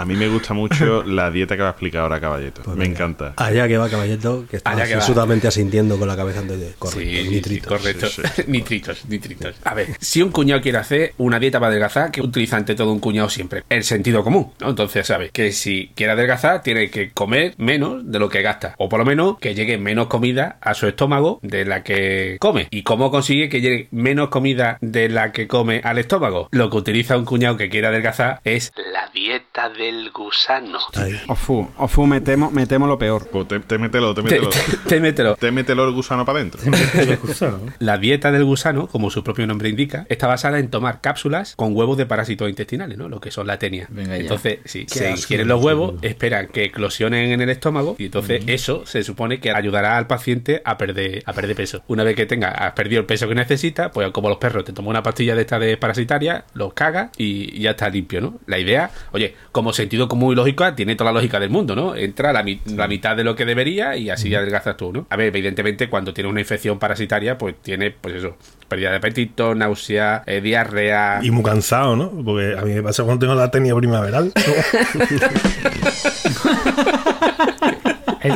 A 0.00 0.04
mí 0.06 0.14
me 0.14 0.28
gusta 0.28 0.54
mucho 0.54 1.02
la 1.06 1.30
dieta 1.30 1.56
que 1.56 1.62
va 1.62 1.68
a 1.68 1.72
explicar 1.72 2.02
ahora 2.02 2.20
Caballeto. 2.20 2.62
Pues 2.62 2.76
me 2.76 2.86
encanta. 2.86 3.34
Allá 3.36 3.68
que 3.68 3.76
va 3.76 3.88
Caballito, 3.88 4.46
que 4.48 4.56
está 4.56 4.70
Allá 4.70 4.86
que 4.86 4.92
va. 4.94 4.98
absolutamente 5.00 5.46
asintiendo 5.48 5.98
con 5.98 6.08
la 6.08 6.16
cabeza 6.16 6.40
antes 6.40 6.58
de 6.58 6.72
correcto, 6.78 7.00
Sí, 7.00 7.22
sí, 7.24 7.28
nitritos. 7.28 7.68
correcto. 7.68 8.06
Sí, 8.08 8.22
nitritos, 8.46 9.04
nitritos. 9.08 9.56
A 9.64 9.74
ver, 9.74 9.88
si 10.00 10.22
un 10.22 10.30
cuñado 10.30 10.60
quiere 10.62 10.78
hacer 10.78 11.12
una 11.18 11.38
dieta 11.38 11.58
para 11.60 11.70
adelgazar, 11.70 12.10
que 12.10 12.20
utiliza 12.22 12.56
ante 12.56 12.74
todo 12.74 12.92
un 12.92 13.00
cuñado 13.00 13.28
siempre? 13.28 13.62
El 13.68 13.84
sentido 13.84 14.24
común, 14.24 14.52
¿no? 14.60 14.70
Entonces, 14.70 15.06
sabe 15.06 15.30
que 15.30 15.52
si 15.52 15.90
quiere 15.94 16.12
adelgazar, 16.12 16.62
tiene 16.62 16.90
que 16.90 17.10
comer 17.10 17.54
menos 17.58 18.10
de 18.10 18.18
lo 18.18 18.28
que 18.28 18.42
gasta. 18.42 18.74
O 18.78 18.88
por 18.88 19.00
lo 19.00 19.04
menos 19.04 19.38
que 19.38 19.54
llegue 19.54 19.76
menos 19.78 20.06
comida 20.06 20.56
a 20.60 20.74
su 20.74 20.86
estómago 20.86 21.40
de 21.42 21.64
la 21.64 21.82
que 21.82 22.36
come. 22.40 22.68
¿Y 22.70 22.82
cómo 22.82 23.10
consigue 23.10 23.48
que 23.48 23.60
llegue 23.60 23.88
menos 23.90 24.28
comida 24.30 24.78
de 24.80 25.08
la 25.08 25.32
que 25.32 25.46
come 25.46 25.80
al 25.84 25.98
estómago? 25.98 26.48
Lo 26.52 26.70
que 26.70 26.76
utiliza 26.78 27.16
un 27.18 27.24
cuñado 27.24 27.56
que 27.56 27.68
quiere 27.68 27.88
adelgazar 27.88 28.40
es 28.44 28.72
la 28.92 29.08
dieta 29.12 29.68
del 29.90 30.10
gusano. 30.10 30.78
Ahí. 30.94 31.18
Ofu, 31.28 31.68
Ofu, 31.76 32.06
metemos, 32.06 32.52
metemos 32.52 32.88
lo 32.88 32.98
peor. 32.98 33.28
Pues 33.30 33.48
te, 33.48 33.60
te 33.60 33.78
mételo, 33.78 34.14
te 34.14 34.22
Te, 34.22 34.28
mételo. 34.30 34.48
te- 34.50 34.76
te 34.88 35.00
mételo. 35.00 35.36
Te 35.36 35.50
mételo 35.50 35.84
el 35.86 35.92
gusano 35.94 36.24
para 36.24 36.38
adentro. 36.40 36.60
La 37.78 37.98
dieta 37.98 38.30
del 38.32 38.44
gusano, 38.44 38.86
como 38.86 39.10
su 39.10 39.22
propio 39.24 39.46
nombre 39.46 39.68
indica, 39.68 40.06
está 40.08 40.26
basada 40.26 40.58
en 40.58 40.68
tomar 40.70 41.00
cápsulas 41.00 41.54
con 41.56 41.76
huevos 41.76 41.96
de 41.96 42.06
parásitos 42.06 42.48
intestinales, 42.48 42.98
¿no? 42.98 43.08
Lo 43.08 43.20
que 43.20 43.30
son 43.30 43.46
la 43.46 43.58
tenia. 43.58 43.86
Venga 43.90 44.16
ya. 44.16 44.22
entonces, 44.22 44.58
si 44.64 44.84
Qué 44.86 44.98
se 44.98 45.10
ingieren 45.10 45.48
los 45.48 45.62
huevos, 45.62 45.94
esperan 46.02 46.48
que 46.48 46.64
eclosionen 46.64 47.32
en 47.32 47.40
el 47.40 47.50
estómago 47.50 47.96
y 47.98 48.06
entonces 48.06 48.42
eso 48.46 48.84
se 48.86 49.02
supone 49.02 49.40
que 49.40 49.50
ayudará 49.52 49.96
al 49.96 50.06
paciente 50.06 50.62
a 50.64 50.78
perder, 50.78 51.22
a 51.26 51.32
perder 51.32 51.56
peso. 51.56 51.82
Una 51.88 52.04
vez 52.04 52.16
que 52.16 52.26
tenga, 52.26 52.50
has 52.50 52.72
perdido 52.72 53.00
el 53.00 53.06
peso 53.06 53.28
que 53.28 53.34
necesita, 53.34 53.90
pues 53.90 54.10
como 54.12 54.28
los 54.28 54.38
perros, 54.38 54.64
te 54.64 54.72
toma 54.72 54.90
una 54.90 55.02
pastilla 55.02 55.34
de 55.34 55.42
esta 55.42 55.58
de 55.58 55.76
parasitaria, 55.76 56.44
los 56.54 56.72
cagas 56.74 57.10
y 57.16 57.60
ya 57.60 57.70
está 57.70 57.88
limpio, 57.88 58.20
¿no? 58.20 58.38
La 58.46 58.58
idea, 58.58 58.90
oye, 59.12 59.34
como 59.52 59.72
sentido 59.80 60.08
común 60.08 60.32
y 60.32 60.36
lógica, 60.36 60.74
tiene 60.74 60.94
toda 60.96 61.10
la 61.12 61.18
lógica 61.18 61.38
del 61.40 61.50
mundo, 61.50 61.74
¿no? 61.76 61.94
Entra 61.96 62.32
la, 62.32 62.42
mi- 62.42 62.60
la 62.66 62.86
mitad 62.88 63.16
de 63.16 63.24
lo 63.24 63.34
que 63.34 63.44
debería 63.44 63.96
y 63.96 64.10
así 64.10 64.34
adelgazas 64.34 64.76
tú, 64.76 64.92
¿no? 64.92 65.06
A 65.10 65.16
ver, 65.16 65.28
evidentemente, 65.28 65.88
cuando 65.88 66.12
tienes 66.14 66.30
una 66.30 66.40
infección 66.40 66.78
parasitaria, 66.78 67.36
pues 67.38 67.54
tiene, 67.62 67.90
pues 67.90 68.14
eso, 68.16 68.36
pérdida 68.68 68.90
de 68.90 68.96
apetito, 68.96 69.54
náusea, 69.54 70.22
eh, 70.26 70.40
diarrea. 70.40 71.20
Y 71.22 71.30
muy 71.30 71.42
cansado, 71.42 71.96
¿no? 71.96 72.10
Porque 72.24 72.54
a 72.58 72.62
mí 72.62 72.72
me 72.74 72.82
pasa 72.82 73.02
cuando 73.04 73.20
tengo 73.26 73.34
la 73.34 73.50
tenia 73.50 73.74
primaveral. 73.74 74.32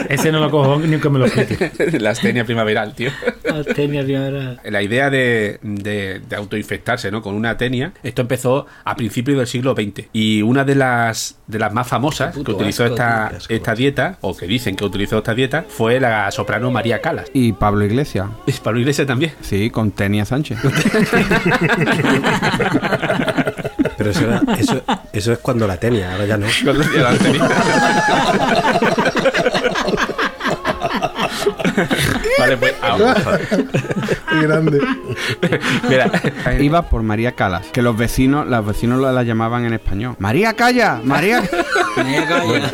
Ese 0.08 0.32
no 0.32 0.40
lo 0.40 0.50
cojo 0.50 0.78
ni 0.78 0.98
que 0.98 1.08
me 1.10 1.18
lo 1.18 1.26
explique. 1.26 1.98
la 2.00 2.10
astenia 2.10 2.44
primaveral, 2.44 2.94
tío. 2.94 3.10
Astenia 3.52 4.02
primavera. 4.04 4.56
La 4.64 4.82
idea 4.82 5.10
de, 5.10 5.58
de- 5.62 6.20
de 6.20 6.36
autoinfectarse 6.36 7.10
¿no? 7.10 7.20
con 7.22 7.34
una 7.34 7.50
atenia, 7.50 7.92
esto 8.02 8.22
empezó 8.22 8.66
a 8.84 8.96
principios 8.96 9.36
del 9.38 9.46
siglo 9.46 9.74
XX. 9.74 10.06
Y 10.12 10.42
una 10.42 10.64
de 10.64 10.74
las, 10.74 11.36
de 11.46 11.58
las 11.58 11.72
más 11.72 11.86
famosas 11.86 12.34
que 12.34 12.50
utilizó 12.50 12.84
asco, 12.84 12.94
esta, 12.94 13.18
tío, 13.28 13.30
qué 13.30 13.36
asco. 13.36 13.52
esta 13.54 13.74
dieta, 13.74 14.18
o 14.22 14.36
que 14.36 14.46
dicen 14.46 14.76
que 14.76 14.84
utilizó 14.84 15.18
esta 15.18 15.34
dieta, 15.34 15.64
fue 15.68 16.00
la 16.00 16.30
soprano 16.30 16.70
María 16.70 17.00
Calas. 17.00 17.26
Y 17.34 17.52
Pablo 17.52 17.84
Iglesias. 17.84 18.28
Y 18.46 18.52
Pablo 18.52 18.80
Iglesias 18.80 19.06
también. 19.06 19.32
Sí, 19.42 19.70
con 19.70 19.90
Tenia 19.90 20.24
Sánchez. 20.24 20.58
Pero 23.96 24.10
eso, 24.10 24.20
era- 24.24 24.42
eso, 24.58 24.82
eso 25.12 25.32
es 25.32 25.38
cuando 25.38 25.66
la 25.66 25.76
tenía, 25.76 26.12
ahora 26.12 26.26
ya 26.26 26.36
no. 26.36 26.46
Cuando 26.64 26.84
la 26.84 27.10
atenia. 27.10 27.48
vale, 32.38 32.56
pues. 32.56 32.74
Qué 34.30 34.42
grande. 34.42 34.80
Mira, 35.88 36.10
Iba 36.60 36.82
por 36.82 37.02
María 37.02 37.32
Calas, 37.32 37.66
que 37.72 37.82
los 37.82 37.96
vecinos, 37.96 38.46
los 38.46 38.66
vecinos 38.66 39.00
la, 39.00 39.12
la 39.12 39.22
llamaban 39.22 39.64
en 39.64 39.74
español. 39.74 40.16
María 40.18 40.54
Calla, 40.54 41.00
María. 41.02 41.42
María 41.96 42.26
Calla. 42.26 42.70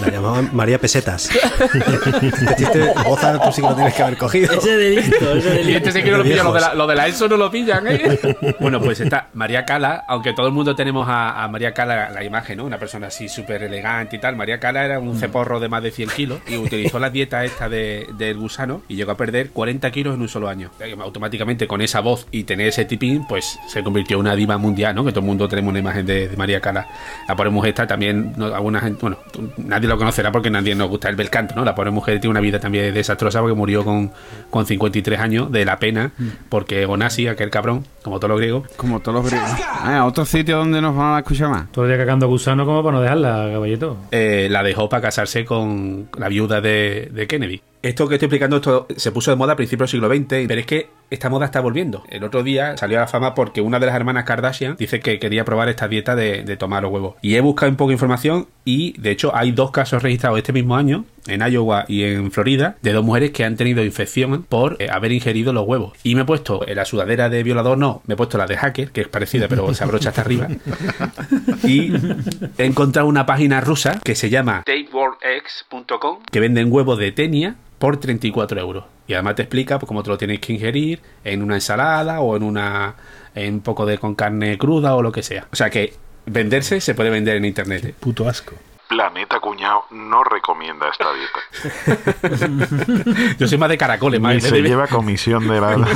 La 0.00 0.10
llamaban 0.28 0.50
María 0.54 0.78
Pesetas. 0.78 1.30
este 1.30 2.54
chiste, 2.56 2.92
Mozart, 3.04 3.42
tú 3.42 3.52
sí 3.52 3.62
que 3.62 3.68
lo 3.68 3.74
tienes 3.74 3.94
que 3.94 4.02
haber 4.02 4.18
cogido. 4.18 4.52
Ese 4.54 4.76
delito, 4.76 5.32
ese 5.32 5.62
Y 5.62 5.74
este 5.76 5.92
sí 5.92 6.02
que 6.02 6.10
no 6.10 6.18
lo 6.18 6.24
lo 6.24 6.28
de, 6.28 6.36
la, 6.36 6.42
Viejos. 6.50 6.74
lo 6.76 6.86
de 6.86 6.94
la 6.94 7.06
ESO 7.06 7.28
no 7.28 7.36
lo 7.36 7.50
pillan, 7.50 7.86
¿eh? 7.88 8.18
Bueno, 8.60 8.80
pues 8.80 9.00
está 9.00 9.28
María 9.34 9.64
Cala, 9.64 10.04
aunque 10.08 10.32
todo 10.32 10.46
el 10.46 10.52
mundo 10.52 10.74
tenemos 10.74 11.08
a, 11.08 11.42
a 11.44 11.48
María 11.48 11.72
Cala 11.72 12.10
la 12.10 12.24
imagen, 12.24 12.58
¿no? 12.58 12.64
Una 12.64 12.78
persona 12.78 13.08
así 13.08 13.28
súper 13.28 13.62
elegante 13.62 14.16
y 14.16 14.18
tal. 14.18 14.36
María 14.36 14.58
Cala 14.60 14.84
era 14.84 14.98
un 14.98 15.18
ceporro 15.18 15.60
de 15.60 15.68
más 15.68 15.82
de 15.82 15.90
100 15.90 16.10
kilos 16.10 16.40
y 16.48 16.56
utilizó 16.56 16.98
la 16.98 17.10
dieta 17.10 17.44
esta 17.44 17.68
de, 17.68 18.06
del 18.16 18.36
gusano 18.36 18.82
y 18.88 18.96
llegó 18.96 19.12
a 19.12 19.16
perder 19.16 19.50
40 19.50 19.90
kilos 19.90 20.14
en 20.14 20.22
un 20.22 20.28
solo 20.28 20.48
año. 20.48 20.70
Eh, 20.80 20.96
Automáticamente 20.98 21.66
con 21.66 21.80
esa 21.80 22.00
voz 22.00 22.26
y 22.30 22.44
tener 22.44 22.68
ese 22.68 22.84
tipín, 22.84 23.26
pues 23.26 23.58
se 23.68 23.82
convirtió 23.82 24.16
en 24.16 24.20
una 24.20 24.34
diva 24.34 24.58
mundial, 24.58 24.94
¿no? 24.94 25.04
Que 25.04 25.10
todo 25.10 25.20
el 25.20 25.26
mundo 25.26 25.48
tenemos 25.48 25.70
una 25.70 25.78
imagen 25.78 26.04
de, 26.06 26.28
de 26.28 26.36
María 26.36 26.60
Cala. 26.60 26.86
La 27.28 27.36
pobre 27.36 27.50
mujer 27.50 27.70
está 27.70 27.86
también, 27.86 28.32
no, 28.36 28.46
alguna 28.54 28.80
gente, 28.80 28.98
bueno, 29.00 29.18
nadie 29.56 29.88
lo 29.88 29.96
conocerá 30.18 30.32
porque 30.32 30.50
nadie 30.50 30.74
nos 30.74 30.88
gusta 30.88 31.08
el 31.08 31.14
bel 31.16 31.30
canto, 31.30 31.54
¿no? 31.54 31.64
La 31.64 31.74
pobre 31.74 31.90
mujer 31.92 32.18
tiene 32.20 32.32
una 32.32 32.40
vida 32.40 32.58
también 32.58 32.92
desastrosa 32.92 33.40
porque 33.40 33.54
murió 33.54 33.84
con, 33.84 34.10
con 34.50 34.66
53 34.66 35.20
años 35.20 35.52
de 35.52 35.64
la 35.64 35.78
pena 35.78 36.10
porque 36.48 36.86
Onasi, 36.86 37.28
aquel 37.28 37.50
cabrón, 37.50 37.84
como 38.02 38.18
todos 38.18 38.30
los 38.30 38.38
griegos, 38.40 38.68
Como 38.76 38.98
todos 39.00 39.22
los 39.22 39.30
griegos. 39.30 39.48
Ah, 39.70 40.04
otro 40.06 40.24
sitio 40.24 40.56
donde 40.58 40.80
nos 40.80 40.96
van 40.96 41.14
a 41.14 41.18
escuchar 41.18 41.50
más. 41.50 41.70
Todo 41.70 41.84
el 41.84 41.90
día 41.92 41.98
cagando 41.98 42.26
gusano 42.26 42.64
como 42.66 42.82
para 42.82 42.96
no 42.96 43.02
dejarla, 43.02 43.48
caballito. 43.52 43.96
eh, 44.10 44.48
la 44.50 44.62
dejó 44.64 44.88
para 44.88 45.02
casarse 45.02 45.44
con 45.44 46.08
la 46.18 46.28
viuda 46.28 46.60
de, 46.60 47.10
de 47.12 47.26
Kennedy. 47.28 47.60
Esto 47.80 48.08
que 48.08 48.16
estoy 48.16 48.26
explicando 48.26 48.56
esto 48.56 48.88
se 48.96 49.12
puso 49.12 49.30
de 49.30 49.36
moda 49.36 49.52
a 49.52 49.56
principios 49.56 49.90
del 49.92 50.00
siglo 50.00 50.12
XX, 50.12 50.48
pero 50.48 50.60
es 50.60 50.66
que 50.66 50.90
esta 51.10 51.28
moda 51.30 51.46
está 51.46 51.60
volviendo. 51.60 52.04
El 52.08 52.24
otro 52.24 52.42
día 52.42 52.76
salió 52.76 52.98
a 52.98 53.02
la 53.02 53.06
fama 53.06 53.34
porque 53.34 53.60
una 53.60 53.78
de 53.78 53.86
las 53.86 53.94
hermanas 53.94 54.24
Kardashian 54.24 54.76
dice 54.76 55.00
que 55.00 55.18
quería 55.18 55.44
probar 55.44 55.68
esta 55.68 55.88
dieta 55.88 56.14
de, 56.14 56.42
de 56.42 56.56
tomar 56.56 56.82
los 56.82 56.92
huevos. 56.92 57.14
Y 57.22 57.36
he 57.36 57.40
buscado 57.40 57.70
un 57.70 57.76
poco 57.76 57.88
de 57.88 57.94
información 57.94 58.46
y 58.64 58.98
de 59.00 59.10
hecho 59.10 59.34
hay 59.34 59.52
dos 59.52 59.70
casos 59.70 60.02
registrados 60.02 60.38
este 60.38 60.52
mismo 60.52 60.76
año 60.76 61.04
en 61.26 61.40
Iowa 61.40 61.84
y 61.88 62.04
en 62.04 62.30
Florida 62.30 62.76
de 62.82 62.92
dos 62.92 63.04
mujeres 63.04 63.30
que 63.30 63.44
han 63.44 63.56
tenido 63.56 63.84
infección 63.84 64.42
por 64.42 64.76
eh, 64.78 64.88
haber 64.90 65.12
ingerido 65.12 65.52
los 65.52 65.66
huevos. 65.66 65.92
Y 66.02 66.14
me 66.14 66.22
he 66.22 66.24
puesto 66.24 66.66
en 66.66 66.76
la 66.76 66.84
sudadera 66.84 67.28
de 67.28 67.42
violador, 67.42 67.78
no, 67.78 68.02
me 68.06 68.14
he 68.14 68.16
puesto 68.16 68.38
la 68.38 68.46
de 68.46 68.56
hacker, 68.56 68.90
que 68.90 69.02
es 69.02 69.08
parecida 69.08 69.48
pero 69.48 69.72
se 69.74 69.84
abrocha 69.84 70.10
hasta 70.10 70.22
arriba. 70.22 70.48
Y 71.64 71.92
he 72.58 72.64
encontrado 72.64 73.08
una 73.08 73.26
página 73.26 73.60
rusa 73.60 74.00
que 74.02 74.14
se 74.14 74.30
llama 74.30 74.62
tapeworldx.com 74.64 76.18
que 76.30 76.40
venden 76.40 76.72
huevos 76.72 76.98
de 76.98 77.12
tenia 77.12 77.56
por 77.78 77.98
34 77.98 78.60
euros. 78.60 78.84
Y 79.06 79.14
además 79.14 79.36
te 79.36 79.42
explica 79.42 79.78
pues, 79.78 79.88
cómo 79.88 80.02
te 80.02 80.10
lo 80.10 80.18
tienes 80.18 80.40
que 80.40 80.52
ingerir 80.52 81.00
en 81.24 81.42
una 81.42 81.54
ensalada 81.54 82.20
o 82.20 82.36
en 82.36 82.42
una 82.42 82.94
en 83.34 83.54
un 83.54 83.60
poco 83.60 83.86
de 83.86 83.98
con 83.98 84.14
carne 84.14 84.58
cruda 84.58 84.94
o 84.94 85.02
lo 85.02 85.12
que 85.12 85.22
sea. 85.22 85.46
O 85.52 85.56
sea 85.56 85.70
que 85.70 85.94
venderse 86.26 86.80
se 86.80 86.94
puede 86.94 87.10
vender 87.10 87.36
en 87.36 87.44
internet. 87.44 87.84
¿eh? 87.84 87.94
Puto 87.98 88.28
asco. 88.28 88.54
Planeta 88.88 89.38
Cuñado 89.38 89.82
no 89.90 90.24
recomienda 90.24 90.86
esta 90.88 91.04
dieta. 91.12 93.34
Yo 93.38 93.46
soy 93.46 93.58
más 93.58 93.68
de 93.68 93.76
caracoles, 93.76 94.18
más 94.18 94.42
se 94.42 94.50
de- 94.50 94.62
lleva 94.62 94.86
comisión 94.86 95.46
de 95.46 95.60
la... 95.60 95.76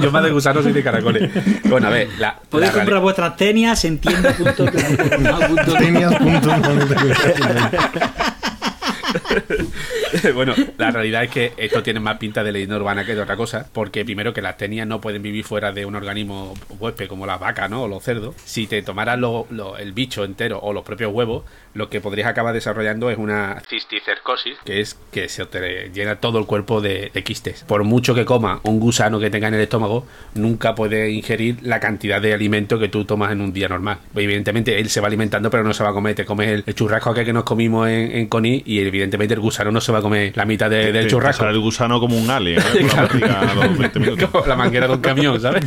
Yo 0.00 0.10
más 0.10 0.24
de 0.24 0.32
gusanos 0.32 0.64
soy 0.64 0.72
de 0.72 0.82
caracoles. 0.82 1.30
Bueno, 1.64 1.86
a 1.86 1.90
ver, 1.90 2.08
la, 2.18 2.36
Podéis 2.50 2.72
la 2.72 2.78
comprar 2.80 3.00
vuestras 3.02 3.36
tenias 3.36 3.84
en 3.84 4.00
tienda.com. 4.00 4.66
bueno, 10.34 10.54
la 10.76 10.90
realidad 10.90 11.24
es 11.24 11.30
que 11.30 11.52
esto 11.56 11.82
tiene 11.82 12.00
más 12.00 12.18
pinta 12.18 12.42
de 12.42 12.52
leyenda 12.52 12.76
urbana 12.76 13.04
que 13.04 13.14
de 13.14 13.20
otra 13.20 13.36
cosa, 13.36 13.68
porque 13.72 14.04
primero 14.04 14.32
que 14.32 14.42
las 14.42 14.56
tenias 14.56 14.86
no 14.86 15.00
pueden 15.00 15.22
vivir 15.22 15.44
fuera 15.44 15.72
de 15.72 15.84
un 15.86 15.94
organismo 15.94 16.54
huésped 16.78 17.08
como 17.08 17.26
las 17.26 17.40
vacas, 17.40 17.68
¿no? 17.70 17.82
O 17.82 17.88
los 17.88 18.02
cerdos. 18.02 18.34
Si 18.44 18.66
te 18.66 18.82
tomaras 18.82 19.18
lo- 19.18 19.46
lo- 19.50 19.76
el 19.76 19.92
bicho 19.92 20.24
entero 20.24 20.58
o 20.60 20.72
los 20.72 20.84
propios 20.84 21.12
huevos, 21.12 21.44
lo 21.74 21.88
que 21.90 22.00
podrías 22.00 22.28
acabar 22.28 22.54
desarrollando 22.54 23.10
es 23.10 23.18
una 23.18 23.62
cisticercosis, 23.68 24.56
que 24.64 24.80
es 24.80 24.98
que 25.12 25.28
se 25.28 25.44
te 25.46 25.90
llena 25.92 26.16
todo 26.16 26.38
el 26.38 26.46
cuerpo 26.46 26.80
de, 26.80 27.10
de 27.12 27.22
quistes. 27.22 27.64
Por 27.64 27.84
mucho 27.84 28.14
que 28.14 28.24
coma 28.24 28.60
un 28.64 28.80
gusano 28.80 29.20
que 29.20 29.30
tenga 29.30 29.48
en 29.48 29.54
el 29.54 29.60
estómago, 29.60 30.06
nunca 30.34 30.74
puede 30.74 31.10
ingerir 31.10 31.58
la 31.62 31.80
cantidad 31.80 32.20
de 32.20 32.32
alimento 32.34 32.78
que 32.78 32.88
tú 32.88 33.04
tomas 33.04 33.32
en 33.32 33.40
un 33.40 33.52
día 33.52 33.68
normal. 33.68 33.98
Evidentemente, 34.14 34.78
él 34.80 34.88
se 34.88 35.00
va 35.00 35.06
alimentando, 35.08 35.50
pero 35.50 35.62
no 35.64 35.72
se 35.74 35.84
va 35.84 35.90
a 35.90 35.92
comer. 35.92 36.14
Te 36.14 36.24
comes 36.24 36.48
el, 36.48 36.64
el 36.66 36.74
churrasco 36.74 37.10
aquel 37.10 37.24
que 37.24 37.32
nos 37.32 37.44
comimos 37.44 37.88
en, 37.88 38.12
en 38.12 38.26
Conil 38.26 38.62
y 38.66 38.80
evidentemente 38.80 39.17
el 39.24 39.40
gusano 39.40 39.70
no 39.70 39.80
se 39.80 39.92
va 39.92 39.98
a 39.98 40.02
comer 40.02 40.32
la 40.36 40.44
mitad 40.44 40.68
de- 40.70 40.92
del 40.92 41.04
Te- 41.04 41.10
churrasco. 41.10 41.44
te 41.44 41.50
el 41.50 41.58
gusano 41.60 41.98
como 42.00 42.16
un 42.16 42.28
alien, 42.30 42.58
¿eh? 42.60 42.62
La 42.82 42.88
Claro. 42.88 43.08
barriga 43.08 43.40
a 43.40 43.54
los 43.54 43.78
20 43.78 43.98
minutos. 44.00 44.30
Como 44.30 44.46
la 44.46 44.56
manguera 44.56 44.86
de 44.86 44.94
un 44.94 45.00
camión, 45.00 45.40
¿sabes? 45.40 45.64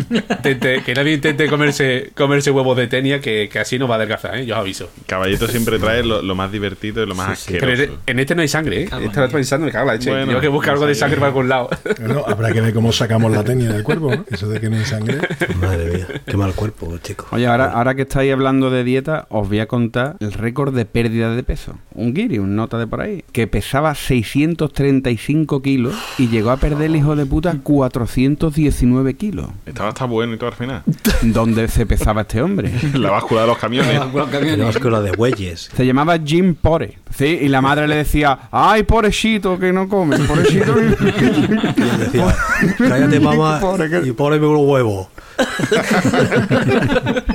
Intente- 0.00 0.82
que 0.84 0.94
nadie 0.94 1.14
intente 1.14 1.48
comerse, 1.48 2.10
comerse 2.14 2.50
huevos 2.50 2.76
de 2.76 2.86
tenia, 2.86 3.20
que, 3.20 3.48
que 3.50 3.58
así 3.58 3.78
no 3.78 3.88
va 3.88 3.94
a 3.94 3.98
adelgazar, 3.98 4.36
¿eh? 4.36 4.46
Yo 4.46 4.54
os 4.54 4.60
aviso. 4.60 4.90
Caballito 5.06 5.46
siempre 5.48 5.78
trae 5.78 6.02
lo, 6.04 6.22
lo 6.22 6.34
más 6.34 6.50
divertido 6.52 7.02
y 7.02 7.06
lo 7.06 7.14
más 7.14 7.46
Pero 7.50 7.72
asqueroso. 7.72 7.82
en- 7.82 7.98
en 8.06 8.20
este 8.20 8.34
no 8.34 8.42
hay 8.42 8.48
sangre, 8.48 8.82
¿eh? 8.82 8.88
Estaba 9.02 9.28
pensando, 9.28 9.66
me 9.66 9.72
cago 9.72 9.84
en 9.84 9.88
la 9.88 9.92
leche. 9.94 10.10
Bueno, 10.10 10.26
Tengo 10.26 10.40
que 10.40 10.48
buscar 10.48 10.74
algo 10.74 10.86
de 10.86 10.94
sangre 10.94 11.16
para 11.16 11.28
algún 11.28 11.48
lado. 11.48 11.70
Bueno, 11.98 12.24
habrá 12.26 12.52
que 12.52 12.60
ver 12.60 12.72
cómo 12.74 12.92
sacamos 12.92 13.30
la 13.32 13.44
tenia 13.44 13.70
del 13.72 13.82
cuerpo, 13.82 14.10
¿no? 14.14 14.24
Eso 14.30 14.48
de 14.48 14.60
que 14.60 14.68
no 14.68 14.76
hay 14.76 14.84
sangre. 14.84 15.18
Madre 15.60 15.92
mía, 15.92 16.06
qué 16.26 16.36
mal 16.36 16.52
cuerpo, 16.54 16.96
chico. 17.02 17.26
Oye, 17.30 17.46
ahora, 17.46 17.72
ahora 17.72 17.94
que 17.94 18.02
estáis 18.02 18.32
hablando 18.32 18.70
de 18.70 18.84
dieta, 18.84 19.26
os 19.30 19.48
voy 19.48 19.60
a 19.60 19.66
contar 19.66 20.16
el 20.20 20.32
récord 20.32 20.74
de 20.74 20.84
pérdida 20.84 21.34
de 21.34 21.42
peso. 21.42 21.78
Un 21.94 22.14
guiri, 22.14 22.38
un 22.38 22.55
nota 22.56 22.78
de 22.78 22.86
por 22.86 23.00
ahí, 23.00 23.24
que 23.32 23.46
pesaba 23.46 23.94
635 23.94 25.62
kilos 25.62 25.94
y 26.18 26.28
llegó 26.28 26.50
a 26.50 26.56
perder 26.56 26.86
el 26.86 26.96
hijo 26.96 27.14
de 27.14 27.26
puta 27.26 27.56
419 27.62 29.14
kilos. 29.14 29.46
Estaba 29.64 29.90
hasta 29.90 30.04
bueno 30.06 30.34
y 30.34 30.38
todo 30.38 30.50
al 30.50 30.56
final. 30.56 30.82
¿Dónde 31.22 31.68
se 31.68 31.86
pesaba 31.86 32.22
este 32.22 32.42
hombre? 32.42 32.72
La 32.94 33.10
báscula 33.10 33.42
de 33.42 33.46
los 33.46 33.58
camiones. 33.58 34.00
Que 34.76 34.90
lo 34.90 35.02
de 35.02 35.12
bueyes. 35.12 35.70
Se 35.74 35.86
llamaba 35.86 36.18
Jim 36.18 36.54
Pore. 36.54 36.98
Sí, 37.14 37.38
y 37.42 37.48
la 37.48 37.60
madre 37.60 37.88
le 37.88 37.96
decía, 37.96 38.48
ay, 38.50 38.82
pobrecito, 38.82 39.58
que 39.58 39.72
no 39.72 39.88
come, 39.88 40.18
pobrecito. 40.18 40.74
Y 41.76 41.82
él 41.82 41.98
decía, 41.98 42.36
cállate 42.78 43.20
mamá 43.20 43.60
y 44.04 44.12
poneme 44.12 44.46
un 44.46 44.68
huevo. 44.68 45.10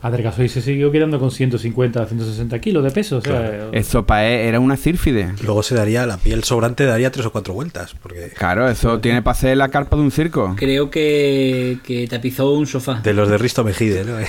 Adelgazó 0.00 0.42
y 0.44 0.48
se 0.48 0.62
siguió 0.62 0.90
quedando 0.92 1.18
con 1.18 1.30
150, 1.30 2.06
160 2.06 2.58
kilos 2.60 2.84
de 2.84 2.90
peso. 2.90 3.18
O 3.18 3.20
sea, 3.20 3.68
Eso 3.72 4.06
para 4.06 4.26
él 4.28 4.48
era 4.48 4.60
una 4.60 4.76
círfide. 4.76 5.34
Luego 5.44 5.62
se 5.62 5.74
daría, 5.74 6.06
la 6.06 6.16
piel 6.18 6.44
sobrante 6.44 6.84
daría 6.84 7.10
tres 7.10 7.26
o 7.26 7.32
cuatro 7.32 7.54
vueltas. 7.54 7.94
Porque 8.00 8.30
Claro, 8.36 8.68
eso 8.68 9.00
tiene 9.00 9.22
para 9.22 9.32
hacer 9.32 9.56
la 9.56 9.68
carpa 9.68 9.96
de 9.96 10.02
un 10.02 10.10
circo. 10.12 10.54
Creo 10.56 10.90
que, 10.90 11.78
que 11.84 12.06
tapizó 12.08 12.52
un 12.52 12.66
sofá. 12.66 13.00
de 13.02 13.12
los 13.12 13.28
de 13.28 13.38
Risto 13.38 13.64
Mejide, 13.64 14.04
¿no? 14.04 14.16
De 14.16 14.28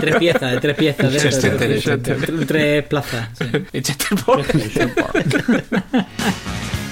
tres 0.00 0.16
piezas, 0.16 0.52
de 0.52 0.60
tres 0.60 0.76
piezas. 0.76 1.12
De- 1.12 1.20
de- 1.98 2.46
tres 2.46 2.84
plazas. 2.84 3.28
sí. 3.38 3.44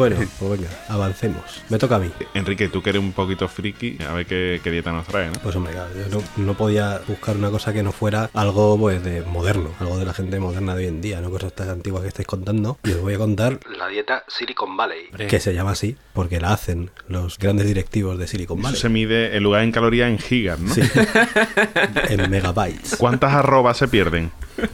Bueno, 0.00 0.16
pues 0.40 0.58
venga, 0.60 0.72
avancemos. 0.88 1.62
Me 1.68 1.78
toca 1.78 1.96
a 1.96 1.98
mí. 1.98 2.10
Enrique, 2.34 2.68
tú 2.68 2.82
que 2.82 2.90
eres 2.90 3.02
un 3.02 3.12
poquito 3.12 3.46
friki, 3.46 3.98
a 4.08 4.12
ver 4.14 4.26
qué, 4.26 4.60
qué 4.64 4.70
dieta 4.70 4.90
nos 4.90 5.06
trae, 5.06 5.26
¿no? 5.28 5.34
Pues 5.34 5.54
hombre, 5.54 5.72
claro, 5.74 5.90
yo 5.94 6.08
no, 6.36 6.44
no 6.44 6.54
podía 6.54 7.00
buscar 7.06 7.36
una 7.36 7.50
cosa 7.50 7.72
que 7.72 7.82
no 7.82 7.92
fuera 7.92 8.30
algo 8.34 8.78
pues 8.78 9.04
de 9.04 9.20
moderno, 9.22 9.70
algo 9.78 9.98
de 9.98 10.04
la 10.06 10.14
gente 10.14 10.40
moderna 10.40 10.74
de 10.74 10.84
hoy 10.84 10.88
en 10.88 11.00
día, 11.00 11.20
no 11.20 11.30
cosas 11.30 11.52
tan 11.52 11.68
antiguas 11.68 12.02
que 12.02 12.08
estáis 12.08 12.26
contando. 12.26 12.78
Y 12.84 12.92
os 12.92 13.00
voy 13.02 13.14
a 13.14 13.18
contar 13.18 13.60
la 13.78 13.86
dieta 13.88 14.24
Silicon 14.28 14.76
Valley, 14.76 15.08
que 15.28 15.38
se 15.40 15.54
llama 15.54 15.72
así 15.72 15.96
porque 16.14 16.40
la 16.40 16.52
hacen 16.52 16.90
los 17.06 17.38
grandes 17.38 17.66
directivos 17.66 18.18
de 18.18 18.26
Silicon 18.26 18.58
Eso 18.58 18.64
Valley. 18.68 18.80
se 18.80 18.88
mide 18.88 19.36
en 19.36 19.42
lugar 19.42 19.62
en 19.62 19.72
calorías 19.72 20.10
en 20.10 20.18
gigas, 20.18 20.58
¿no? 20.58 20.72
Sí. 20.74 20.82
en 22.08 22.30
megabytes. 22.30 22.96
¿Cuántas 22.96 23.32
arrobas 23.34 23.76
se 23.76 23.88
pierden? 23.88 24.30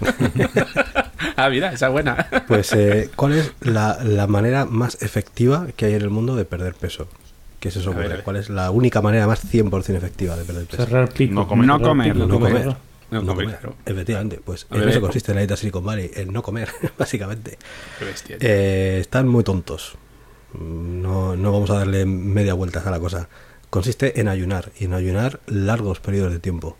Ah, 1.39 1.51
mira, 1.51 1.71
esa 1.73 1.87
es 1.87 1.93
buena. 1.93 2.27
Pues, 2.49 2.73
eh, 2.73 3.11
¿cuál 3.14 3.35
es 3.35 3.53
la, 3.61 3.99
la 4.03 4.27
manera 4.27 4.64
más 4.64 5.03
efectiva 5.03 5.56
que 5.77 5.87
hay 5.87 5.95
en 5.95 6.03
el 6.03 6.11
mundo 6.11 6.37
de 6.37 6.45
perder 6.45 6.75
peso? 6.75 7.09
¿Qué 7.61 7.71
se 7.71 7.79
os 7.81 7.87
ocurre? 7.87 8.03
ver, 8.05 8.13
a 8.13 8.15
ver. 8.17 8.25
¿Cuál 8.25 8.37
es 8.37 8.51
la 8.51 8.71
única 8.71 9.01
manera 9.01 9.27
más 9.27 9.43
100% 9.45 9.95
efectiva 9.97 10.37
de 10.37 10.45
perder 10.45 10.67
peso? 10.67 10.85
cerrar 10.85 11.13
pico. 11.13 11.35
No 11.35 11.49
comer. 11.49 11.67
No 11.67 11.81
comer, 11.81 12.17
No 12.17 12.29
comer. 12.29 12.53
claro. 12.53 12.77
No 13.11 13.23
No 13.23 13.27
comer, 13.29 13.45
comer. 13.47 13.61
claro. 13.61 13.77
Efectivamente, 13.87 14.41
pues 14.45 14.67
en 14.71 14.89
eso 14.89 14.99
eh. 14.99 15.01
consiste 15.01 15.33
la 15.33 15.41
dieta 15.41 15.57
Silicon 15.57 15.85
Valley, 15.85 16.11
en 16.15 16.33
no 16.33 16.43
comer, 16.43 16.69
básicamente. 16.99 17.57
Qué 17.99 18.05
bestia. 18.05 18.37
Eh, 18.41 18.99
están 19.01 19.29
muy 19.29 19.43
tontos. 19.45 19.95
No, 20.59 21.37
no 21.37 21.53
vamos 21.53 21.71
a 21.71 21.75
darle 21.79 22.05
media 22.07 22.55
vuelta 22.55 22.83
a 22.85 22.91
la 22.91 22.99
cosa. 23.01 23.29
Consiste 23.71 24.21
en 24.21 24.29
ayunar, 24.29 24.73
y 24.79 24.85
en 24.85 24.95
ayunar 24.95 25.41
largos 25.47 26.01
periodos 26.01 26.33
de 26.33 26.39
tiempo. 26.39 26.77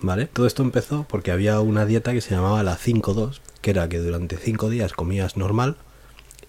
¿Vale? 0.00 0.26
Todo 0.26 0.46
esto 0.46 0.62
empezó 0.62 1.04
porque 1.08 1.32
había 1.32 1.58
una 1.60 1.84
dieta 1.84 2.12
que 2.12 2.20
se 2.20 2.32
llamaba 2.34 2.62
la 2.62 2.76
5-2, 2.78 3.40
que 3.60 3.70
era 3.70 3.88
que 3.88 3.98
durante 3.98 4.36
5 4.36 4.70
días 4.70 4.92
comías 4.92 5.36
normal 5.36 5.76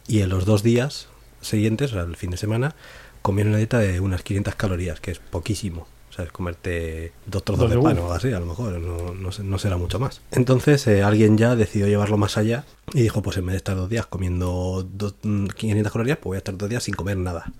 y 0.07 0.21
en 0.21 0.29
los 0.29 0.45
dos 0.45 0.61
días 0.61 1.07
siguientes, 1.41 1.91
o 1.91 1.95
sea, 1.95 2.03
el 2.03 2.15
fin 2.15 2.31
de 2.31 2.37
semana, 2.37 2.75
comías 3.21 3.47
una 3.47 3.57
dieta 3.57 3.79
de 3.79 3.99
unas 3.99 4.21
500 4.23 4.55
calorías, 4.55 4.99
que 4.99 5.11
es 5.11 5.19
poquísimo. 5.19 5.87
O 6.09 6.13
sea, 6.13 6.25
es 6.25 6.31
comerte 6.31 7.13
dos 7.27 7.43
trozos 7.45 7.69
de 7.69 7.77
pan 7.77 7.97
o 7.99 8.01
algo 8.03 8.13
así, 8.13 8.31
a 8.33 8.39
lo 8.39 8.47
mejor, 8.47 8.79
no, 8.79 9.13
no 9.13 9.29
no 9.43 9.59
será 9.59 9.77
mucho 9.77 9.99
más. 9.99 10.21
Entonces 10.31 10.85
eh, 10.87 11.03
alguien 11.03 11.37
ya 11.37 11.55
decidió 11.55 11.87
llevarlo 11.87 12.17
más 12.17 12.37
allá 12.37 12.65
y 12.93 13.01
dijo, 13.03 13.21
pues 13.21 13.37
en 13.37 13.45
vez 13.45 13.53
de 13.53 13.57
estar 13.57 13.75
dos 13.75 13.89
días 13.89 14.05
comiendo 14.07 14.87
dos- 14.91 15.15
mm, 15.23 15.47
500 15.47 15.91
calorías, 15.93 16.17
pues 16.17 16.25
voy 16.25 16.35
a 16.35 16.39
estar 16.39 16.57
dos 16.57 16.67
días 16.69 16.83
sin 16.83 16.95
comer 16.95 17.17
nada. 17.17 17.51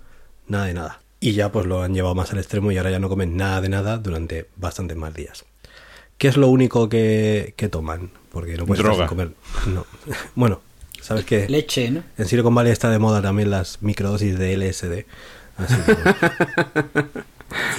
Nada 0.48 0.64
de 0.66 0.74
nada. 0.74 1.00
Y 1.20 1.32
ya 1.32 1.52
pues 1.52 1.66
lo 1.66 1.82
han 1.82 1.94
llevado 1.94 2.14
más 2.14 2.32
al 2.32 2.38
extremo 2.38 2.72
y 2.72 2.76
ahora 2.78 2.90
ya 2.90 2.98
no 2.98 3.08
comen 3.08 3.36
nada 3.36 3.60
de 3.60 3.68
nada 3.68 3.98
durante 3.98 4.48
bastantes 4.56 4.96
más 4.96 5.14
días. 5.14 5.44
¿Qué 6.18 6.28
es 6.28 6.36
lo 6.36 6.48
único 6.48 6.88
que, 6.88 7.54
que 7.56 7.68
toman? 7.68 8.10
Porque 8.32 8.56
no 8.56 8.66
puedes 8.66 8.80
estar 8.80 8.92
Droga. 8.96 9.08
sin 9.08 9.16
comer. 9.16 9.32
No. 9.72 9.86
bueno, 10.34 10.60
¿sabes 11.00 11.24
qué? 11.24 11.48
Leche, 11.48 11.90
¿no? 11.90 12.02
En 12.18 12.26
Silicon 12.26 12.54
Valley 12.54 12.72
está 12.72 12.90
de 12.90 12.98
moda 12.98 13.20
también 13.22 13.50
las 13.50 13.82
microdosis 13.82 14.38
de 14.38 14.56
LSD. 14.56 15.04
Así 15.56 15.74
que- 15.86 17.04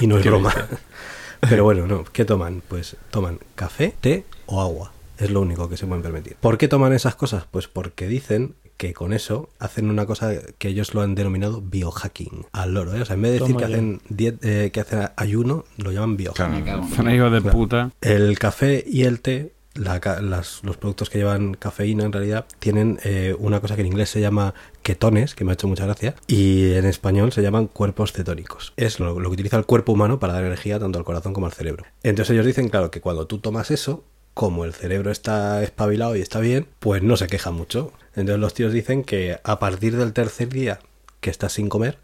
y 0.00 0.06
no 0.06 0.18
es 0.18 0.24
broma. 0.24 0.52
Pero 1.48 1.64
bueno, 1.64 1.86
no. 1.86 2.04
¿Qué 2.04 2.24
toman? 2.24 2.62
Pues 2.68 2.96
toman 3.10 3.40
café, 3.56 3.94
té 4.00 4.24
o 4.46 4.60
agua. 4.60 4.92
Es 5.18 5.30
lo 5.30 5.40
único 5.40 5.68
que 5.68 5.76
se 5.76 5.86
pueden 5.86 6.02
permitir. 6.02 6.36
¿Por 6.40 6.56
qué 6.58 6.68
toman 6.68 6.92
esas 6.92 7.14
cosas? 7.16 7.44
Pues 7.50 7.66
porque 7.68 8.06
dicen 8.06 8.54
que 8.76 8.92
con 8.94 9.12
eso 9.12 9.48
hacen 9.60 9.90
una 9.90 10.06
cosa 10.06 10.32
que 10.58 10.68
ellos 10.68 10.94
lo 10.94 11.02
han 11.02 11.14
denominado 11.14 11.60
biohacking 11.60 12.46
al 12.52 12.74
loro. 12.74 12.94
¿eh? 12.96 13.02
O 13.02 13.04
sea, 13.04 13.14
en 13.14 13.22
vez 13.22 13.32
de 13.32 13.38
decir 13.40 13.56
que 13.56 13.60
ya. 13.60 13.66
hacen, 13.68 14.00
diet- 14.08 14.38
eh, 14.42 14.70
que 14.72 14.80
hacen 14.80 15.08
ayuno, 15.16 15.64
lo 15.76 15.92
llaman 15.92 16.16
biohacking. 16.16 16.66
Hijos 17.10 17.32
de 17.32 17.42
puta. 17.42 17.90
El 18.00 18.38
café 18.38 18.84
y 18.86 19.02
el 19.04 19.20
té 19.20 19.52
la 19.74 20.00
ca- 20.00 20.20
las- 20.20 20.60
los 20.64 20.76
productos 20.76 21.08
que 21.10 21.18
llevan 21.18 21.54
cafeína 21.54 22.04
en 22.04 22.12
realidad 22.12 22.46
tienen 22.58 22.98
eh, 23.04 23.34
una 23.38 23.60
cosa 23.60 23.74
que 23.74 23.80
en 23.80 23.86
inglés 23.86 24.10
se 24.10 24.20
llama 24.20 24.52
ketones, 24.82 25.34
que 25.34 25.44
me 25.44 25.52
ha 25.52 25.54
hecho 25.54 25.68
mucha 25.68 25.84
gracia, 25.86 26.14
y 26.26 26.72
en 26.74 26.84
español 26.84 27.32
se 27.32 27.42
llaman 27.42 27.66
cuerpos 27.68 28.12
cetónicos. 28.12 28.72
Es 28.76 29.00
lo, 29.00 29.18
lo 29.18 29.28
que 29.30 29.34
utiliza 29.34 29.56
el 29.56 29.64
cuerpo 29.66 29.92
humano 29.92 30.18
para 30.18 30.34
dar 30.34 30.44
energía 30.44 30.78
tanto 30.78 30.98
al 30.98 31.04
corazón 31.04 31.32
como 31.32 31.46
al 31.46 31.52
cerebro. 31.52 31.84
Entonces 32.02 32.32
ellos 32.34 32.44
dicen, 32.46 32.68
claro, 32.68 32.90
que 32.90 33.00
cuando 33.00 33.26
tú 33.26 33.38
tomas 33.38 33.70
eso, 33.70 34.04
como 34.34 34.64
el 34.64 34.72
cerebro 34.74 35.10
está 35.10 35.62
espabilado 35.62 36.16
y 36.16 36.20
está 36.20 36.40
bien, 36.40 36.66
pues 36.78 37.02
no 37.02 37.16
se 37.16 37.26
queja 37.26 37.50
mucho. 37.50 37.92
Entonces 38.14 38.40
los 38.40 38.54
tíos 38.54 38.72
dicen 38.72 39.04
que 39.04 39.38
a 39.44 39.58
partir 39.58 39.96
del 39.96 40.12
tercer 40.12 40.48
día 40.48 40.80
que 41.20 41.30
estás 41.30 41.52
sin 41.54 41.68
comer, 41.68 41.98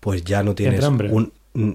pues 0.00 0.24
ya 0.24 0.42
no 0.42 0.54
tienes 0.54 0.80
un 1.12 1.32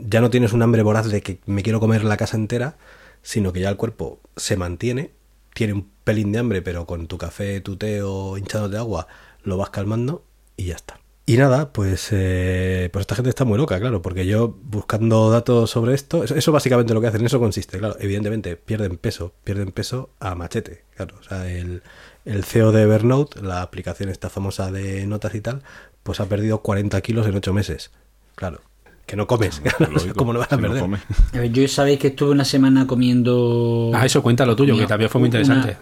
ya 0.10 0.22
no 0.22 0.30
tienes 0.30 0.54
un 0.54 0.62
hambre 0.62 0.84
voraz 0.84 1.08
de 1.10 1.22
que 1.22 1.40
me 1.46 1.62
quiero 1.62 1.80
comer 1.82 2.04
la 2.06 2.16
casa 2.18 2.38
entera, 2.38 2.78
sino 3.24 3.52
que 3.52 3.60
ya 3.60 3.70
el 3.70 3.76
cuerpo 3.76 4.20
se 4.38 4.56
mantiene, 4.56 5.12
tiene 5.56 5.74
un 5.74 5.90
pelín 6.04 6.34
de 6.34 6.40
hambre, 6.40 6.62
pero 6.62 6.86
con 6.86 7.08
tu 7.08 7.18
café, 7.18 7.62
tu 7.62 7.78
té 7.78 8.04
o 8.04 8.38
hinchado 8.38 8.70
de 8.70 8.78
agua 8.78 9.08
lo 9.44 9.58
vas 9.58 9.70
calmando 9.70 10.24
y 10.58 10.66
ya 10.66 10.76
está. 10.76 11.00
Y 11.26 11.38
nada, 11.38 11.72
pues, 11.74 12.10
pues 12.10 13.02
esta 13.02 13.16
gente 13.16 13.30
está 13.30 13.46
muy 13.46 13.58
loca, 13.58 13.80
claro, 13.80 14.02
porque 14.04 14.28
yo 14.28 14.56
buscando 14.64 15.32
datos 15.32 15.72
sobre 15.72 15.96
esto, 15.96 16.24
eso, 16.24 16.52
básicamente 16.52 16.94
lo 16.94 17.02
que 17.02 17.08
hacen, 17.08 17.22
en 17.22 17.28
eso 17.28 17.40
consiste, 17.40 17.80
claro, 17.80 17.96
evidentemente 18.00 18.58
pierden 18.58 18.98
peso, 18.98 19.34
pierden 19.44 19.72
peso 19.72 20.12
a 20.20 20.36
machete, 20.36 20.84
claro, 20.96 21.16
o 21.20 21.24
sea, 21.24 21.50
el, 21.52 21.82
el 22.26 22.44
CEO 22.44 22.72
de 22.72 22.84
Evernote, 22.84 23.42
la 23.42 23.64
aplicación 23.64 24.10
esta 24.10 24.30
famosa 24.30 24.72
de 24.72 25.08
notas 25.08 25.34
y 25.34 25.42
tal, 25.42 25.64
pues 26.04 26.20
ha 26.20 26.28
perdido 26.28 26.62
40 26.62 27.02
kilos 27.02 27.26
en 27.26 27.36
8 27.36 27.54
meses, 27.54 27.90
claro, 28.36 28.62
que 29.06 29.16
no 29.16 29.28
comes, 29.28 29.62
¿cómo 30.16 30.34
no 30.34 30.40
vas 30.40 30.52
a 30.52 30.56
Si 30.56 30.62
no 30.62 30.68
perder? 30.70 31.00
A 31.34 31.38
ver, 31.40 31.52
Yo 31.52 31.68
sabéis 31.68 32.00
que 32.00 32.08
estuve 32.08 32.32
una 32.32 32.46
semana 32.46 32.88
comiendo. 32.88 33.92
Ah, 33.94 34.06
eso 34.06 34.22
cuenta 34.24 34.46
lo 34.46 34.56
tuyo, 34.56 34.78
que 34.78 34.88
también 34.88 35.10
fue 35.10 35.20
muy 35.20 35.30
una- 35.30 35.40
interesante. 35.40 35.78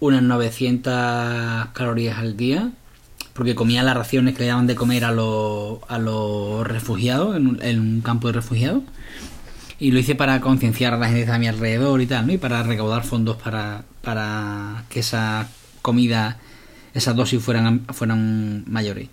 unas 0.00 0.22
900 0.22 1.68
calorías 1.72 2.18
al 2.18 2.36
día. 2.36 2.70
Porque 3.32 3.54
comía 3.54 3.82
las 3.82 3.94
raciones 3.94 4.34
que 4.34 4.44
le 4.44 4.48
daban 4.48 4.66
de 4.66 4.74
comer 4.74 5.04
a 5.04 5.12
los, 5.12 5.78
a 5.88 5.98
los 5.98 6.66
refugiados 6.66 7.36
en 7.36 7.46
un, 7.46 7.62
en 7.62 7.80
un 7.80 8.00
campo 8.00 8.28
de 8.28 8.32
refugiados. 8.32 8.82
Y 9.78 9.90
lo 9.90 9.98
hice 9.98 10.14
para 10.14 10.40
concienciar 10.40 10.94
a 10.94 10.96
la 10.96 11.08
gente 11.10 11.30
a 11.30 11.38
mi 11.38 11.46
alrededor 11.46 12.00
y 12.00 12.06
tal, 12.06 12.26
¿no? 12.26 12.32
Y 12.32 12.38
para 12.38 12.62
recaudar 12.62 13.04
fondos 13.04 13.36
para, 13.36 13.84
para 14.00 14.84
que 14.88 15.00
esa 15.00 15.48
comida, 15.82 16.38
esas 16.94 17.14
dosis 17.14 17.42
fueran, 17.42 17.82
fueran 17.92 18.64
mayores. 18.68 19.08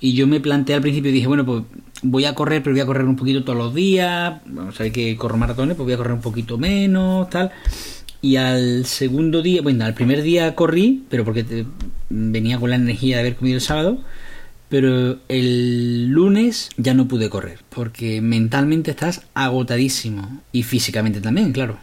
Y 0.00 0.14
yo 0.14 0.26
me 0.26 0.40
planteé 0.40 0.76
al 0.76 0.80
principio 0.80 1.10
dije, 1.10 1.26
bueno, 1.26 1.44
pues 1.44 1.64
voy 2.02 2.24
a 2.24 2.34
correr, 2.34 2.62
pero 2.62 2.74
voy 2.74 2.80
a 2.80 2.86
correr 2.86 3.06
un 3.06 3.16
poquito 3.16 3.44
todos 3.44 3.58
los 3.58 3.74
días. 3.74 4.40
Bueno, 4.46 4.72
sabéis 4.72 4.92
que 4.92 5.16
corro 5.16 5.36
maratones, 5.36 5.76
pues 5.76 5.84
voy 5.84 5.94
a 5.94 5.96
correr 5.96 6.12
un 6.12 6.20
poquito 6.20 6.58
menos, 6.58 7.28
tal. 7.30 7.50
Y 8.20 8.36
al 8.36 8.84
segundo 8.84 9.42
día, 9.42 9.62
bueno, 9.62 9.84
al 9.84 9.94
primer 9.94 10.22
día 10.22 10.54
corrí, 10.54 11.04
pero 11.08 11.24
porque 11.24 11.66
venía 12.10 12.58
con 12.58 12.70
la 12.70 12.76
energía 12.76 13.16
de 13.16 13.20
haber 13.20 13.36
comido 13.36 13.56
el 13.56 13.60
sábado. 13.60 13.98
Pero 14.68 15.18
el 15.28 16.08
lunes 16.08 16.68
ya 16.76 16.92
no 16.92 17.08
pude 17.08 17.30
correr, 17.30 17.60
porque 17.70 18.20
mentalmente 18.20 18.90
estás 18.90 19.22
agotadísimo. 19.34 20.42
Y 20.52 20.62
físicamente 20.62 21.20
también, 21.20 21.52
claro. 21.52 21.78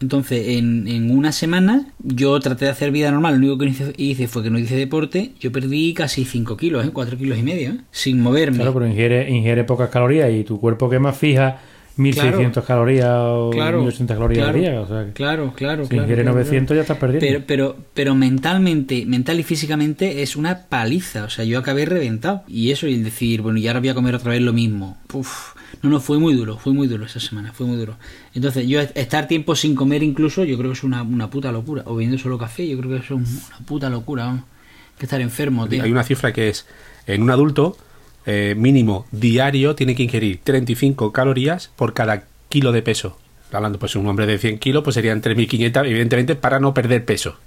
Entonces, 0.00 0.48
en, 0.48 0.86
en 0.86 1.10
una 1.10 1.32
semana, 1.32 1.88
yo 1.98 2.38
traté 2.40 2.66
de 2.66 2.70
hacer 2.70 2.90
vida 2.90 3.10
normal. 3.10 3.34
Lo 3.34 3.38
único 3.38 3.58
que 3.58 3.66
hice, 3.66 3.92
hice 3.96 4.28
fue 4.28 4.42
que 4.42 4.50
no 4.50 4.58
hice 4.58 4.76
deporte. 4.76 5.32
Yo 5.40 5.50
perdí 5.50 5.94
casi 5.94 6.24
5 6.24 6.56
kilos, 6.56 6.86
¿eh? 6.86 6.90
4 6.92 7.18
kilos 7.18 7.38
y 7.38 7.42
medio, 7.42 7.70
¿eh? 7.70 7.78
sin 7.90 8.20
moverme. 8.20 8.58
Claro, 8.58 8.74
pero 8.74 8.86
ingiere, 8.86 9.28
ingiere 9.30 9.64
pocas 9.64 9.90
calorías 9.90 10.30
y 10.32 10.44
tu 10.44 10.60
cuerpo 10.60 10.88
quema 10.88 11.12
fija 11.12 11.60
1600 11.98 12.64
calorías 12.64 13.10
o 13.10 13.50
Claro, 13.52 13.78
1800 13.78 14.16
calorías 14.16 14.44
claro, 14.44 14.56
al 14.56 14.64
día. 14.64 14.80
O 14.80 14.86
sea, 14.86 15.06
que 15.06 15.12
claro, 15.12 15.52
claro, 15.54 15.82
si 15.82 15.90
claro, 15.90 16.04
ingiere 16.04 16.22
claro, 16.22 16.38
900 16.38 16.74
ya 16.76 16.80
estás 16.82 16.98
perdiendo. 16.98 17.26
Pero, 17.26 17.44
pero, 17.46 17.76
pero 17.92 18.14
mentalmente, 18.14 19.04
mental 19.04 19.40
y 19.40 19.42
físicamente 19.42 20.22
es 20.22 20.36
una 20.36 20.66
paliza. 20.68 21.24
O 21.24 21.30
sea, 21.30 21.44
yo 21.44 21.58
acabé 21.58 21.84
reventado. 21.84 22.44
Y 22.46 22.70
eso, 22.70 22.86
y 22.86 22.94
el 22.94 23.04
decir, 23.04 23.42
bueno, 23.42 23.58
y 23.58 23.66
ahora 23.66 23.80
voy 23.80 23.88
a 23.88 23.94
comer 23.94 24.14
otra 24.14 24.30
vez 24.30 24.40
lo 24.40 24.52
mismo. 24.52 24.96
Uf, 25.12 25.54
no, 25.82 25.90
no, 25.90 26.00
fue 26.00 26.18
muy 26.18 26.34
duro, 26.34 26.56
fue 26.56 26.72
muy 26.72 26.88
duro 26.88 27.04
esa 27.04 27.20
semana, 27.20 27.52
fue 27.52 27.66
muy 27.66 27.76
duro. 27.76 27.96
Entonces, 28.34 28.66
yo 28.66 28.80
estar 28.80 29.28
tiempo 29.28 29.54
sin 29.54 29.74
comer 29.74 30.02
incluso, 30.02 30.44
yo 30.44 30.56
creo 30.58 30.70
que 30.70 30.78
es 30.78 30.84
una, 30.84 31.02
una 31.02 31.30
puta 31.30 31.52
locura. 31.52 31.82
O 31.86 31.94
bebiendo 31.94 32.18
solo 32.18 32.38
café, 32.38 32.66
yo 32.66 32.78
creo 32.78 32.90
que 32.90 33.04
eso 33.04 33.14
es 33.14 33.48
una 33.48 33.66
puta 33.66 33.88
locura, 33.88 34.24
vamos. 34.24 34.44
Que 34.98 35.06
estar 35.06 35.20
enfermo, 35.20 35.68
tío. 35.68 35.82
Hay 35.82 35.92
una 35.92 36.02
cifra 36.02 36.32
que 36.32 36.48
es, 36.48 36.66
en 37.06 37.22
un 37.22 37.30
adulto, 37.30 37.76
eh, 38.26 38.54
mínimo 38.56 39.06
diario, 39.12 39.74
tiene 39.74 39.94
que 39.94 40.02
ingerir 40.02 40.40
35 40.42 41.12
calorías 41.12 41.70
por 41.76 41.94
cada 41.94 42.24
kilo 42.48 42.72
de 42.72 42.82
peso. 42.82 43.16
Hablando, 43.52 43.78
pues 43.78 43.96
un 43.96 44.06
hombre 44.06 44.26
de 44.26 44.38
100 44.38 44.58
kilos, 44.58 44.84
pues 44.84 44.94
serían 44.94 45.22
3.500, 45.22 45.86
evidentemente, 45.86 46.34
para 46.34 46.60
no 46.60 46.74
perder 46.74 47.04
peso. 47.04 47.38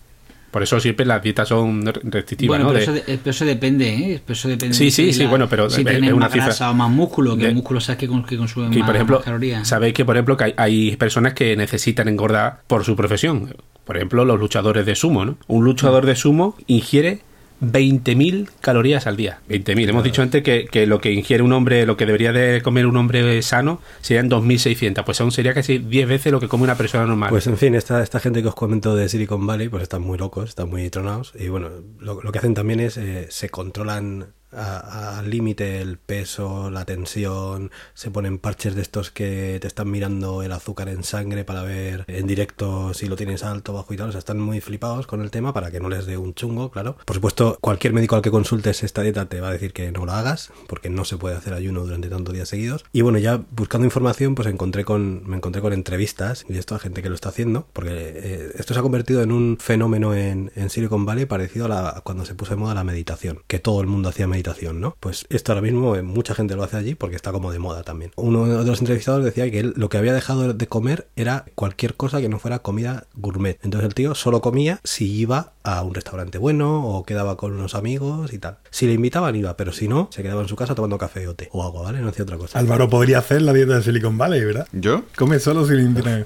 Por 0.52 0.62
eso 0.64 0.80
siempre 0.82 1.06
las 1.06 1.24
dietas 1.24 1.47
son 1.47 1.86
restrictivas, 1.86 2.49
Bueno, 2.60 2.66
¿no? 2.66 2.78
pero, 2.78 2.91
De- 2.93 2.99
eso, 2.99 3.06
de- 3.12 3.18
pero 3.18 3.32
eso 3.32 3.45
depende, 3.45 3.88
¿eh? 3.89 4.22
Pero 4.26 4.34
eso 4.38 4.49
depende 4.49 4.76
Sí, 4.76 4.86
de 4.86 4.91
sí, 4.91 5.14
sí, 5.14 5.26
bueno, 5.26 5.47
pero 5.47 5.70
si 5.70 5.82
es- 5.82 5.88
una 6.14 6.16
más 6.26 6.32
cifra. 6.32 6.45
grasa 6.47 6.70
o 6.70 6.74
más 6.74 6.89
músculo, 6.89 7.36
que 7.38 7.43
de- 7.43 7.49
el 7.49 7.56
músculo 7.56 7.80
sabes 7.80 7.99
que, 7.99 8.08
que 8.28 8.38
consume 8.38 8.68
más, 8.68 8.86
por 8.86 8.95
ejemplo, 8.95 9.16
más 9.18 9.26
calorías. 9.26 9.68
sabéis 9.68 9.93
que 9.93 10.04
por 10.04 10.16
ejemplo 10.18 10.36
que 10.36 10.43
hay, 10.43 10.54
hay 10.58 10.95
personas 10.97 11.34
que 11.34 11.56
necesitan 11.56 12.08
engordar 12.10 12.62
por 12.68 12.84
su 12.84 12.95
profesión. 12.97 13.56
Por 13.86 13.95
ejemplo, 13.97 14.26
los 14.26 14.39
luchadores 14.39 14.86
de 14.86 14.95
sumo, 14.95 15.26
¿no? 15.26 15.38
Un 15.47 15.64
luchador 15.66 16.06
de 16.06 16.16
sumo 16.16 16.56
ingiere 16.68 17.22
20.000 17.62 18.49
calorías 18.59 19.07
al 19.07 19.18
día. 19.18 19.39
20.000. 19.49 19.89
Hemos 19.89 20.03
dicho 20.03 20.22
antes 20.22 20.43
que, 20.43 20.66
que 20.66 20.88
lo 20.88 20.99
que 20.99 21.12
ingiere 21.12 21.43
un 21.43 21.53
hombre, 21.53 21.86
lo 21.86 21.95
que 21.95 22.05
debería 22.05 22.34
de 22.34 22.62
comer 22.62 22.88
un 22.88 22.97
hombre 22.97 23.41
sano, 23.41 23.80
serían 24.01 24.30
2.600. 24.30 25.03
Pues 25.05 25.22
aún 25.22 25.32
sería 25.32 25.53
casi 25.53 25.78
10 25.78 26.07
veces 26.07 26.32
lo 26.32 26.39
que 26.39 26.47
come 26.47 26.64
una 26.64 26.76
persona 26.76 27.05
normal. 27.05 27.30
Pues 27.30 27.47
en 27.47 27.57
fin, 27.57 27.76
esta, 27.76 28.01
esta 28.01 28.20
gente 28.20 28.41
que 28.41 28.47
os 28.47 28.55
comento 28.55 28.95
de 28.95 29.07
Silicon 29.09 29.45
Valley, 29.45 29.70
pues 29.70 29.84
están 29.84 30.01
muy 30.01 30.18
locos, 30.18 30.49
están 30.49 30.70
muy 30.70 30.89
tronados. 30.89 31.34
Y 31.39 31.49
bueno, 31.49 31.70
lo, 31.99 32.22
lo 32.22 32.32
que 32.32 32.39
hacen 32.39 32.53
también 32.53 32.80
es, 32.80 32.97
eh, 32.97 33.28
se 33.30 33.49
controlan 33.49 34.34
al 34.52 35.30
límite 35.30 35.82
el 35.82 35.97
peso, 35.97 36.70
la 36.70 36.86
tensión, 36.86 37.72
se 37.93 38.12
ponen 38.12 38.38
parches 38.38 38.76
de 38.76 38.82
estos 38.82 39.12
que 39.12 39.58
te 39.62 39.68
están 39.68 39.89
mirando 39.89 40.43
el 40.43 40.52
azúcar 40.52 40.89
en 40.89 41.04
sangre 41.04 41.43
para 41.43 41.64
ver 41.64 42.06
en 42.08 42.28
directo 42.28 42.93
si 42.93 43.08
lo 43.08 43.16
tienes 43.16 43.43
alto, 43.43 43.74
bajo 43.74 43.93
y 43.93 43.97
tal. 43.97 44.10
O 44.10 44.12
sea, 44.12 44.20
están 44.20 44.39
muy 44.39 44.62
flipados 44.62 45.08
con 45.08 45.22
el 45.22 45.32
tema 45.32 45.54
para 45.54 45.72
que 45.72 45.80
no 45.80 45.89
les 45.89 46.06
dé 46.06 46.18
un 46.18 46.34
chungo, 46.34 46.72
claro. 46.72 46.97
Por 47.06 47.16
supuesto, 47.16 47.58
cualquier 47.62 47.93
médico 47.93 48.16
al 48.16 48.22
que 48.22 48.32
consultes 48.32 48.84
esta 48.84 49.02
dieta 49.02 49.26
te 49.26 49.41
va 49.41 49.49
a 49.49 49.54
decir 49.54 49.74
que 49.74 49.91
no 49.91 50.06
lo 50.06 50.12
hagas, 50.12 50.52
porque 50.68 50.89
no 50.89 51.06
se 51.06 51.18
puede 51.18 51.36
hacer 51.36 51.54
ayuno 51.54 51.82
durante 51.82 52.10
tantos 52.10 52.34
días 52.34 52.49
seguidos. 52.49 52.86
Y 52.91 53.02
bueno, 53.02 53.18
ya 53.18 53.41
buscando 53.52 53.86
información, 53.86 54.36
pues 54.36 54.47
encontré 54.47 54.86
con, 54.86 55.28
me 55.28 55.38
encontré 55.38 55.62
con 55.62 55.74
entrevistas 55.74 56.45
y 56.49 56.58
esto 56.58 56.76
a 56.76 56.80
gente 56.80 57.02
que 57.02 57.10
lo 57.10 57.16
está 57.16 57.30
haciendo, 57.30 57.68
porque 57.74 57.91
eh, 57.93 58.52
esto 58.58 58.74
se 58.74 58.80
ha 58.80 58.84
convertido 58.84 59.22
en 59.22 59.32
un 59.32 59.58
fenómeno 59.60 60.14
en, 60.14 60.52
en 60.56 60.70
Silicon 60.70 61.06
Valley 61.06 61.26
parecido 61.26 61.66
a, 61.66 61.70
la, 61.70 62.02
cuando 62.04 62.26
se 62.26 62.36
puso 62.36 62.52
de 62.52 62.58
moda 62.58 62.74
la 62.74 62.84
meditación, 62.84 63.41
que 63.47 63.60
todo 63.60 63.82
el 63.82 63.88
mundo 63.88 64.10
hacía 64.10 64.28
meditación, 64.28 64.41
¿no? 64.74 64.96
Pues 65.00 65.26
esto 65.30 65.52
ahora 65.52 65.62
mismo 65.62 65.96
eh, 65.96 66.02
mucha 66.02 66.36
gente 66.36 66.56
lo 66.56 66.64
hace 66.64 66.78
allí 66.78 66.96
porque 66.96 67.16
está 67.16 67.32
como 67.32 67.52
de 67.52 67.60
moda 67.60 67.84
también. 67.84 68.12
Uno 68.16 68.46
de 68.46 68.66
los 68.66 68.80
entrevistados 68.80 69.24
decía 69.24 69.50
que 69.50 69.60
él 69.60 69.74
lo 69.76 69.89
que 69.89 69.98
había 69.98 70.14
dejado 70.14 70.54
de 70.54 70.68
comer 70.68 71.08
era 71.16 71.46
cualquier 71.56 71.96
cosa 71.96 72.22
que 72.22 72.30
no 72.30 72.39
fuera 72.39 72.60
comida 72.60 73.06
gourmet. 73.16 73.60
Entonces 73.64 73.88
el 73.88 73.94
tío 73.94 74.16
solo 74.16 74.42
comía 74.42 74.80
si 74.84 75.12
iba 75.12 75.54
a 75.64 75.82
un 75.84 75.94
restaurante 75.94 76.38
bueno 76.38 76.88
o 76.88 77.04
quedaba 77.04 77.38
con 77.38 77.54
unos 77.54 77.76
amigos 77.76 78.34
y 78.34 78.39
tal. 78.39 78.58
Si 78.70 78.88
le 78.88 78.94
invitaban 78.94 79.36
iba, 79.36 79.56
pero 79.58 79.72
si 79.72 79.88
no, 79.88 80.10
se 80.12 80.24
quedaba 80.24 80.42
en 80.42 80.48
su 80.48 80.56
casa 80.56 80.76
tomando 80.76 80.98
café 80.98 81.28
o 81.28 81.36
té 81.36 81.50
o 81.52 81.64
agua, 81.64 81.84
¿vale? 81.84 82.00
No 82.00 82.10
hacía 82.10 82.24
otra 82.24 82.38
cosa. 82.38 82.58
Álvaro 82.58 82.89
podría 82.89 83.20
hacer 83.20 83.42
la 83.42 83.54
dieta 83.54 83.76
de 83.76 83.84
Silicon 83.84 84.18
Valley, 84.18 84.44
¿verdad? 84.44 84.68
¿Yo? 84.72 85.04
Come 85.16 85.39
solo 85.39 85.66
si 85.68 85.76
le 85.76 85.84
invitan. 85.84 86.26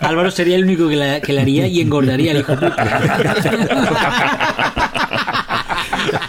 Álvaro 0.00 0.30
sería 0.30 0.56
el 0.56 0.64
único 0.64 0.88
que 0.88 0.96
la, 0.96 1.20
que 1.20 1.32
la 1.32 1.42
haría 1.42 1.66
y 1.66 1.80
engordaría 1.80 2.32
el 2.32 2.38
hijo 2.38 2.54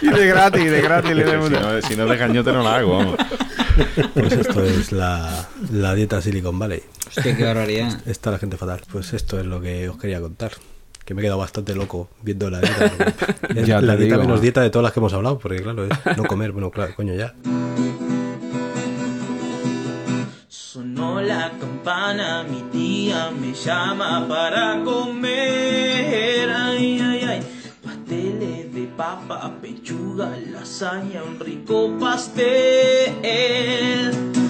Y 0.02 0.08
de 0.08 0.26
gratis, 0.26 0.70
de 0.70 0.80
gratis 0.80 1.14
le 1.16 1.24
si, 1.24 1.30
demos. 1.30 1.50
no, 1.50 1.82
si 1.82 1.96
no 1.96 2.06
de 2.06 2.18
cañote 2.18 2.52
no 2.52 2.62
la 2.62 2.76
hago, 2.76 2.98
vamos. 2.98 3.16
Pues 4.14 4.32
esto 4.32 4.62
es 4.64 4.92
la, 4.92 5.48
la 5.72 5.94
dieta 5.94 6.20
Silicon 6.22 6.58
Valley. 6.58 6.82
Hostia, 7.08 7.36
qué 7.36 7.44
barbaridad. 7.44 8.00
Está 8.06 8.30
la 8.30 8.38
gente 8.38 8.56
fatal. 8.56 8.80
Pues 8.90 9.12
esto 9.12 9.38
es 9.38 9.46
lo 9.46 9.60
que 9.60 9.88
os 9.88 9.98
quería 9.98 10.20
contar. 10.20 10.52
Que 11.04 11.14
me 11.14 11.20
he 11.20 11.24
quedado 11.24 11.38
bastante 11.38 11.74
loco 11.74 12.08
viendo 12.22 12.50
la 12.50 12.60
dieta. 12.60 12.92
Es 13.54 13.66
Ya 13.66 13.80
la 13.80 13.94
dieta 13.96 14.14
digo. 14.16 14.26
menos 14.26 14.40
dieta 14.40 14.60
de 14.62 14.70
todas 14.70 14.84
las 14.84 14.92
que 14.92 15.00
hemos 15.00 15.12
hablado, 15.12 15.38
porque 15.38 15.62
claro, 15.62 15.84
es 15.86 16.16
no 16.16 16.24
comer. 16.24 16.52
Bueno, 16.52 16.70
claro, 16.70 16.94
coño, 16.96 17.14
ya. 17.14 17.34
Sonó 20.48 21.20
la 21.20 21.50
campana, 21.60 22.42
mi 22.44 22.62
tía 22.70 23.30
me 23.30 23.52
llama 23.54 24.26
para 24.28 24.82
comer. 24.84 26.50
Ay, 26.50 26.98
papa, 28.96 29.52
pechuga, 29.60 30.30
lasaña, 30.50 31.22
un 31.22 31.38
rico 31.38 31.96
pastel. 32.00 33.12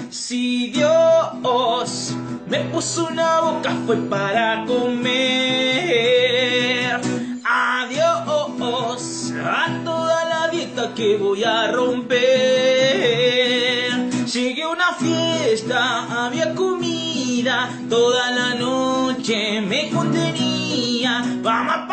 Si 0.09 0.69
Dios 0.71 2.15
me 2.47 2.59
puso 2.71 3.07
una 3.07 3.41
boca 3.41 3.75
fue 3.85 3.97
para 3.97 4.65
comer. 4.65 5.81
Adiós 7.43 8.17
a 9.43 9.67
toda 9.83 10.25
la 10.25 10.47
dieta 10.49 10.93
que 10.95 11.17
voy 11.17 11.43
a 11.43 11.71
romper. 11.71 12.17
Llegué 14.25 14.63
a 14.63 14.69
una 14.69 14.93
fiesta, 14.93 16.25
había 16.25 16.55
comida 16.55 17.69
toda 17.89 18.31
la 18.31 18.55
noche. 18.55 19.61
me 19.61 19.89
contenía. 19.89 21.23
Vamos 21.41 21.75
a 21.75 21.87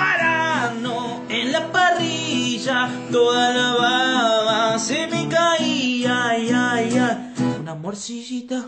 Toda 2.65 3.53
la 3.53 3.75
baba 3.75 4.79
se 4.79 5.07
me 5.07 5.29
caía. 5.29 6.29
Ay, 6.31 6.49
ay, 6.51 6.97
ay. 6.97 7.35
Una 7.61 7.75
morcillita, 7.75 8.65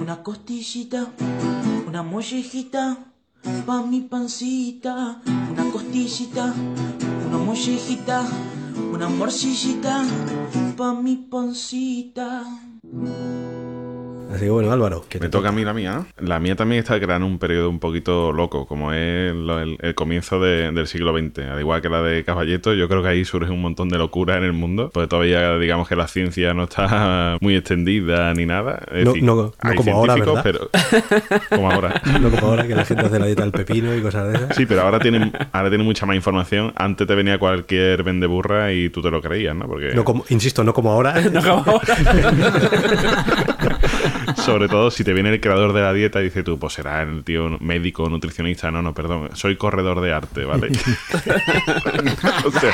una 0.00 0.22
costillita, 0.22 1.08
una 1.88 2.04
mollejita. 2.04 2.98
Pa' 3.66 3.82
mi 3.82 4.02
pancita, 4.02 5.20
una 5.50 5.70
costillita, 5.72 6.54
una 7.26 7.38
mollejita, 7.38 8.24
una 8.92 9.08
morcillita, 9.08 10.04
pa' 10.76 10.92
mi 10.94 11.16
pancita. 11.16 12.44
Así 14.32 14.44
que 14.44 14.50
bueno, 14.50 14.72
Álvaro, 14.72 15.04
que 15.08 15.18
Me 15.20 15.28
toca 15.28 15.48
a 15.48 15.52
mí 15.52 15.64
la 15.64 15.72
mía, 15.72 15.94
¿no? 15.94 16.06
La 16.26 16.38
mía 16.40 16.56
también 16.56 16.80
está 16.80 16.98
creando 17.00 17.26
un 17.26 17.38
periodo 17.38 17.70
un 17.70 17.78
poquito 17.78 18.32
loco, 18.32 18.66
como 18.66 18.92
es 18.92 19.32
lo- 19.34 19.60
el, 19.60 19.78
el 19.80 19.94
comienzo 19.94 20.40
de- 20.40 20.72
del 20.72 20.86
siglo 20.88 21.16
XX. 21.16 21.38
Al 21.50 21.60
igual 21.60 21.80
que 21.80 21.88
la 21.88 22.02
de 22.02 22.24
Caballeto, 22.24 22.74
yo 22.74 22.88
creo 22.88 23.02
que 23.02 23.08
ahí 23.08 23.24
surge 23.24 23.50
un 23.52 23.62
montón 23.62 23.88
de 23.88 23.98
locura 23.98 24.36
en 24.36 24.42
el 24.44 24.52
mundo, 24.52 24.90
porque 24.92 25.06
todavía 25.08 25.56
digamos 25.58 25.88
que 25.88 25.96
la 25.96 26.08
ciencia 26.08 26.52
no 26.54 26.64
está 26.64 27.38
muy 27.40 27.54
extendida 27.56 28.34
ni 28.34 28.46
nada. 28.46 28.82
Es 28.92 29.04
No- 29.04 29.10
decir, 29.12 29.22
no- 29.22 29.34
no 29.36 29.52
hay 29.62 29.76
como 29.76 29.92
ahora, 29.92 30.14
pero 30.42 30.70
como 31.50 31.70
ahora. 31.70 32.02
no 32.20 32.28
como 32.30 32.46
ahora 32.48 32.66
que 32.66 32.74
la 32.74 32.84
gente 32.84 33.06
hace 33.06 33.18
la 33.18 33.26
dieta 33.26 33.42
del 33.42 33.52
pepino 33.52 33.94
y 33.96 34.02
cosas 34.02 34.28
de 34.28 34.34
esas. 34.38 34.56
Sí, 34.56 34.66
pero 34.66 34.82
ahora 34.82 34.98
tienen, 34.98 35.32
ahora 35.52 35.68
tienen 35.68 35.86
mucha 35.86 36.04
más 36.04 36.16
información. 36.16 36.72
Antes 36.76 37.06
te 37.06 37.14
venía 37.14 37.38
cualquier 37.38 38.02
vendeburra 38.02 38.72
y 38.72 38.88
tú 38.90 39.00
te 39.02 39.10
lo 39.10 39.22
creías, 39.22 39.54
¿no? 39.54 39.66
Porque 39.66 39.94
No 39.94 40.04
como, 40.04 40.24
insisto, 40.30 40.64
no 40.64 40.74
como 40.74 40.90
ahora. 40.92 41.14
Sobre 44.46 44.68
todo 44.68 44.90
si 44.90 45.04
te 45.04 45.12
viene 45.12 45.30
el 45.30 45.40
creador 45.40 45.72
de 45.72 45.82
la 45.82 45.92
dieta 45.92 46.20
y 46.20 46.24
dice 46.24 46.42
tú, 46.42 46.58
pues 46.58 46.74
será 46.74 47.02
el 47.02 47.24
tío 47.24 47.58
médico, 47.60 48.08
nutricionista. 48.08 48.70
No, 48.70 48.82
no, 48.82 48.94
perdón, 48.94 49.30
soy 49.34 49.56
corredor 49.56 50.00
de 50.00 50.12
arte, 50.12 50.44
¿vale? 50.44 50.70
O 52.44 52.50
sea, 52.50 52.72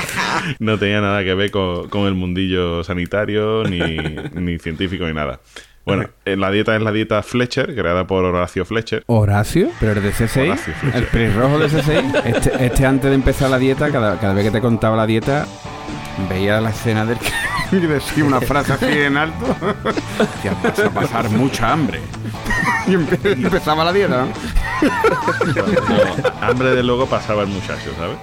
no 0.59 0.79
tenía 0.79 1.01
nada 1.01 1.25
que 1.25 1.35
ver 1.35 1.51
con, 1.51 1.89
con 1.89 2.07
el 2.07 2.14
mundillo 2.14 2.85
sanitario, 2.85 3.64
ni, 3.64 3.81
ni 4.35 4.59
científico, 4.59 5.07
ni 5.07 5.14
nada. 5.14 5.41
Bueno, 5.85 6.09
eh, 6.25 6.37
la 6.37 6.51
dieta 6.51 6.77
es 6.77 6.83
la 6.83 6.93
dieta 6.93 7.23
Fletcher, 7.23 7.75
creada 7.75 8.07
por 8.07 8.25
Horacio 8.25 8.64
Fletcher. 8.64 9.03
Horacio, 9.07 9.70
pero 9.81 9.93
el 9.93 10.03
de 10.03 10.12
C6, 10.12 10.47
Horacio 10.47 10.75
Fletcher. 10.75 11.03
el 11.03 11.09
pelirrojo 11.09 11.59
de 11.59 11.68
C6, 11.68 12.23
este, 12.25 12.66
este 12.66 12.87
antes 12.87 13.11
de 13.11 13.14
empezar 13.16 13.51
la 13.51 13.59
dieta, 13.59 13.91
cada, 13.91 14.18
cada 14.20 14.33
vez 14.33 14.45
que 14.45 14.51
te 14.53 14.61
contaba 14.61 14.97
la 14.97 15.07
dieta, 15.07 15.47
veía 16.31 16.61
la 16.61 16.70
escena 16.70 17.05
del 17.05 17.18
y 17.73 17.81
decía 17.81 18.25
una 18.25 18.41
frase 18.41 18.73
así 18.75 18.87
en 18.87 19.16
alto. 19.16 19.57
Decía, 20.18 20.55
vas 20.62 20.79
a 20.79 20.91
pasar 20.91 21.31
mucha 21.31 21.73
hambre. 21.73 22.01
Y 22.87 22.93
empe- 22.93 23.33
empezaba 23.33 23.85
la 23.85 23.93
dieta, 23.93 24.27
¿no? 24.27 24.29
No, 24.83 26.39
hambre 26.41 26.75
de 26.75 26.83
luego 26.83 27.07
pasaba 27.07 27.43
el 27.43 27.49
muchacho, 27.49 27.91
¿sabes? 27.97 28.16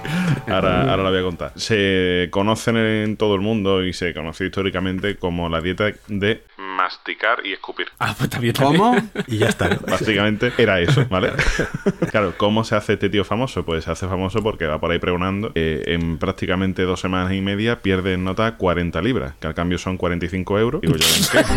Ahora, 0.48 0.82
ahora 0.82 1.04
lo 1.04 1.10
voy 1.10 1.20
a 1.20 1.24
contar. 1.24 1.52
Se 1.56 2.28
conocen 2.32 2.78
en 2.78 3.18
todo 3.18 3.36
el 3.36 3.42
mundo 3.42 3.84
y 3.84 3.94
se 3.94 4.14
conoce 4.14 4.46
históricamente 4.46 5.16
como 5.16 5.50
la 5.50 5.62
dieta 5.62 5.86
de 6.08 6.44
masticar 6.80 7.46
y 7.46 7.52
escupir. 7.54 7.88
Ah, 8.00 8.16
pues 8.18 8.30
también. 8.30 8.54
¿Cómo? 8.56 8.96
Y 9.28 9.40
ya 9.40 9.48
está. 9.48 9.68
¿no? 9.70 9.80
Básicamente 9.88 10.54
era 10.58 10.80
eso, 10.80 11.06
¿vale? 11.10 11.32
claro, 12.12 12.34
¿cómo 12.38 12.64
se 12.64 12.76
hace 12.76 12.94
este 12.94 13.10
tío 13.10 13.26
famoso? 13.26 13.66
Pues 13.66 13.84
se 13.84 13.92
hace 13.92 14.08
famoso 14.08 14.42
porque 14.42 14.66
va 14.66 14.80
por 14.80 14.92
ahí 14.92 15.00
pregonando. 15.00 15.52
eh, 15.56 15.84
en 15.88 16.18
prácticamente 16.18 16.84
dos 16.84 17.02
semanas 17.02 17.34
y 17.34 17.42
media 17.42 17.82
pierde 17.82 18.14
en 18.14 18.24
nota 18.24 18.56
40 18.56 19.02
libras, 19.02 19.34
que 19.40 19.48
al 19.48 19.54
cambio 19.54 19.78
son 19.78 19.98
45 19.98 20.60
euros. 20.60 20.82
Digo 20.82 20.96
yo, 20.96 21.06
¿en 21.06 21.46
qué? 21.46 21.52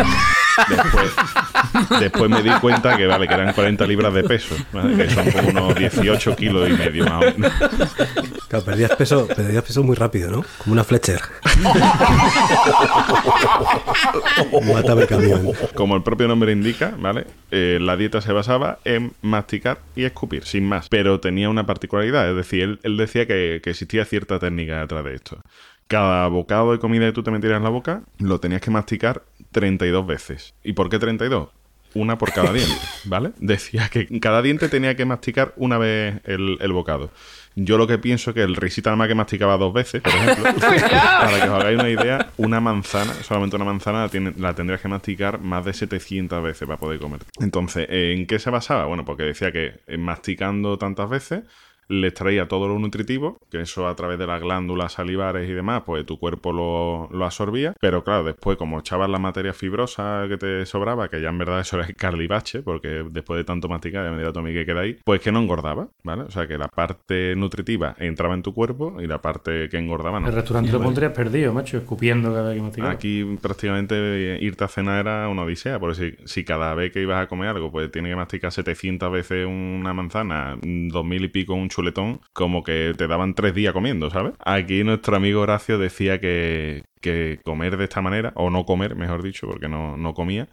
Después, 0.69 1.13
después 2.01 2.31
me 2.31 2.43
di 2.43 2.51
cuenta 2.61 2.97
que, 2.97 3.07
vale, 3.07 3.27
que 3.29 3.35
eran 3.35 3.53
40 3.53 3.87
libras 3.87 4.15
de 4.15 4.25
peso, 4.25 4.55
¿vale? 4.73 4.97
que 4.97 5.11
son 5.11 5.31
como 5.31 5.49
unos 5.49 5.75
18 5.75 6.37
kilos 6.37 6.69
y 6.69 6.73
medio 6.73 7.05
más 7.05 7.23
o 7.23 7.39
menos. 7.39 7.53
Claro, 8.49 8.65
perdías 8.65 8.95
peso, 8.97 9.27
perdías 9.27 9.65
peso 9.65 9.83
muy 9.83 9.97
rápido, 9.97 10.31
¿no? 10.31 10.45
Como 10.59 10.75
una 10.75 10.85
Fletcher. 10.85 11.21
Mátame 14.75 15.07
camión. 15.07 15.53
Como 15.75 15.97
el 15.97 16.03
propio 16.03 16.29
nombre 16.29 16.53
indica, 16.53 16.95
¿vale? 16.99 17.27
Eh, 17.51 17.79
la 17.81 17.97
dieta 17.97 18.21
se 18.21 18.33
basaba 18.33 18.79
en 18.85 19.13
masticar 19.23 19.79
y 19.97 20.05
escupir, 20.05 20.45
sin 20.45 20.67
más. 20.67 20.89
Pero 20.89 21.21
tenía 21.21 21.49
una 21.49 21.67
particularidad, 21.67 22.29
es 22.29 22.37
decir, 22.37 22.63
él, 22.63 22.81
él 22.83 22.97
decía 22.97 23.27
que, 23.27 23.61
que 23.63 23.71
existía 23.71 24.05
cierta 24.05 24.39
técnica 24.39 24.81
detrás 24.81 25.05
de 25.05 25.15
esto. 25.15 25.39
Cada 25.87 26.27
bocado 26.29 26.73
de 26.73 26.79
comida 26.79 27.07
que 27.07 27.13
tú 27.13 27.23
te 27.23 27.31
metieras 27.31 27.59
en 27.59 27.65
la 27.65 27.71
boca, 27.71 28.03
lo 28.19 28.41
tenías 28.41 28.61
que 28.61 28.71
masticar 28.71 29.23
32 29.53 30.07
veces. 30.07 30.55
¿Y 30.65 30.73
por 30.73 30.89
qué 30.89 30.99
32? 30.99 31.49
Una 31.95 32.17
por 32.17 32.33
cada 32.33 32.53
diente, 32.55 32.75
¿vale? 33.05 33.33
Decía 33.39 33.89
que 33.91 34.07
cada 34.19 34.41
diente 34.43 34.69
tenía 34.71 34.97
que 34.97 35.05
masticar 35.05 35.53
una 35.57 35.77
vez 35.79 36.21
el, 36.25 36.57
el 36.61 36.73
bocado. 36.73 37.11
Yo 37.55 37.77
lo 37.77 37.87
que 37.87 37.99
pienso 37.99 38.31
es 38.31 38.35
que 38.35 38.43
el 38.43 38.57
risita 38.57 38.89
nada 38.89 38.97
más 38.97 39.09
que 39.09 39.15
masticaba 39.15 39.59
dos 39.59 39.75
veces, 39.75 40.01
por 40.01 40.11
ejemplo. 40.15 40.45
para 40.59 41.37
que 41.43 41.49
os 41.51 41.61
hagáis 41.61 41.79
una 41.79 41.91
idea, 41.91 42.31
una 42.39 42.61
manzana, 42.61 43.13
solamente 43.13 43.57
una 43.57 43.67
manzana 43.67 44.01
la, 44.05 44.09
tiene- 44.09 44.33
la 44.39 44.55
tendrías 44.55 44.81
que 44.81 44.89
masticar 44.89 45.39
más 45.39 45.67
de 45.67 45.75
700 45.75 46.43
veces 46.43 46.67
para 46.67 46.79
poder 46.79 46.99
comer. 46.99 47.21
Entonces, 47.41 47.87
¿en 47.91 48.27
qué 48.27 48.39
se 48.39 48.49
basaba? 48.49 48.87
Bueno, 48.87 49.05
porque 49.05 49.25
decía 49.25 49.53
que 49.53 49.81
eh, 49.87 49.99
masticando 49.99 50.79
tantas 50.79 51.11
veces 51.11 51.43
le 51.89 52.09
extraía 52.09 52.49
todo 52.49 52.69
lo 52.69 52.79
nutritivo, 52.79 53.39
que 53.51 53.61
eso 53.61 53.87
a 53.87 53.97
través 53.97 54.19
de 54.19 54.27
las 54.27 54.41
glándulas 54.41 54.93
salivares 54.93 55.49
y 55.49 55.53
demás, 55.53 55.83
pues 55.85 56.07
tu 56.07 56.19
cuerpo 56.19 56.53
lo, 56.53 57.09
lo 57.11 57.25
absorbía, 57.25 57.75
pero 57.81 58.05
claro, 58.05 58.25
después 58.25 58.57
como 58.57 58.81
echabas 58.81 59.11
la 59.11 59.19
materia 59.19 59.53
fibrosa 59.53 60.25
que 60.29 60.37
te 60.37 60.67
sobraba, 60.67 61.09
que 61.09 61.21
ya 61.21 61.29
en 61.29 61.39
verdad 61.39 61.61
eso 61.61 61.77
era 61.79 61.87
carlivache, 61.93 62.63
porque 62.63 63.05
después 63.11 63.39
de 63.39 63.45
tanto 63.45 63.69
masticar, 63.69 64.05
ya 64.05 64.11
me 64.11 64.19
dirá 64.19 64.33
Tommy 64.33 64.53
que 64.53 64.67
queda 64.67 64.81
ahí, 64.81 64.99
pues 65.05 65.21
que 65.21 65.33
no 65.33 65.41
engordaba, 65.41 65.89
¿vale? 66.03 66.23
O 66.23 66.31
sea 66.31 66.47
que 66.47 66.59
la 66.59 66.69
parte 66.69 67.35
nutritiva 67.37 67.95
entraba 67.99 68.35
en 68.35 68.43
tu 68.43 68.55
cuerpo 68.55 69.01
y 69.01 69.07
la 69.07 69.21
parte 69.21 69.69
que 69.69 69.79
engordaba 69.79 70.21
no. 70.21 70.29
El 70.29 70.35
restaurante 70.35 70.73
lo 70.73 70.81
pondrías 70.81 71.13
perdido, 71.13 71.53
macho, 71.53 71.79
escupiendo 71.79 72.33
cada 72.33 72.49
vez 72.49 72.57
que 72.57 72.63
masticaba. 72.63 72.93
Aquí 72.93 73.39
prácticamente 73.41 73.95
eh, 73.97 74.39
irte 74.41 74.65
a 74.65 74.69
cenar 74.69 75.01
era 75.01 75.29
una 75.29 75.43
odisea, 75.43 75.79
porque 75.79 75.95
si, 75.95 76.27
si 76.27 76.45
cada 76.45 76.75
vez 76.75 76.93
que 76.93 77.03
ibas 77.03 77.23
a 77.23 77.29
comer 77.29 77.49
algo, 77.49 77.71
pues 77.71 77.91
tienes 77.91 78.13
que 78.13 78.17
masticar 78.17 78.53
700 78.53 79.13
veces 79.13 79.47
una 79.47 79.93
manzana, 79.93 80.57
mm, 80.63 80.89
dos 80.89 81.05
mil 81.05 81.25
y 81.25 81.29
pico 81.29 81.55
un 81.55 81.71
chuletón, 81.73 82.21
como 82.33 82.63
que 82.63 82.95
te 82.97 83.07
daban 83.07 83.35
tres 83.35 83.55
días 83.55 83.73
comiendo, 83.73 84.11
¿sabes? 84.11 84.35
Aquí 84.45 84.85
nuestro 84.85 85.17
amigo 85.17 85.41
Horacio 85.41 85.79
decía 85.79 86.21
que, 86.21 86.85
que 87.01 87.41
comer 87.45 87.77
de 87.77 87.85
esta 87.85 88.03
manera, 88.03 88.33
o 88.37 88.51
no 88.51 88.65
comer, 88.65 88.95
mejor 88.97 89.23
dicho, 89.23 89.47
porque 89.47 89.69
no, 89.69 89.97
no 89.97 90.15
comía, 90.15 90.49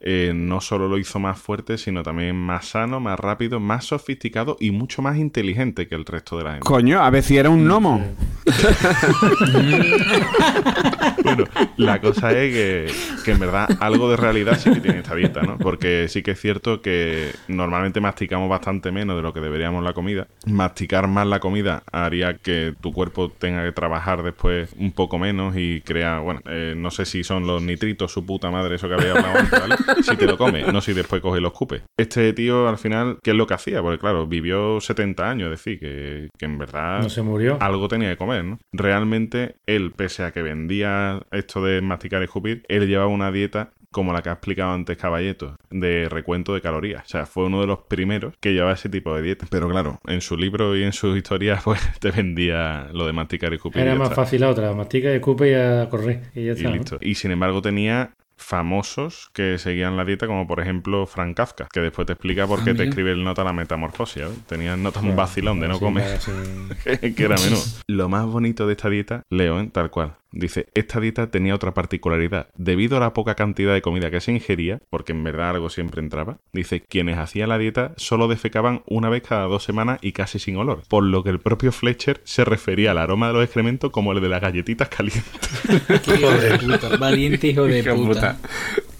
eh, 0.00 0.32
no 0.34 0.60
solo 0.60 0.88
lo 0.88 0.98
hizo 0.98 1.18
más 1.18 1.38
fuerte, 1.38 1.76
sino 1.76 2.02
también 2.02 2.34
más 2.34 2.68
sano, 2.68 3.00
más 3.00 3.20
rápido, 3.20 3.60
más 3.60 3.84
sofisticado 3.84 4.56
y 4.58 4.70
mucho 4.70 5.02
más 5.02 5.18
inteligente 5.18 5.88
que 5.88 5.94
el 5.94 6.06
resto 6.06 6.38
de 6.38 6.44
la 6.44 6.52
gente. 6.52 6.64
Coño, 6.64 7.02
a 7.02 7.10
ver 7.10 7.22
si 7.22 7.36
era 7.36 7.50
un 7.50 7.66
gnomo. 7.66 8.02
Bueno, 11.22 11.44
la 11.76 12.00
cosa 12.00 12.32
es 12.32 12.52
que, 12.52 12.92
que 13.24 13.32
en 13.32 13.38
verdad 13.38 13.68
algo 13.80 14.10
de 14.10 14.16
realidad 14.16 14.58
sí 14.58 14.72
que 14.72 14.80
tiene 14.80 15.00
esta 15.00 15.14
dieta, 15.14 15.42
¿no? 15.42 15.58
Porque 15.58 16.08
sí 16.08 16.22
que 16.22 16.32
es 16.32 16.40
cierto 16.40 16.80
que 16.80 17.32
normalmente 17.48 18.00
masticamos 18.00 18.48
bastante 18.48 18.90
menos 18.90 19.16
de 19.16 19.22
lo 19.22 19.32
que 19.32 19.40
deberíamos 19.40 19.84
la 19.84 19.92
comida. 19.92 20.28
Masticar 20.46 21.08
más 21.08 21.26
la 21.26 21.40
comida 21.40 21.82
haría 21.92 22.38
que 22.38 22.74
tu 22.80 22.92
cuerpo 22.92 23.30
tenga 23.30 23.64
que 23.64 23.72
trabajar 23.72 24.22
después 24.22 24.70
un 24.78 24.92
poco 24.92 25.18
menos 25.18 25.54
y 25.56 25.82
crea, 25.82 26.20
bueno, 26.20 26.40
eh, 26.46 26.74
no 26.76 26.90
sé 26.90 27.04
si 27.04 27.22
son 27.22 27.46
los 27.46 27.62
nitritos, 27.62 28.12
su 28.12 28.24
puta 28.24 28.50
madre, 28.50 28.76
eso 28.76 28.88
que 28.88 28.94
había 28.94 29.12
hablado 29.12 29.38
antes, 29.38 29.60
¿vale? 29.60 29.76
Si 30.02 30.16
te 30.16 30.26
lo 30.26 30.36
comes, 30.38 30.72
no 30.72 30.80
si 30.80 30.92
después 30.92 31.20
coge 31.22 31.38
y 31.38 31.42
lo 31.42 31.48
escupe. 31.48 31.82
Este 31.98 32.32
tío 32.32 32.68
al 32.68 32.78
final, 32.78 33.18
¿qué 33.22 33.30
es 33.30 33.36
lo 33.36 33.46
que 33.46 33.54
hacía? 33.54 33.82
Porque 33.82 33.98
claro, 33.98 34.26
vivió 34.26 34.80
70 34.80 35.28
años, 35.30 35.52
es 35.52 35.58
decir, 35.64 35.78
que, 35.80 36.28
que 36.38 36.44
en 36.46 36.58
verdad 36.58 37.02
No 37.02 37.08
se 37.10 37.22
murió. 37.22 37.56
algo 37.60 37.88
tenía 37.88 38.10
que 38.10 38.16
comer, 38.16 38.44
¿no? 38.44 38.58
Realmente 38.72 39.56
él, 39.66 39.92
pese 39.92 40.24
a 40.24 40.32
que 40.32 40.42
vendía 40.42 41.20
esto 41.32 41.62
de 41.64 41.80
masticar 41.80 42.20
y 42.22 42.24
escupir, 42.24 42.62
él 42.68 42.86
llevaba 42.88 43.08
una 43.08 43.30
dieta 43.30 43.70
como 43.92 44.12
la 44.12 44.22
que 44.22 44.28
ha 44.28 44.34
explicado 44.34 44.72
antes 44.72 44.96
Caballeto, 44.96 45.56
de 45.68 46.08
recuento 46.08 46.54
de 46.54 46.60
calorías. 46.60 47.02
O 47.04 47.08
sea, 47.08 47.26
fue 47.26 47.46
uno 47.46 47.60
de 47.60 47.66
los 47.66 47.80
primeros 47.80 48.34
que 48.40 48.52
llevaba 48.52 48.74
ese 48.74 48.88
tipo 48.88 49.14
de 49.16 49.22
dieta. 49.22 49.46
Pero 49.50 49.68
claro, 49.68 49.98
en 50.06 50.20
su 50.20 50.36
libro 50.36 50.76
y 50.76 50.84
en 50.84 50.92
sus 50.92 51.16
historias, 51.16 51.62
pues 51.64 51.80
te 51.98 52.12
vendía 52.12 52.88
lo 52.92 53.04
de 53.06 53.12
masticar 53.12 53.52
y 53.52 53.56
escupir. 53.56 53.80
y 53.82 53.86
Era 53.86 53.96
más 53.96 54.10
está. 54.10 54.22
fácil 54.22 54.42
la 54.42 54.50
otra, 54.50 54.72
mastica, 54.74 55.10
escupe 55.12 55.50
y 55.50 55.54
a 55.54 55.88
correr. 55.90 56.22
Y 56.36 56.44
ya 56.44 56.52
Y 56.52 56.54
está. 56.54 56.68
¿no? 56.70 56.76
listo. 56.76 56.98
Y 57.00 57.16
sin 57.16 57.32
embargo 57.32 57.62
tenía 57.62 58.12
famosos 58.40 59.30
que 59.32 59.58
seguían 59.58 59.96
la 59.96 60.04
dieta, 60.04 60.26
como 60.26 60.46
por 60.46 60.60
ejemplo 60.60 61.06
Frank 61.06 61.36
Kafka, 61.36 61.68
que 61.72 61.80
después 61.80 62.06
te 62.06 62.14
explica 62.14 62.46
por 62.46 62.64
qué 62.64 62.74
te 62.74 62.84
escribe 62.84 63.12
el 63.12 63.22
nota 63.22 63.44
la 63.44 63.52
metamorfosis. 63.52 64.24
Tenía 64.46 64.76
notas 64.76 65.02
un 65.02 65.14
vacilón 65.14 65.60
de 65.60 65.68
no 65.68 65.78
comer. 65.78 66.18
que 67.16 67.24
era 67.24 67.36
menos. 67.36 67.82
Lo 67.86 68.08
más 68.08 68.26
bonito 68.26 68.66
de 68.66 68.72
esta 68.72 68.88
dieta, 68.88 69.22
leo, 69.30 69.60
¿eh? 69.60 69.70
tal 69.72 69.90
cual. 69.90 70.16
Dice, 70.32 70.68
esta 70.74 71.00
dieta 71.00 71.30
tenía 71.30 71.54
otra 71.54 71.74
particularidad. 71.74 72.48
Debido 72.56 72.96
a 72.96 73.00
la 73.00 73.12
poca 73.12 73.34
cantidad 73.34 73.74
de 73.74 73.82
comida 73.82 74.10
que 74.10 74.20
se 74.20 74.32
ingería, 74.32 74.80
porque 74.90 75.12
en 75.12 75.24
verdad 75.24 75.50
algo 75.50 75.70
siempre 75.70 76.00
entraba, 76.00 76.38
dice, 76.52 76.82
quienes 76.88 77.18
hacían 77.18 77.48
la 77.48 77.58
dieta 77.58 77.92
solo 77.96 78.28
defecaban 78.28 78.82
una 78.86 79.08
vez 79.08 79.22
cada 79.22 79.44
dos 79.46 79.64
semanas 79.64 79.98
y 80.02 80.12
casi 80.12 80.38
sin 80.38 80.56
olor. 80.56 80.82
Por 80.88 81.04
lo 81.04 81.22
que 81.24 81.30
el 81.30 81.40
propio 81.40 81.72
Fletcher 81.72 82.20
se 82.24 82.44
refería 82.44 82.92
al 82.92 82.98
aroma 82.98 83.28
de 83.28 83.34
los 83.34 83.44
excrementos 83.44 83.90
como 83.90 84.12
el 84.12 84.20
de 84.20 84.28
las 84.28 84.40
galletitas 84.40 84.88
calientes. 84.88 85.62
Qué 86.04 86.14
hijo 86.18 86.30
de 86.30 86.58
puta. 86.58 86.96
Valiente 86.96 87.48
hijo 87.48 87.64
de 87.64 87.80
Hijo 87.80 87.90
de 87.90 87.96
puta. 87.96 88.36
puta. 88.36 88.50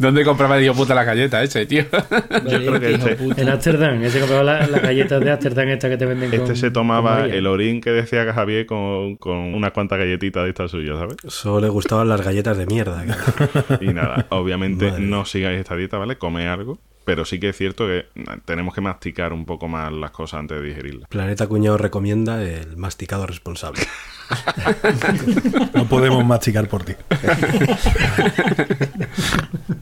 ¿Dónde 0.00 0.24
compraba 0.24 0.56
el 0.58 0.64
hijo 0.64 0.74
puta 0.74 0.94
la 0.94 1.04
galleta 1.04 1.42
ese, 1.42 1.66
tío? 1.66 1.84
Yo 2.48 2.58
creo 2.58 2.80
que 2.80 2.94
este, 2.94 3.18
En 3.40 3.48
Ámsterdam, 3.48 4.02
ese 4.02 4.18
compraba 4.20 4.42
la- 4.42 4.66
las 4.66 4.82
galletas 4.82 5.20
de 5.20 5.30
Ámsterdam 5.30 5.68
estas 5.68 5.90
que 5.90 5.96
te 5.98 6.06
venden 6.06 6.30
con 6.30 6.40
este 6.40 6.56
se 6.56 6.70
tomaba 6.70 7.26
el 7.26 7.46
orín 7.46 7.80
que 7.80 7.90
decía 7.90 8.24
que 8.24 8.32
Javier 8.32 8.66
con, 8.66 9.16
con 9.16 9.36
unas 9.54 9.72
cuantas 9.72 9.98
galletitas 9.98 10.44
de 10.44 10.48
estas 10.50 10.70
suyas, 10.70 10.98
¿sabes? 10.98 11.16
Solo 11.28 11.60
le 11.60 11.68
gustaban 11.68 12.08
las 12.08 12.22
galletas 12.22 12.56
de 12.56 12.66
mierda. 12.66 13.04
Y 13.80 13.86
nada, 13.88 14.26
obviamente 14.30 14.90
Madre 14.90 15.04
no 15.04 15.24
sigáis 15.24 15.58
esta 15.60 15.76
dieta, 15.76 15.98
¿vale? 15.98 16.16
Come 16.16 16.48
algo. 16.48 16.78
Pero 17.04 17.24
sí 17.24 17.40
que 17.40 17.48
es 17.50 17.56
cierto 17.56 17.86
que 17.86 18.06
tenemos 18.44 18.74
que 18.74 18.80
masticar 18.80 19.32
un 19.32 19.44
poco 19.44 19.68
más 19.68 19.92
las 19.92 20.10
cosas 20.10 20.40
antes 20.40 20.60
de 20.60 20.68
digerirlas. 20.68 21.08
Planeta 21.08 21.46
Cuñado 21.46 21.76
recomienda 21.78 22.42
el 22.42 22.76
masticado 22.76 23.26
responsable. 23.26 23.82
No 25.74 25.88
podemos 25.88 26.24
masticar 26.24 26.68
por 26.68 26.84
ti. 26.84 26.92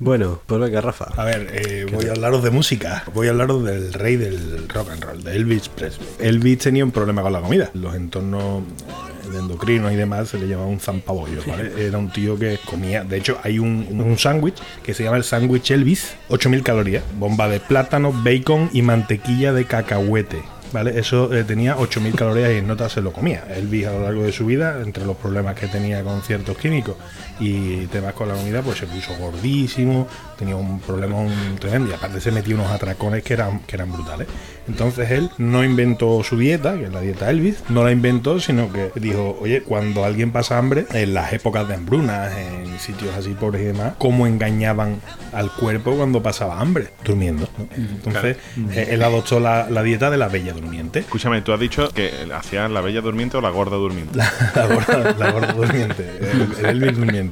Bueno, 0.01 0.41
pues 0.47 0.61
venga, 0.61 0.81
Rafa. 0.81 1.07
A 1.17 1.25
ver, 1.25 1.49
eh, 1.53 1.87
voy 1.93 2.07
a 2.07 2.13
hablaros 2.13 2.43
de 2.43 2.51
música. 2.51 3.03
Voy 3.13 3.27
a 3.27 3.31
hablaros 3.31 3.65
del 3.65 3.93
rey 3.93 4.17
del 4.17 4.69
rock 4.69 4.91
and 4.91 5.03
roll, 5.03 5.25
de 5.25 5.35
Elvis 5.35 5.69
Presley. 5.69 6.09
Elvis 6.21 6.59
tenía 6.59 6.85
un 6.85 6.93
problema 6.93 7.21
con 7.21 7.33
la 7.33 7.41
comida. 7.41 7.71
Los 7.75 7.95
entornos 7.95 8.63
eh, 8.63 9.18
de 9.31 9.39
endocrinos 9.39 9.93
y 9.93 9.97
demás 9.97 10.29
se 10.29 10.39
le 10.39 10.49
llamaba 10.49 10.69
un 10.69 10.81
zampabollo, 10.81 11.43
¿vale? 11.47 11.87
Era 11.87 11.99
un 11.99 12.11
tío 12.11 12.39
que 12.39 12.59
comía. 12.65 13.05
De 13.05 13.17
hecho, 13.17 13.39
hay 13.43 13.59
un, 13.59 13.87
un 13.91 14.19
sándwich 14.19 14.57
que 14.83 14.95
se 14.95 15.05
llama 15.05 15.17
el 15.17 15.25
sándwich 15.25 15.71
Elvis, 15.71 16.17
8000 16.29 16.63
calorías, 16.63 17.05
bomba 17.19 17.49
de 17.49 17.61
plátano, 17.61 18.13
bacon 18.13 18.71
y 18.73 18.83
mantequilla 18.83 19.53
de 19.53 19.65
cacahuete. 19.65 20.43
¿Vale? 20.71 20.99
Eso 20.99 21.33
eh, 21.35 21.45
tenía 21.45 21.79
8.000 21.79 22.15
calorías 22.15 22.53
y 22.53 22.57
en 22.57 22.67
nota 22.67 22.91
se 22.91 23.01
lo 23.01 23.13
comía. 23.13 23.47
Elvis 23.57 23.87
a 23.87 23.93
lo 23.93 24.03
largo 24.03 24.25
de 24.25 24.33
su 24.33 24.45
vida, 24.45 24.83
entre 24.83 25.07
los 25.07 25.17
problemas 25.17 25.59
que 25.59 25.67
tenía 25.67 26.03
con 26.03 26.21
ciertos 26.21 26.59
químicos 26.59 26.97
y 27.41 27.87
temas 27.87 28.15
con 28.15 28.29
la 28.29 28.35
comida, 28.35 28.63
pues 28.63 28.79
se 28.79 28.87
puso 28.87 29.17
gordísimo, 29.17 30.07
tenía 30.39 30.57
un 30.57 30.81
problema 30.81 31.17
tremendo 31.59 31.91
y 31.91 31.95
aparte 31.95 32.21
se 32.21 32.31
metía 32.31 32.55
unos 32.55 32.71
atracones 32.71 33.23
que 33.23 33.35
eran, 33.35 33.61
que 33.61 33.77
eran 33.77 33.93
brutales. 33.93 34.29
Entonces 34.69 35.11
él 35.11 35.31
no 35.39 35.65
inventó 35.65 36.23
su 36.23 36.37
dieta, 36.37 36.77
que 36.77 36.85
es 36.85 36.93
la 36.93 37.01
dieta 37.01 37.31
Elvis, 37.31 37.65
no 37.69 37.85
la 37.85 37.91
inventó, 37.93 38.39
sino 38.39 38.73
que 38.73 38.91
dijo, 38.97 39.39
oye, 39.41 39.63
cuando 39.63 40.05
alguien 40.05 40.31
pasa 40.31 40.59
hambre, 40.59 40.87
en 40.93 41.15
las 41.15 41.33
épocas 41.33 41.67
de 41.69 41.75
hambrunas, 41.75 42.33
en 42.37 42.79
sitios 42.79 43.15
así 43.17 43.31
pobres 43.31 43.63
y 43.63 43.65
demás, 43.67 43.95
¿cómo 43.99 44.27
engañaban 44.27 45.01
al 45.33 45.51
cuerpo 45.51 45.93
cuando 45.97 46.23
pasaba 46.23 46.61
hambre? 46.61 46.91
Durmiendo. 47.05 47.49
¿no? 47.59 47.69
Entonces 47.77 48.37
eh, 48.73 48.89
él 48.91 49.03
adoptó 49.03 49.41
la, 49.41 49.69
la 49.71 49.83
dieta 49.83 50.11
de 50.11 50.17
la 50.17 50.29
bella 50.29 50.53
durmiente. 50.53 51.01
Escúchame, 51.01 51.43
tú 51.43 51.53
has 51.53 51.61
dicho 51.61 51.89
que 51.91 52.29
hacías 52.35 52.71
la 52.71 52.81
bella 52.81 53.01
durmiente 53.01 53.37
o 53.37 53.41
la 53.41 53.51
gorda 53.51 53.77
durmiente. 53.77 54.17
La, 54.17 54.33
la 54.55 54.67
gorda, 54.67 55.15
la 55.19 55.31
gorda 55.33 55.53
durmiente, 55.53 56.19
el, 56.21 56.57
el 56.59 56.67
Elvis 56.67 56.97
durmiente. 56.97 57.28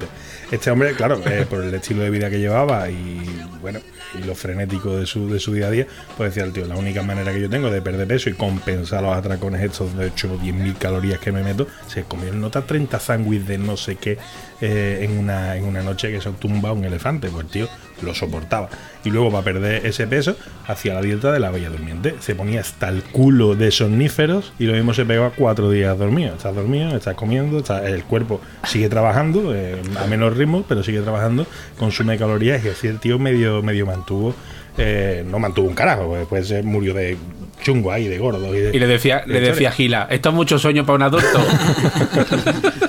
Este 0.51 0.71
hombre, 0.71 0.95
claro, 0.95 1.21
eh, 1.27 1.47
por 1.49 1.65
el 1.65 1.75
estilo 1.75 2.03
de 2.03 2.11
vida 2.11 2.31
que 2.31 2.39
llevaba 2.39 2.89
y 2.91 3.23
bueno, 3.61 3.81
y 4.15 4.25
lo 4.25 4.35
frenético 4.35 4.97
de 4.97 5.07
su, 5.07 5.29
de 5.29 5.41
su 5.41 5.53
día 5.53 5.67
a 5.67 5.71
día, 5.71 5.87
pues 6.17 6.31
decía 6.31 6.45
el 6.45 6.53
tío, 6.53 6.67
la 6.67 6.77
única 6.77 7.03
manera 7.03 7.33
que 7.33 7.41
yo 7.41 7.51
tengo 7.51 7.71
de 7.71 7.83
perder 7.83 8.07
peso 8.07 8.31
y 8.31 8.35
compensar 8.35 9.03
los 9.03 9.17
atracones 9.17 9.63
estos 9.63 9.97
de 9.97 10.07
8 10.07 10.33
o 10.35 10.39
10 10.39 10.55
mil 10.55 10.77
calorías 10.77 11.19
que 11.19 11.33
me 11.33 11.43
meto, 11.43 11.67
se 11.89 12.05
comió 12.05 12.29
en 12.29 12.41
nota 12.41 12.63
30 12.63 13.01
sándwiches 13.01 13.49
de 13.49 13.59
no 13.59 13.77
sé 13.77 13.97
qué 13.97 14.19
eh, 14.61 15.01
en, 15.03 15.19
una, 15.19 15.57
en 15.57 15.65
una 15.65 15.83
noche 15.83 16.11
que 16.11 16.21
se 16.21 16.31
tumba 16.33 16.73
un 16.73 16.85
elefante, 16.85 17.29
pues 17.29 17.45
el 17.45 17.51
tío 17.51 17.69
lo 18.03 18.15
soportaba. 18.15 18.69
Y 19.05 19.11
luego 19.11 19.31
para 19.31 19.45
perder 19.45 19.87
ese 19.87 20.07
peso, 20.07 20.37
hacía 20.67 20.95
la 20.95 21.03
dieta 21.03 21.33
de 21.33 21.41
la 21.41 21.51
bella 21.51 21.71
durmiente. 21.71 22.15
Se 22.21 22.35
ponía 22.35 22.61
hasta 22.61 22.89
el 22.89 23.03
culo 23.03 23.55
de 23.55 23.71
somníferos 23.71 24.53
y 24.59 24.65
lo 24.67 24.73
mismo 24.75 24.93
se 24.95 25.05
pegaba 25.05 25.31
cuatro 25.31 25.71
días 25.71 25.97
dormido. 25.99 26.35
Estás 26.35 26.55
dormido, 26.55 26.97
estás 26.97 27.15
comiendo, 27.15 27.59
estás- 27.59 27.85
el 27.87 28.03
cuerpo 28.05 28.41
sigue 28.65 28.89
trabajando 28.89 29.55
eh, 29.55 29.81
a 30.03 30.07
menos 30.07 30.37
ritmo, 30.37 30.65
pero 30.69 30.83
sigue 30.83 31.01
trabajando, 31.01 31.47
consume 31.79 32.19
calorías 32.19 32.65
y 32.65 32.69
así 32.69 32.87
el 32.89 32.99
tío 32.99 33.19
medio, 33.19 33.63
medio 33.63 33.87
mantuvo. 33.87 34.35
eh, 34.79 35.25
no 35.27 35.39
mantuvo 35.39 35.69
un 35.69 35.75
carajo, 35.75 36.07
pues 36.09 36.19
después 36.21 36.49
se 36.49 36.63
murió 36.63 36.93
de 36.93 37.17
chungo 37.63 37.91
ahí, 37.93 38.09
de 38.09 38.19
gordo. 38.19 38.55
Y, 38.55 38.61
de- 38.61 38.77
Y 38.77 38.79
le 38.79 38.87
decía, 38.87 39.23
de 39.27 39.33
le 39.33 39.41
decía 39.41 39.71
Gila, 39.73 40.07
esto 40.11 40.29
es 40.29 40.35
mucho 40.35 40.59
sueño 40.59 40.85
para 40.85 40.97
un 40.97 41.03
adulto. 41.05 41.39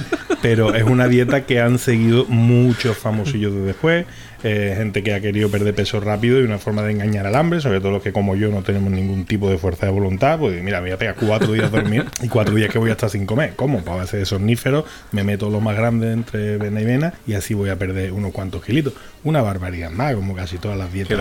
pero 0.49 0.73
es 0.75 0.83
una 0.83 1.07
dieta 1.07 1.45
que 1.45 1.59
han 1.61 1.77
seguido 1.79 2.25
muchos 2.25 2.97
famosillos 2.97 3.53
de 3.53 3.61
después. 3.61 4.05
eh, 4.43 4.75
gente 4.77 5.01
que 5.01 5.15
ha 5.15 5.19
querido 5.19 5.49
perder 5.49 5.73
peso 5.73 5.99
rápido 5.99 6.39
y 6.39 6.43
una 6.43 6.59
forma 6.59 6.83
de 6.83 6.91
engañar 6.91 7.25
al 7.25 7.33
hambre, 7.35 7.59
sobre 7.59 7.79
todo 7.79 7.91
los 7.93 8.03
que 8.03 8.11
como 8.13 8.35
yo 8.35 8.49
no 8.51 8.61
tenemos 8.61 8.91
ningún 8.91 9.25
tipo 9.25 9.49
de 9.49 9.57
fuerza 9.57 9.87
de 9.87 9.91
voluntad, 9.91 10.37
pues 10.37 10.61
mira, 10.63 10.77
me 10.79 10.89
voy 10.89 10.91
a 10.91 10.97
pegar 10.99 11.15
cuatro 11.15 11.53
días 11.53 11.71
dormir 11.71 12.05
y 12.21 12.27
cuatro 12.27 12.53
días 12.53 12.69
que 12.69 12.77
voy 12.77 12.89
a 12.91 12.93
estar 12.93 13.09
sin 13.09 13.25
comer. 13.25 13.53
¿Cómo? 13.55 13.79
Pues 13.79 13.89
a 13.89 13.95
base 13.95 14.17
de 14.17 14.25
somníferos, 14.27 14.85
me 15.11 15.23
meto 15.23 15.49
lo 15.49 15.59
más 15.59 15.75
grande 15.75 16.11
entre 16.13 16.57
vena 16.59 16.79
y 16.81 16.85
vena 16.85 17.13
y 17.25 17.33
así 17.33 17.55
voy 17.55 17.71
a 17.71 17.77
perder 17.77 18.11
unos 18.11 18.31
cuantos 18.31 18.63
kilitos. 18.63 18.93
Una 19.23 19.41
barbaridad 19.41 19.89
más, 19.89 20.13
como 20.13 20.35
casi 20.35 20.59
todas 20.59 20.77
las 20.77 20.93
dietas 20.93 21.17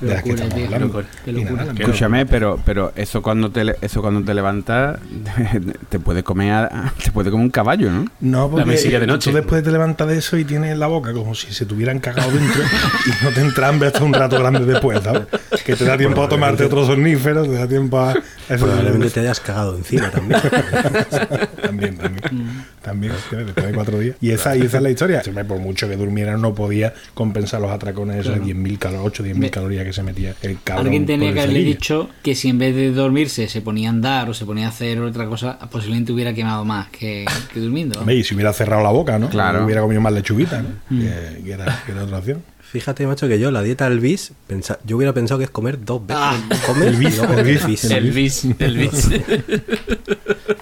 de 0.00 0.06
las 0.06 0.22
que 0.22 0.30
locura, 0.30 0.44
estamos 0.44 0.54
tío, 0.54 0.64
hablando. 0.66 0.86
locura, 0.86 1.08
locura. 1.26 1.50
nada, 1.64 1.72
Escúchame, 1.76 2.26
pero, 2.26 2.60
pero 2.64 2.92
eso 2.94 3.20
cuando 3.20 3.50
te 3.50 3.74
eso 3.82 4.00
cuando 4.00 4.22
te 4.22 4.32
levantas 4.32 5.00
te 5.88 5.98
puede 5.98 6.22
comer 6.22 6.52
a- 6.52 6.92
te 7.02 7.10
puede 7.10 7.30
comer 7.32 7.44
un 7.46 7.50
caballo, 7.50 7.90
¿no? 7.90 8.04
No, 8.20 8.48
porque 8.48 8.69
mesilla 8.70 9.00
de 9.00 9.06
tú 9.06 9.12
noche. 9.12 9.32
después 9.32 9.62
te 9.62 9.70
levantas 9.70 10.08
de 10.08 10.18
eso 10.18 10.36
y 10.36 10.44
tienes 10.44 10.76
la 10.78 10.86
boca 10.86 11.12
como 11.12 11.34
si 11.34 11.52
se 11.52 11.66
tuvieran 11.66 11.98
cagado 12.00 12.30
dentro 12.30 12.62
y 13.06 13.24
no 13.24 13.30
te 13.30 13.40
entra 13.40 13.68
hambre 13.68 13.88
hasta 13.88 14.02
un 14.04 14.12
rato 14.12 14.38
grande 14.38 14.64
después, 14.64 15.00
¿sabes? 15.02 15.22
Que 15.64 15.76
te 15.76 15.84
da 15.84 15.96
tiempo 15.98 16.22
a 16.22 16.28
tomarte 16.28 16.64
otros 16.64 16.86
somníferos, 16.86 17.46
te 17.48 17.54
da 17.54 17.66
tiempo 17.68 17.98
a... 18.00 18.12
eso- 18.48 18.66
Probablemente 18.66 19.10
te 19.10 19.20
hayas 19.20 19.40
cagado 19.40 19.76
encima 19.76 20.10
también. 20.10 20.40
también, 21.62 21.96
también. 21.96 22.64
También, 22.82 23.12
después 23.12 23.66
de 23.66 23.72
cuatro 23.74 23.98
días. 23.98 24.16
Y 24.20 24.30
esa, 24.30 24.56
y 24.56 24.62
esa 24.62 24.78
es 24.78 24.82
la 24.82 24.90
historia. 24.90 25.22
Por 25.46 25.58
mucho 25.58 25.88
que 25.88 25.96
durmiera, 25.96 26.36
no 26.36 26.54
podía 26.54 26.94
compensar 27.14 27.60
los 27.60 27.70
atracones 27.70 28.20
esos 28.20 28.34
de 28.34 28.40
10.000 28.54 28.78
calorías, 28.78 29.04
8 29.06 29.24
10.000 29.24 29.34
Me- 29.36 29.50
calorías 29.50 29.84
que 29.84 29.92
se 29.92 30.02
metía 30.02 30.34
el 30.42 30.58
cabrón. 30.62 30.86
Alguien 30.86 31.06
tenía 31.06 31.28
por 31.28 31.34
que 31.34 31.40
haberle 31.42 31.60
dicho 31.64 32.08
que 32.22 32.34
si 32.34 32.48
en 32.48 32.58
vez 32.58 32.74
de 32.74 32.90
dormirse 32.92 33.48
se 33.48 33.60
ponía 33.60 33.88
a 33.88 33.92
andar 33.92 34.30
o 34.30 34.34
se 34.34 34.44
ponía 34.46 34.66
a 34.66 34.70
hacer 34.70 35.00
otra 35.00 35.26
cosa, 35.26 35.58
posiblemente 35.70 36.12
hubiera 36.12 36.32
quemado 36.32 36.64
más 36.64 36.88
que, 36.88 37.24
que 37.52 37.60
durmiendo. 37.60 38.10
y 38.10 38.24
si 38.24 38.34
hubiera 38.34 38.49
cerrado 38.52 38.82
la 38.82 38.90
boca, 38.90 39.18
¿no? 39.18 39.28
Claro. 39.28 39.64
Hubiera 39.64 39.80
comido 39.82 40.00
más 40.00 40.12
lechuguita, 40.12 40.62
¿no? 40.62 40.68
Mm. 40.90 41.00
Que, 41.00 41.42
que 41.44 41.52
era, 41.52 41.82
que 41.86 41.92
era 41.92 42.04
otra 42.04 42.18
opción. 42.18 42.42
Fíjate, 42.60 43.04
macho, 43.04 43.26
que 43.26 43.40
yo 43.40 43.50
la 43.50 43.62
dieta 43.62 43.88
del 43.88 43.98
bis, 43.98 44.32
pensa- 44.48 44.78
yo 44.84 44.96
hubiera 44.96 45.12
pensado 45.12 45.38
que 45.38 45.44
es 45.44 45.50
comer 45.50 45.84
dos 45.84 46.06
veces. 46.06 46.22
Ah. 46.24 46.36
Comer 46.66 46.88
El 46.88 46.96
bis, 46.96 47.18
el 47.18 47.44
bis, 47.44 47.66
bis. 47.66 47.84
El 47.90 48.10
bis, 48.12 48.44
el 48.60 48.78
bis. 48.78 49.10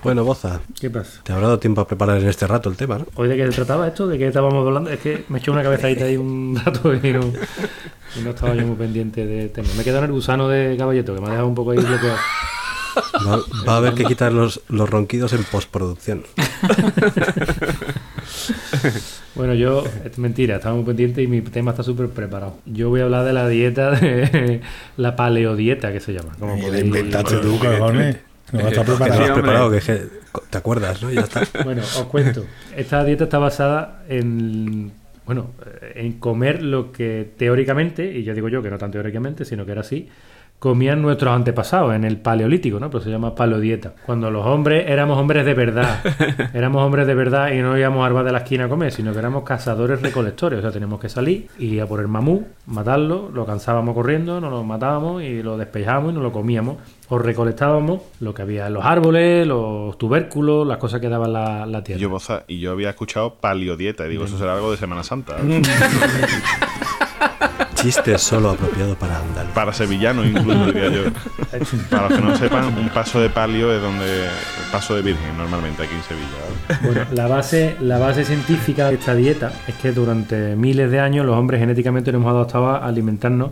Bueno, 0.02 0.22
Boza, 0.24 0.60
¿Qué 0.80 0.88
pasa? 0.90 1.20
te 1.22 1.32
habrá 1.32 1.46
dado 1.48 1.58
tiempo 1.58 1.80
a 1.80 1.86
preparar 1.88 2.18
en 2.18 2.28
este 2.28 2.46
rato 2.46 2.70
el 2.70 2.76
tema, 2.76 2.98
¿no? 2.98 3.06
¿Hoy 3.16 3.28
de 3.28 3.36
qué 3.36 3.46
se 3.46 3.52
trataba 3.52 3.86
esto? 3.88 4.06
¿De 4.06 4.16
qué 4.16 4.28
estábamos 4.28 4.66
hablando? 4.66 4.90
Es 4.90 5.00
que 5.00 5.24
me 5.28 5.38
echó 5.38 5.52
una 5.52 5.62
cabezadita 5.62 6.04
ahí 6.04 6.16
un 6.16 6.58
rato 6.64 6.94
y 6.94 7.12
no, 7.12 7.20
y 8.16 8.20
no 8.22 8.30
estaba 8.30 8.54
yo 8.54 8.64
muy 8.66 8.76
pendiente 8.76 9.26
del 9.26 9.50
tema. 9.50 9.68
Me 9.74 9.82
he 9.82 9.84
quedado 9.84 10.04
en 10.04 10.10
el 10.10 10.12
gusano 10.12 10.48
de 10.48 10.76
caballeto, 10.78 11.14
que 11.14 11.20
me 11.20 11.26
ha 11.26 11.30
dejado 11.30 11.48
un 11.48 11.54
poco 11.54 11.72
ahí 11.72 11.78
bloqueado. 11.78 12.16
Va, 13.26 13.38
va 13.66 13.74
a 13.74 13.76
haber 13.78 13.94
que 13.94 14.04
quitar 14.04 14.32
los, 14.32 14.60
los 14.68 14.88
ronquidos 14.88 15.32
en 15.32 15.44
postproducción. 15.44 16.24
Bueno, 19.34 19.54
yo, 19.54 19.84
es 20.04 20.18
mentira, 20.18 20.56
estaba 20.56 20.74
muy 20.74 20.84
pendiente 20.84 21.22
y 21.22 21.26
mi 21.28 21.40
tema 21.42 21.70
está 21.70 21.82
súper 21.84 22.08
preparado. 22.08 22.56
Yo 22.66 22.88
voy 22.88 23.00
a 23.00 23.04
hablar 23.04 23.24
de 23.24 23.32
la 23.32 23.48
dieta, 23.48 23.92
de 23.92 24.60
la 24.96 25.14
paleodieta 25.16 25.92
que 25.92 26.00
se 26.00 26.12
llama. 26.12 26.32
Como 26.38 26.56
la 26.56 26.62
podéis- 26.62 26.84
inventaste 26.84 27.36
tú, 27.36 27.58
cojones. 27.58 28.16
No 28.52 28.62
no 28.62 28.68
preparado. 28.84 29.22
has 29.24 29.30
preparado, 29.30 29.70
que 29.70 29.76
es 29.78 29.84
que 29.84 30.02
te 30.50 30.58
acuerdas, 30.58 31.02
¿no? 31.02 31.10
Ya 31.12 31.20
está. 31.20 31.42
Bueno, 31.62 31.82
os 31.82 32.04
cuento. 32.04 32.44
Esta 32.76 33.04
dieta 33.04 33.24
está 33.24 33.38
basada 33.38 34.02
en, 34.08 34.90
bueno, 35.24 35.52
eh, 35.82 35.92
en 35.96 36.12
comer 36.14 36.62
lo 36.62 36.90
que 36.90 37.30
teóricamente, 37.36 38.10
y 38.18 38.24
yo 38.24 38.34
digo 38.34 38.48
yo 38.48 38.60
que 38.62 38.70
no 38.70 38.78
tan 38.78 38.90
teóricamente, 38.90 39.44
sino 39.44 39.64
que 39.66 39.72
era 39.72 39.82
así, 39.82 40.08
comían 40.58 41.00
nuestros 41.00 41.34
antepasados 41.34 41.94
en 41.94 42.04
el 42.04 42.16
paleolítico, 42.16 42.80
¿no? 42.80 42.90
Pero 42.90 43.02
se 43.02 43.10
llama 43.10 43.34
paleodieta. 43.34 43.92
Cuando 44.04 44.30
los 44.30 44.44
hombres 44.44 44.84
éramos 44.88 45.18
hombres 45.18 45.44
de 45.44 45.54
verdad, 45.54 46.00
éramos 46.54 46.82
hombres 46.82 47.06
de 47.06 47.14
verdad 47.14 47.52
y 47.52 47.58
no 47.58 47.78
íbamos 47.78 48.12
bar 48.12 48.24
de 48.24 48.32
la 48.32 48.38
esquina 48.38 48.64
a 48.64 48.68
comer, 48.68 48.92
sino 48.92 49.12
que 49.12 49.18
éramos 49.18 49.44
cazadores 49.44 50.02
recolectores. 50.02 50.58
O 50.58 50.62
sea, 50.62 50.72
teníamos 50.72 51.00
que 51.00 51.08
salir 51.08 51.48
y 51.58 51.78
a 51.78 51.86
por 51.86 52.00
el 52.00 52.08
mamú, 52.08 52.46
matarlo, 52.66 53.30
lo 53.32 53.46
cansábamos 53.46 53.94
corriendo, 53.94 54.40
nos 54.40 54.50
lo 54.50 54.64
matábamos 54.64 55.22
y 55.22 55.42
lo 55.42 55.56
despejábamos 55.56 56.12
y 56.12 56.14
nos 56.14 56.22
lo 56.22 56.32
comíamos. 56.32 56.76
O 57.10 57.18
recolectábamos 57.18 58.02
lo 58.20 58.34
que 58.34 58.42
había 58.42 58.66
en 58.66 58.74
los 58.74 58.84
árboles, 58.84 59.46
los 59.46 59.96
tubérculos, 59.96 60.66
las 60.66 60.76
cosas 60.78 61.00
que 61.00 61.08
daban 61.08 61.32
la, 61.32 61.64
la 61.66 61.78
Y 61.78 61.82
tierra. 61.82 62.00
yo, 62.00 62.10
Boza, 62.10 62.42
y 62.48 62.60
yo 62.60 62.72
había 62.72 62.90
escuchado 62.90 63.36
paliodieta 63.36 64.06
y 64.06 64.10
digo, 64.10 64.24
eso 64.24 64.36
será 64.36 64.54
algo 64.54 64.72
de 64.72 64.76
Semana 64.76 65.04
Santa. 65.04 65.36
Chiste 67.80 68.18
solo 68.18 68.50
apropiado 68.50 68.96
para 68.96 69.20
andaluz. 69.20 69.52
Para 69.52 69.72
sevillanos 69.72 70.26
incluso, 70.26 70.66
diría 70.66 70.88
yo. 70.90 71.02
Para 71.90 72.08
los 72.08 72.18
que 72.18 72.24
no 72.24 72.36
sepan, 72.36 72.76
un 72.76 72.88
paso 72.88 73.20
de 73.20 73.30
palio 73.30 73.72
es 73.72 73.80
donde... 73.80 74.24
El 74.24 74.70
paso 74.72 74.96
de 74.96 75.02
virgen, 75.02 75.38
normalmente, 75.38 75.84
aquí 75.84 75.94
en 75.94 76.02
Sevilla. 76.02 76.26
¿vale? 76.68 76.80
Bueno, 76.82 77.06
la 77.12 77.28
base, 77.28 77.76
la 77.80 77.98
base 77.98 78.24
científica 78.24 78.88
de 78.88 78.94
esta 78.94 79.14
dieta 79.14 79.52
es 79.68 79.76
que 79.76 79.92
durante 79.92 80.56
miles 80.56 80.90
de 80.90 80.98
años 80.98 81.24
los 81.24 81.36
hombres 81.36 81.60
genéticamente 81.60 82.10
nos 82.10 82.20
hemos 82.20 82.34
adaptado 82.34 82.68
a 82.68 82.84
alimentarnos 82.84 83.50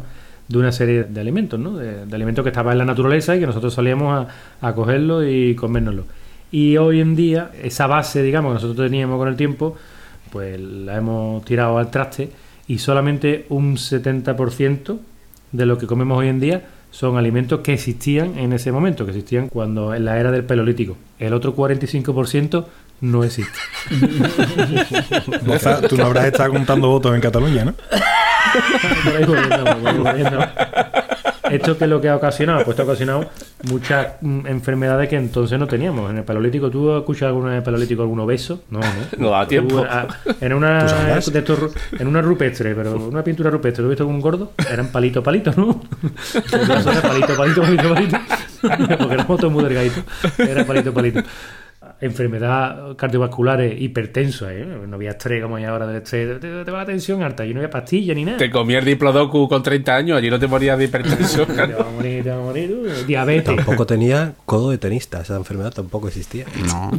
de 0.49 0.59
una 0.59 0.72
serie 0.72 1.05
de 1.05 1.20
alimentos, 1.20 1.61
¿no? 1.61 1.77
De, 1.77 2.05
de 2.05 2.16
alimentos 2.16 2.43
que 2.43 2.49
estaban 2.49 2.72
en 2.72 2.79
la 2.79 2.85
naturaleza 2.85 3.37
y 3.37 3.41
que 3.41 3.47
nosotros 3.47 3.74
salíamos 3.74 4.27
a, 4.61 4.68
a 4.68 4.74
cogerlos 4.74 5.24
y 5.29 5.55
comérnoslos. 5.55 6.07
Y 6.51 6.77
hoy 6.79 7.01
en 7.01 7.14
día, 7.14 7.53
esa 7.62 7.87
base, 7.87 8.22
digamos, 8.22 8.51
que 8.51 8.55
nosotros 8.55 8.87
teníamos 8.89 9.18
con 9.18 9.29
el 9.29 9.37
tiempo, 9.37 9.77
pues 10.33 10.59
la 10.61 10.97
hemos 10.97 11.45
tirado 11.45 11.79
al 11.79 11.93
traste 11.93 12.31
y 12.69 12.79
solamente 12.79 13.47
un 13.49 13.77
70% 13.77 14.99
de 15.53 15.67
lo 15.67 15.79
que 15.79 15.87
comemos 15.87 16.19
hoy 16.19 16.29
en 16.29 16.41
día 16.41 16.64
son 16.91 17.19
alimentos 17.19 17.61
que 17.61 17.75
existían 17.75 18.39
en 18.39 18.53
ese 18.53 18.73
momento, 18.73 19.05
que 19.05 19.11
existían 19.11 19.49
cuando 19.49 19.95
en 19.95 20.05
la 20.05 20.19
era 20.19 20.31
del 20.31 20.45
paleolítico. 20.45 20.97
El 21.19 21.35
otro 21.35 21.55
45% 21.55 22.64
no 23.03 23.25
existe. 23.25 23.59
Boza, 25.45 25.83
tú 25.83 25.97
no 25.97 26.07
habrás 26.07 26.27
estado 26.27 26.53
contando 26.53 26.89
votos 26.89 27.14
en 27.14 27.21
Cataluña, 27.21 27.67
¿no? 27.67 27.75
Por 29.05 29.17
ahí 29.17 29.25
volviendo, 29.25 29.64
por 29.64 29.89
ahí 29.89 29.99
volviendo. 29.99 30.39
Esto 31.51 31.78
que 31.78 31.84
es 31.84 31.90
lo 31.90 32.01
que 32.01 32.09
ha 32.09 32.16
ocasionado, 32.16 32.64
pues 32.64 32.70
esto 32.70 32.82
ha 32.82 32.84
ocasionado 32.86 33.30
muchas 33.64 34.14
mm, 34.20 34.47
enfermedades 34.47 35.09
que 35.09 35.16
entonces 35.16 35.59
no 35.59 35.66
teníamos. 35.66 36.11
En 36.11 36.18
el 36.18 36.24
paleolítico, 36.24 36.70
¿tú 36.70 36.92
has 36.92 37.01
escuchado 37.01 37.28
alguna 37.28 37.49
vez 37.49 37.55
en 37.55 37.59
el 37.59 37.64
paleolítico 37.64 38.03
algún 38.03 38.20
obeso? 38.20 38.62
No, 38.70 38.80
no. 38.80 38.86
No 39.18 39.30
da 39.30 39.47
tiempo. 39.47 39.84
Ah, 39.88 40.07
en 40.40 40.53
una 40.53 40.84
de 40.84 41.18
estos 41.18 41.74
en 41.99 42.07
una 42.07 42.22
rupestre, 42.22 42.74
pero 42.74 42.97
una 42.97 43.24
pintura 43.24 43.51
rupestre, 43.51 43.82
¿tú 43.82 43.88
has 43.88 43.90
visto 43.90 44.05
con 44.05 44.14
un 44.14 44.20
gordo? 44.20 44.53
Eran 44.70 44.88
palito 44.88 45.22
palito, 45.22 45.53
¿no? 45.57 45.82
Era 46.53 47.03
palito 47.03 47.36
palito 47.36 47.62
palito 47.62 47.94
palito. 47.94 48.18
Porque 48.99 49.14
éramos 49.14 49.40
todos 49.40 49.53
muy 49.53 49.64
delgaditos. 49.64 50.05
Era 50.38 50.64
palito 50.64 50.92
palito. 50.92 51.22
Enfermedad 51.99 52.94
cardiovasculares 52.97 53.80
hipertenso, 53.80 54.51
¿eh? 54.51 54.66
No 54.86 54.97
había 54.97 55.11
estrés 55.11 55.42
como 55.42 55.57
hay 55.57 55.64
ahora 55.64 55.86
del 55.86 55.97
estrés. 56.03 56.40
Te, 56.40 56.64
te 56.64 56.70
va 56.70 56.78
la 56.80 56.84
tensión 56.86 57.22
alta 57.22 57.47
y 57.47 57.55
no 57.55 57.61
había 57.61 57.70
pastilla 57.70 58.12
ni 58.14 58.24
nada. 58.24 58.36
Te 58.36 58.51
comí 58.51 58.74
el 58.74 58.84
Diplodocus 58.84 59.49
con 59.49 59.62
30 59.62 59.94
años, 59.97 60.18
allí 60.18 60.28
no 60.28 60.38
te 60.38 60.47
morías 60.47 60.78
de 60.78 60.84
hipertensión. 60.84 61.47
Te 61.57 61.66
va 61.74 61.86
a 61.88 61.90
morir, 61.90 62.22
te 62.22 62.30
va 62.30 62.36
a 62.36 62.40
morir. 62.40 62.70
uh, 62.72 63.07
Diabetes. 63.07 63.57
Tampoco 63.57 63.86
tenía 63.86 64.32
codo 64.44 64.70
de 64.70 64.78
tenista, 64.78 65.20
esa 65.22 65.36
enfermedad 65.36 65.72
tampoco 65.72 66.09
existía. 66.09 66.44
No. 66.66 66.90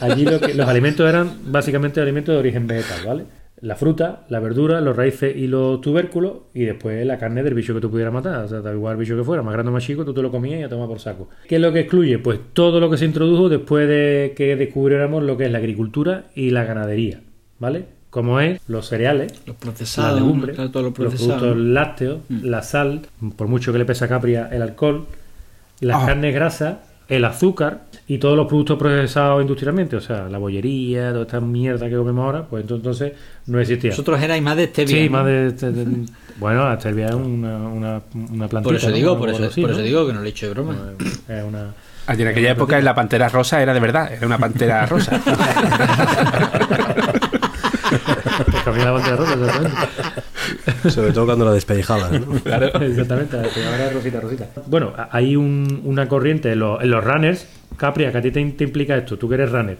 Allí 0.00 0.24
lo 0.24 0.40
que- 0.40 0.54
los 0.54 0.66
alimentos 0.68 1.08
eran 1.08 1.30
básicamente 1.44 2.00
alimentos 2.00 2.32
de 2.34 2.38
origen 2.40 2.66
vegetal, 2.66 3.00
¿vale? 3.06 3.24
La 3.60 3.74
fruta, 3.74 4.24
la 4.28 4.38
verdura, 4.40 4.80
los 4.80 4.94
raíces 4.96 5.36
y 5.36 5.46
los 5.48 5.80
tubérculos, 5.80 6.32
y 6.54 6.64
después 6.64 7.04
la 7.04 7.18
carne 7.18 7.42
del 7.42 7.54
bicho 7.54 7.74
que 7.74 7.80
tú 7.80 7.90
pudieras 7.90 8.14
matar. 8.14 8.44
O 8.44 8.48
sea, 8.48 8.60
da 8.60 8.72
igual 8.72 8.92
el 8.94 9.00
bicho 9.00 9.16
que 9.16 9.24
fuera, 9.24 9.42
más 9.42 9.52
grande 9.54 9.70
o 9.70 9.72
más 9.72 9.82
chico, 9.84 10.04
tú 10.04 10.14
te 10.14 10.22
lo 10.22 10.30
comías 10.30 10.60
y 10.60 10.62
a 10.62 10.68
tomar 10.68 10.86
por 10.88 11.00
saco. 11.00 11.28
¿Qué 11.48 11.56
es 11.56 11.60
lo 11.60 11.72
que 11.72 11.80
excluye? 11.80 12.18
Pues 12.18 12.38
todo 12.52 12.78
lo 12.78 12.88
que 12.88 12.96
se 12.96 13.04
introdujo 13.04 13.48
después 13.48 13.88
de 13.88 14.32
que 14.36 14.54
descubriéramos 14.56 15.24
lo 15.24 15.36
que 15.36 15.46
es 15.46 15.50
la 15.52 15.58
agricultura 15.58 16.26
y 16.36 16.50
la 16.50 16.64
ganadería, 16.64 17.20
¿vale? 17.58 17.84
Como 18.10 18.40
es 18.40 18.60
los 18.68 18.86
cereales, 18.88 19.32
Los 19.46 19.56
la 19.56 19.60
procesados, 19.60 20.20
legumbre, 20.20 20.52
claro, 20.54 20.70
todo 20.70 20.82
lo 20.84 20.88
los 20.90 20.96
productos 20.96 21.56
lácteos, 21.58 22.20
la 22.30 22.62
sal, 22.62 23.02
por 23.36 23.48
mucho 23.48 23.72
que 23.72 23.78
le 23.78 23.84
pese 23.84 24.04
a 24.04 24.08
Capria 24.08 24.48
el 24.50 24.62
alcohol, 24.62 25.06
las 25.80 26.02
Ah. 26.02 26.06
carnes 26.06 26.34
grasas, 26.34 26.76
el 27.08 27.24
azúcar 27.24 27.84
y 28.06 28.18
todos 28.18 28.36
los 28.36 28.46
productos 28.46 28.78
procesados 28.78 29.40
industrialmente, 29.40 29.96
o 29.96 30.00
sea, 30.00 30.28
la 30.28 30.36
bollería, 30.38 31.10
toda 31.10 31.22
esta 31.22 31.40
mierda 31.40 31.88
que 31.88 31.96
comemos 31.96 32.24
ahora, 32.24 32.42
pues 32.44 32.66
ento- 32.66 32.76
entonces 32.76 33.12
no 33.46 33.58
existía. 33.60 33.90
Vosotros 33.90 34.20
erais 34.22 34.42
más 34.42 34.56
de 34.56 34.66
stevia. 34.66 34.96
Sí, 34.96 35.04
¿no? 35.06 35.10
más 35.12 35.24
de, 35.26 35.50
de- 35.52 35.72
de- 35.72 36.06
bueno, 36.38 36.68
la 36.68 36.78
stevia 36.78 37.06
es 37.08 37.14
una, 37.14 37.56
una, 37.58 38.00
una 38.14 38.48
plantita. 38.48 38.62
Por 38.62 38.74
eso 38.76 38.90
digo, 38.92 39.18
por 39.18 39.30
eso, 39.30 39.44
así, 39.44 39.60
por 39.62 39.70
¿no? 39.70 39.76
eso 39.76 39.84
digo 39.84 40.06
que 40.06 40.12
no 40.12 40.20
le 40.20 40.26
he 40.28 40.30
hecho 40.30 40.46
de 40.46 40.52
broma. 40.52 40.76
Es 41.28 41.44
una... 41.44 41.72
Allí 42.06 42.22
en 42.22 42.28
aquella 42.28 42.52
época 42.52 42.80
la 42.80 42.94
pantera 42.94 43.28
rosa 43.28 43.60
era 43.62 43.74
de 43.74 43.80
verdad, 43.80 44.10
era 44.10 44.26
una 44.26 44.38
pantera 44.38 44.86
rosa. 44.86 45.20
Cambié 48.68 48.84
la 48.84 48.90
bandera 48.92 49.16
rosa, 49.16 49.32
exactamente. 49.34 50.90
Sobre 50.90 51.12
todo 51.12 51.24
cuando 51.26 51.44
la 51.46 51.52
despellejaban. 51.52 52.20
¿no? 52.20 52.40
Claro. 52.44 52.66
Exactamente, 52.82 53.36
ahora 53.36 53.86
es 53.86 53.92
rosita, 53.94 54.20
rosita. 54.20 54.46
Bueno, 54.66 54.92
hay 55.10 55.36
un- 55.36 55.80
una 55.84 56.06
corriente 56.08 56.52
en 56.52 56.58
los, 56.58 56.82
en 56.82 56.90
los 56.90 57.02
runners. 57.02 57.46
Capria, 57.76 58.10
que 58.12 58.18
a 58.18 58.22
ti 58.22 58.30
te, 58.30 58.44
te 58.52 58.64
implica 58.64 58.96
esto, 58.96 59.16
tú 59.18 59.28
que 59.28 59.36
eres 59.36 59.50
runner. 59.52 59.78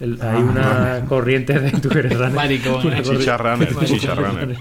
El- 0.00 0.18
hay 0.22 0.40
una 0.42 1.02
corriente 1.06 1.58
de 1.58 1.72
tú 1.72 1.90
que 1.90 1.98
eres 1.98 2.14
runner. 2.16 2.32
Maricón, 2.32 2.86
Una 2.86 3.02
corriente- 3.02 3.18
Chicha 3.18 3.36
runner, 3.36 3.68
chicha 3.84 4.14
runner. 4.14 4.56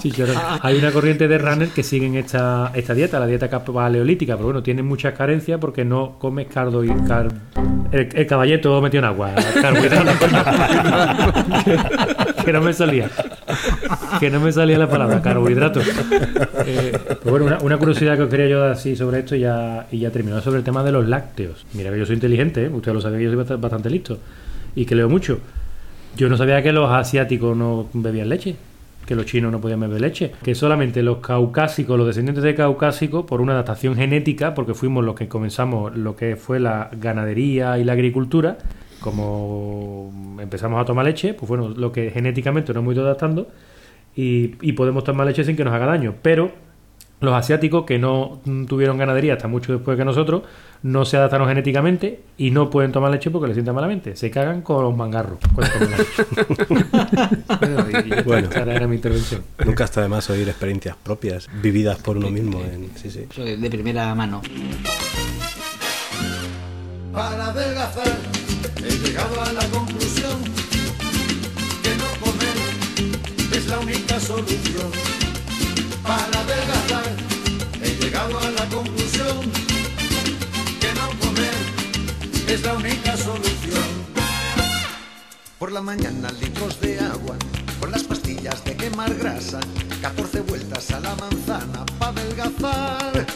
Chicha 0.00 0.24
runner. 0.26 0.38
Hay 0.62 0.78
una 0.78 0.90
corriente 0.90 1.28
de 1.28 1.38
runner 1.38 1.68
que 1.68 1.82
siguen 1.82 2.16
esta, 2.16 2.70
esta 2.74 2.94
dieta, 2.94 3.20
la 3.20 3.26
dieta 3.26 3.50
paleolítica, 3.62 4.34
pero 4.36 4.46
bueno, 4.46 4.62
tienen 4.62 4.86
muchas 4.86 5.12
carencias 5.14 5.58
porque 5.60 5.84
no 5.84 6.18
comes 6.18 6.46
cardo 6.46 6.82
y 6.82 6.88
car... 7.06 7.28
El, 7.92 8.08
el 8.14 8.26
caballeto 8.26 8.80
metido 8.80 9.00
en 9.00 9.04
agua, 9.04 9.32
que 12.44 12.52
no 12.52 12.60
me 12.62 12.72
salía. 12.72 13.10
Que 14.20 14.30
no 14.30 14.40
me 14.40 14.52
salía 14.52 14.78
la 14.78 14.88
palabra, 14.88 15.20
carbohidratos. 15.22 15.84
Eh, 16.64 16.96
pues 17.22 17.30
bueno, 17.30 17.58
una, 17.62 17.76
curiosidad 17.76 18.16
que 18.16 18.22
os 18.22 18.30
quería 18.30 18.46
yo 18.46 18.60
dar 18.60 18.70
así 18.70 18.94
sobre 18.94 19.18
esto 19.18 19.34
y 19.34 19.40
ya, 19.40 19.86
y 19.90 20.06
terminó 20.08 20.40
sobre 20.40 20.58
el 20.58 20.64
tema 20.64 20.84
de 20.84 20.92
los 20.92 21.08
lácteos. 21.08 21.66
Mira 21.74 21.90
que 21.90 21.98
yo 21.98 22.06
soy 22.06 22.14
inteligente, 22.14 22.64
¿eh? 22.64 22.68
usted 22.68 22.92
lo 22.92 23.00
que 23.00 23.22
yo 23.22 23.30
soy 23.32 23.38
bast- 23.44 23.60
bastante 23.60 23.90
listo 23.90 24.18
y 24.76 24.84
que 24.84 24.94
leo 24.94 25.08
mucho. 25.08 25.40
Yo 26.16 26.28
no 26.28 26.36
sabía 26.36 26.62
que 26.62 26.72
los 26.72 26.88
asiáticos 26.90 27.56
no 27.56 27.88
bebían 27.94 28.28
leche, 28.28 28.54
que 29.06 29.16
los 29.16 29.26
chinos 29.26 29.50
no 29.50 29.60
podían 29.60 29.80
beber 29.80 30.00
leche, 30.00 30.32
que 30.44 30.54
solamente 30.54 31.02
los 31.02 31.18
caucásicos, 31.18 31.98
los 31.98 32.06
descendientes 32.06 32.44
de 32.44 32.54
caucásicos, 32.54 33.24
por 33.24 33.40
una 33.40 33.54
adaptación 33.54 33.96
genética, 33.96 34.54
porque 34.54 34.74
fuimos 34.74 35.04
los 35.04 35.16
que 35.16 35.26
comenzamos 35.26 35.96
lo 35.96 36.14
que 36.14 36.36
fue 36.36 36.60
la 36.60 36.90
ganadería 36.92 37.76
y 37.78 37.84
la 37.84 37.94
agricultura, 37.94 38.58
como 39.00 40.12
empezamos 40.40 40.80
a 40.80 40.84
tomar 40.84 41.04
leche, 41.04 41.34
pues 41.34 41.48
bueno, 41.48 41.70
lo 41.70 41.90
que 41.90 42.10
genéticamente 42.10 42.72
nos 42.72 42.82
hemos 42.82 42.94
ido 42.94 43.04
adaptando 43.04 43.48
y, 44.16 44.54
y 44.60 44.72
podemos 44.72 45.04
tomar 45.04 45.26
leche 45.26 45.44
sin 45.44 45.56
que 45.56 45.64
nos 45.64 45.74
haga 45.74 45.86
daño, 45.86 46.14
pero 46.22 46.52
los 47.22 47.34
asiáticos 47.34 47.84
que 47.84 47.98
no 48.00 48.40
tuvieron 48.66 48.98
ganadería 48.98 49.34
hasta 49.34 49.46
mucho 49.46 49.72
después 49.72 49.96
que 49.96 50.04
nosotros, 50.04 50.42
no 50.82 51.04
se 51.04 51.16
adaptaron 51.16 51.46
genéticamente 51.48 52.20
y 52.36 52.50
no 52.50 52.68
pueden 52.68 52.90
tomar 52.90 53.12
leche 53.12 53.30
porque 53.30 53.46
les 53.46 53.54
sienta 53.54 53.72
malamente. 53.72 54.16
Se 54.16 54.28
cagan 54.28 54.62
con 54.62 54.82
los 54.82 54.96
mangarros. 54.96 55.38
Bueno, 57.60 57.86
y 57.90 58.22
Bueno. 58.22 58.48
esa 58.50 58.62
era 58.62 58.88
mi 58.88 58.96
intervención. 58.96 59.42
Nunca 59.64 59.84
está 59.84 60.02
de 60.02 60.08
más 60.08 60.28
oír 60.30 60.48
experiencias 60.48 60.96
propias, 61.00 61.48
vividas 61.62 61.98
por 61.98 62.16
uno 62.16 62.28
mismo. 62.28 62.60
En, 62.60 62.90
sí, 62.96 63.08
sí. 63.10 63.26
De 63.56 63.70
primera 63.70 64.12
mano. 64.16 64.42
Para 67.12 67.46
adelgazar 67.46 68.16
he 68.84 69.06
llegado 69.06 69.40
a 69.42 69.52
la 69.52 69.64
conclusión 69.66 70.51
la 73.72 73.78
única 73.78 74.20
solución. 74.20 74.90
Para 76.02 76.40
adelgazar 76.44 77.08
he 77.82 77.90
llegado 78.02 78.38
a 78.38 78.50
la 78.50 78.66
conclusión 78.68 79.40
que 80.80 80.90
no 80.98 81.06
comer 81.22 81.56
es 82.48 82.62
la 82.62 82.74
única 82.74 83.16
solución. 83.16 83.88
Por 85.58 85.72
la 85.72 85.80
mañana 85.80 86.30
litros 86.32 86.80
de 86.82 87.00
agua, 87.00 87.36
con 87.80 87.90
las 87.90 88.02
pastillas 88.02 88.62
de 88.64 88.76
quemar 88.76 89.14
grasa, 89.14 89.60
14 90.02 90.40
vueltas 90.42 90.90
a 90.90 91.00
la 91.00 91.14
manzana 91.16 91.86
para 91.98 92.20
adelgazar. 92.20 93.26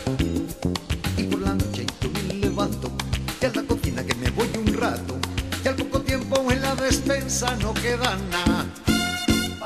Y 1.16 1.22
por 1.24 1.40
la 1.40 1.54
noche 1.54 1.86
me 2.12 2.34
levanto 2.34 2.92
y 3.40 3.46
a 3.46 3.52
la 3.54 3.62
cocina 3.62 4.04
que 4.04 4.14
me 4.16 4.28
voy 4.30 4.50
un 4.58 4.74
rato 4.74 5.16
y 5.64 5.68
al 5.68 5.76
poco 5.76 6.00
tiempo 6.02 6.44
en 6.50 6.60
la 6.60 6.74
despensa 6.74 7.56
no 7.56 7.72
queda 7.72 8.18
nada. 8.30 8.95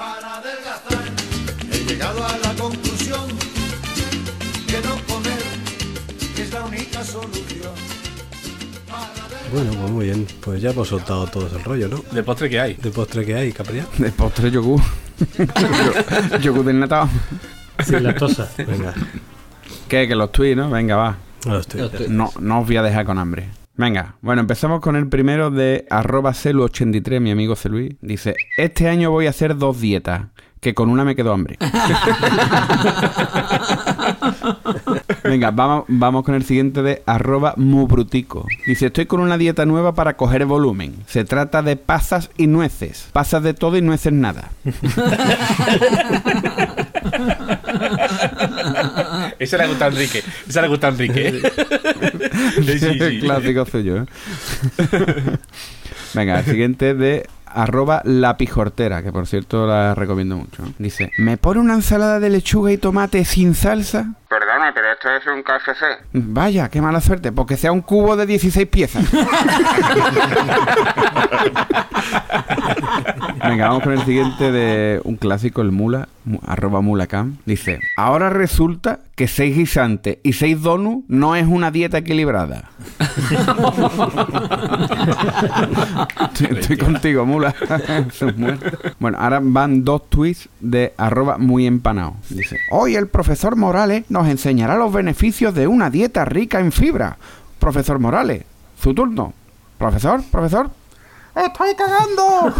Para 0.01 0.36
adelgazar 0.36 1.05
he 1.72 1.78
llegado 1.84 2.24
a 2.24 2.32
la 2.38 2.55
conclusión 2.55 3.20
que 4.66 4.78
no 4.88 4.94
comer 5.07 5.42
es 6.38 6.53
la 6.55 6.64
única 6.64 7.05
solución. 7.05 7.74
Bueno, 9.53 9.70
pues 9.78 9.90
muy 9.90 10.05
bien. 10.07 10.26
Pues 10.40 10.62
ya 10.62 10.70
hemos 10.70 10.88
soltado 10.88 11.26
todo 11.26 11.46
el 11.55 11.62
rollo, 11.64 11.88
¿no? 11.88 12.03
De 12.12 12.22
postre 12.22 12.48
que 12.48 12.59
hay. 12.61 12.74
De 12.76 12.90
postre 12.90 13.26
que 13.26 13.34
hay, 13.34 13.53
Capria. 13.53 13.86
De 13.98 14.11
postre 14.12 14.51
yogur. 14.51 14.80
Yo- 15.38 16.38
yogur 16.40 16.64
desnatado. 16.64 17.09
Sin 17.84 18.03
lactosa. 18.03 18.48
Venga, 18.57 18.94
¿Qué? 19.88 20.09
Que 20.09 20.14
los 20.14 20.32
tweets, 20.32 20.57
¿no? 20.57 20.70
Venga, 20.70 20.96
va. 20.96 21.16
los. 21.44 21.66
No, 22.09 22.32
no 22.40 22.61
os 22.61 22.66
voy 22.66 22.76
a 22.78 22.82
dejar 22.82 23.05
con 23.05 23.18
hambre. 23.18 23.51
Venga, 23.81 24.16
bueno, 24.20 24.43
empezamos 24.43 24.81
con 24.81 24.95
el 24.95 25.09
primero 25.09 25.51
de 25.51 25.87
arroba 25.89 26.33
celu83, 26.33 27.18
mi 27.18 27.31
amigo 27.31 27.57
Celuí. 27.57 27.97
Dice, 28.03 28.35
este 28.59 28.91
año 28.91 29.11
voy 29.11 29.26
a 29.26 29.31
hacer 29.31 29.57
dos 29.57 29.81
dietas, 29.81 30.24
que 30.61 30.74
con 30.74 30.91
una 30.91 31.03
me 31.03 31.16
quedo 31.16 31.33
hambre. 31.33 31.57
Venga, 35.24 35.51
vamos, 35.51 35.85
vamos 35.89 36.24
con 36.24 36.35
el 36.35 36.45
siguiente 36.45 36.83
de 36.83 37.03
arroba 37.07 37.55
mubrutico. 37.57 38.45
Dice, 38.66 38.89
estoy 38.89 39.07
con 39.07 39.20
una 39.20 39.39
dieta 39.39 39.64
nueva 39.64 39.95
para 39.95 40.14
coger 40.14 40.45
volumen. 40.45 40.97
Se 41.07 41.24
trata 41.24 41.62
de 41.62 41.76
pasas 41.76 42.31
y 42.37 42.49
nueces. 42.49 43.09
Pasas 43.14 43.43
de 43.43 43.55
todo 43.55 43.78
y 43.78 43.81
nueces 43.81 44.12
nada. 44.12 44.51
Esa 49.41 49.57
le 49.57 49.68
gusta 49.68 49.86
a 49.86 49.88
Enrique. 49.88 50.22
Esa 50.47 50.62
le 50.62 50.68
gusta 50.68 50.86
a 50.88 50.91
Enrique. 50.91 51.41
Sí, 52.64 52.78
sí, 52.78 52.99
sí. 52.99 53.20
Clásico 53.20 53.64
suyo, 53.64 54.03
¿eh? 54.03 54.07
Venga, 56.14 56.41
el 56.41 56.45
siguiente 56.45 56.95
de 56.95 57.26
arroba 57.47 58.03
la 58.05 58.36
pijortera, 58.36 59.03
que 59.03 59.12
por 59.12 59.26
cierto 59.26 59.66
la 59.66 59.95
recomiendo 59.95 60.36
mucho. 60.36 60.62
Dice, 60.78 61.11
¿me 61.18 61.36
pone 61.36 61.61
una 61.61 61.74
ensalada 61.74 62.20
de 62.20 62.30
lechuga 62.30 62.72
y 62.72 62.78
tomate 62.78 63.24
sin 63.24 63.55
salsa? 63.55 64.14
Perdona, 64.31 64.70
pero 64.72 64.93
esto 64.93 65.09
es 65.11 65.26
un 65.26 65.43
KFC. 65.43 65.83
Vaya, 66.12 66.68
qué 66.68 66.81
mala 66.81 67.01
suerte, 67.01 67.33
porque 67.33 67.57
sea 67.57 67.72
un 67.72 67.81
cubo 67.81 68.14
de 68.16 68.26
16 68.26 68.68
piezas. 68.68 69.05
Venga, 73.43 73.68
vamos 73.68 73.83
con 73.83 73.93
el 73.93 74.05
siguiente 74.05 74.53
de 74.53 75.01
un 75.05 75.16
clásico, 75.16 75.62
el 75.62 75.72
mula, 75.72 76.09
mu- 76.24 76.39
arroba 76.47 76.81
mulacam. 76.81 77.39
Dice, 77.47 77.81
ahora 77.97 78.31
resulta 78.31 79.01
que 79.16 79.26
seis 79.26 79.57
guisantes 79.57 80.18
y 80.22 80.35
seis 80.35 80.61
donuts 80.62 81.05
no 81.09 81.35
es 81.35 81.47
una 81.49 81.70
dieta 81.72 81.99
equilibrada. 81.99 82.70
estoy, 86.33 86.59
estoy 86.59 86.76
contigo, 86.76 87.26
mula. 87.26 87.53
Bueno, 89.01 89.18
ahora 89.20 89.41
van 89.43 89.85
dos 89.85 90.09
tweets 90.11 90.49
de 90.61 90.93
arroba 90.97 91.39
muy 91.39 91.66
empanado. 91.66 92.14
Dice, 92.28 92.59
hoy 92.70 92.95
el 92.97 93.09
profesor 93.09 93.57
Morales 93.57 94.05
nos 94.11 94.19
enseñará 94.28 94.76
los 94.76 94.92
beneficios 94.92 95.54
de 95.54 95.66
una 95.66 95.90
dieta 95.90 96.24
rica 96.24 96.60
en 96.60 96.72
fibra. 96.72 97.16
Profesor 97.58 97.98
Morales, 97.98 98.44
su 98.80 98.94
turno. 98.94 99.34
Profesor, 99.78 100.22
profesor, 100.30 100.70
¡Estoy 101.34 101.74
cagando! 101.76 102.52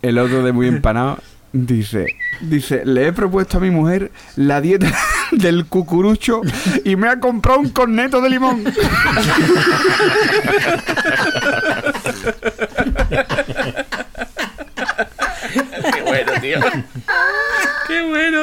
El 0.00 0.18
otro 0.18 0.42
de 0.42 0.52
muy 0.52 0.68
empanado 0.68 1.18
dice, 1.66 2.06
dice, 2.40 2.84
le 2.84 3.08
he 3.08 3.12
propuesto 3.12 3.58
a 3.58 3.60
mi 3.60 3.70
mujer 3.70 4.10
la 4.36 4.60
dieta 4.60 4.92
del 5.32 5.66
cucurucho 5.66 6.40
y 6.84 6.96
me 6.96 7.08
ha 7.08 7.20
comprado 7.20 7.60
un 7.60 7.70
corneto 7.70 8.20
de 8.20 8.30
limón. 8.30 8.64
Qué 15.92 16.02
bueno, 16.02 16.32
tío. 16.40 16.60
Qué 17.86 18.02
bueno. 18.02 18.42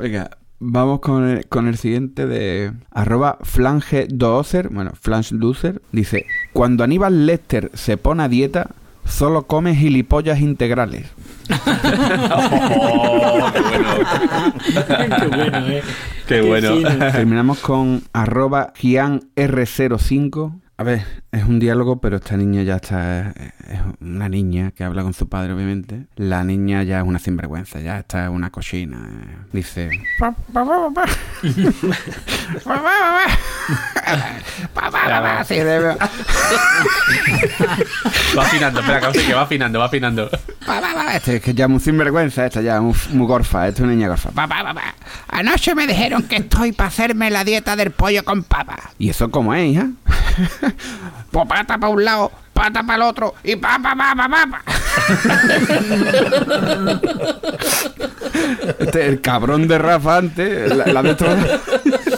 Venga, 0.00 0.30
vamos 0.60 1.00
con 1.00 1.28
el, 1.28 1.46
con 1.48 1.66
el 1.66 1.76
siguiente 1.76 2.26
de 2.26 2.72
arroba 2.90 3.38
flange 3.42 4.06
doocer, 4.08 4.68
bueno, 4.68 4.92
flange 5.00 5.34
loser, 5.34 5.82
dice, 5.90 6.26
cuando 6.52 6.84
Aníbal 6.84 7.26
Lester 7.26 7.70
se 7.74 7.96
pone 7.96 8.22
a 8.22 8.28
dieta, 8.28 8.70
solo 9.04 9.44
come 9.44 9.74
gilipollas 9.74 10.40
integrales. 10.40 11.06
Qué 14.70 15.26
bueno, 15.26 15.66
eh. 15.66 15.82
Qué 16.28 16.42
bueno. 16.42 16.76
fino. 16.76 16.90
Terminamos 17.10 17.58
con 17.58 18.04
arroba 18.12 18.72
gianr05. 18.74 20.60
A 20.76 20.82
ver, 20.82 21.04
es 21.32 21.44
un 21.44 21.58
diálogo, 21.60 22.00
pero 22.00 22.16
esta 22.16 22.36
niña 22.36 22.62
ya 22.62 22.76
está... 22.76 23.30
Es 23.30 23.80
una 24.00 24.28
niña 24.28 24.72
que 24.72 24.82
habla 24.84 25.02
con 25.02 25.12
su 25.14 25.28
padre, 25.28 25.52
obviamente. 25.52 26.06
La 26.16 26.42
niña 26.44 26.82
ya 26.82 26.98
es 26.98 27.04
una 27.04 27.18
sinvergüenza, 27.20 27.78
ya 27.80 27.98
está 28.00 28.24
es 28.24 28.30
una 28.30 28.50
cochina. 28.50 29.46
Dice... 29.52 29.90
Sí, 35.44 35.54
debe- 35.54 35.96
Va 38.36 38.42
afinando, 38.42 38.80
espera, 38.80 39.00
causa, 39.00 39.20
que 39.26 39.34
va 39.34 39.42
afinando, 39.42 39.78
va 39.78 39.84
afinando. 39.86 40.28
Este 41.14 41.36
es 41.36 41.42
que 41.42 41.54
ya 41.54 41.64
es 41.64 41.70
muy 41.70 41.80
sinvergüenza, 41.80 42.46
esta 42.46 42.60
ya 42.60 42.76
es 42.76 42.82
muy, 42.82 42.94
muy 43.12 43.26
gorfa, 43.26 43.68
esta 43.68 43.80
es 43.80 43.84
una 43.84 43.92
niña 43.94 44.08
gorfa. 44.08 44.30
Pa, 44.30 44.46
pa, 44.48 44.62
pa, 44.62 44.74
pa. 44.74 44.94
Anoche 45.28 45.74
me 45.74 45.86
dijeron 45.86 46.24
que 46.24 46.36
estoy 46.36 46.72
para 46.72 46.88
hacerme 46.88 47.30
la 47.30 47.44
dieta 47.44 47.76
del 47.76 47.90
pollo 47.92 48.24
con 48.24 48.42
papa. 48.42 48.76
¿Y 48.98 49.10
eso 49.10 49.30
cómo 49.30 49.54
es, 49.54 49.66
hija? 49.72 49.88
Pues 51.30 51.46
pata 51.46 51.78
para 51.78 51.92
un 51.92 52.04
lado, 52.04 52.30
pata 52.52 52.82
para 52.82 52.96
el 52.96 53.02
otro 53.02 53.34
y 53.44 53.56
papa, 53.56 53.94
papa, 53.96 54.28
papa. 54.28 54.62
este 58.78 59.02
es 59.02 59.08
el 59.08 59.20
cabrón 59.20 59.68
de 59.68 59.78
Rafa 59.78 60.16
antes, 60.18 60.74
la, 60.76 60.86
la 60.86 61.02
de 61.02 61.10
estos- 61.12 61.28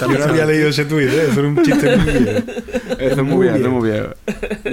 Yo 0.01 0.19
no 0.19 0.25
había 0.25 0.45
leído 0.47 0.69
ese 0.69 0.85
tuit, 0.85 1.09
¿eh? 1.09 1.29
Eso 1.31 1.41
era 1.41 1.49
un 1.49 1.63
chiste 1.63 1.97
muy 1.97 2.13
bien. 2.13 2.45
Eso 2.99 3.21
es 3.21 3.23
muy 3.23 3.47
bien, 3.47 3.55
eso 3.57 3.67
es 3.67 3.73
muy 3.73 3.91
bien. 3.91 4.07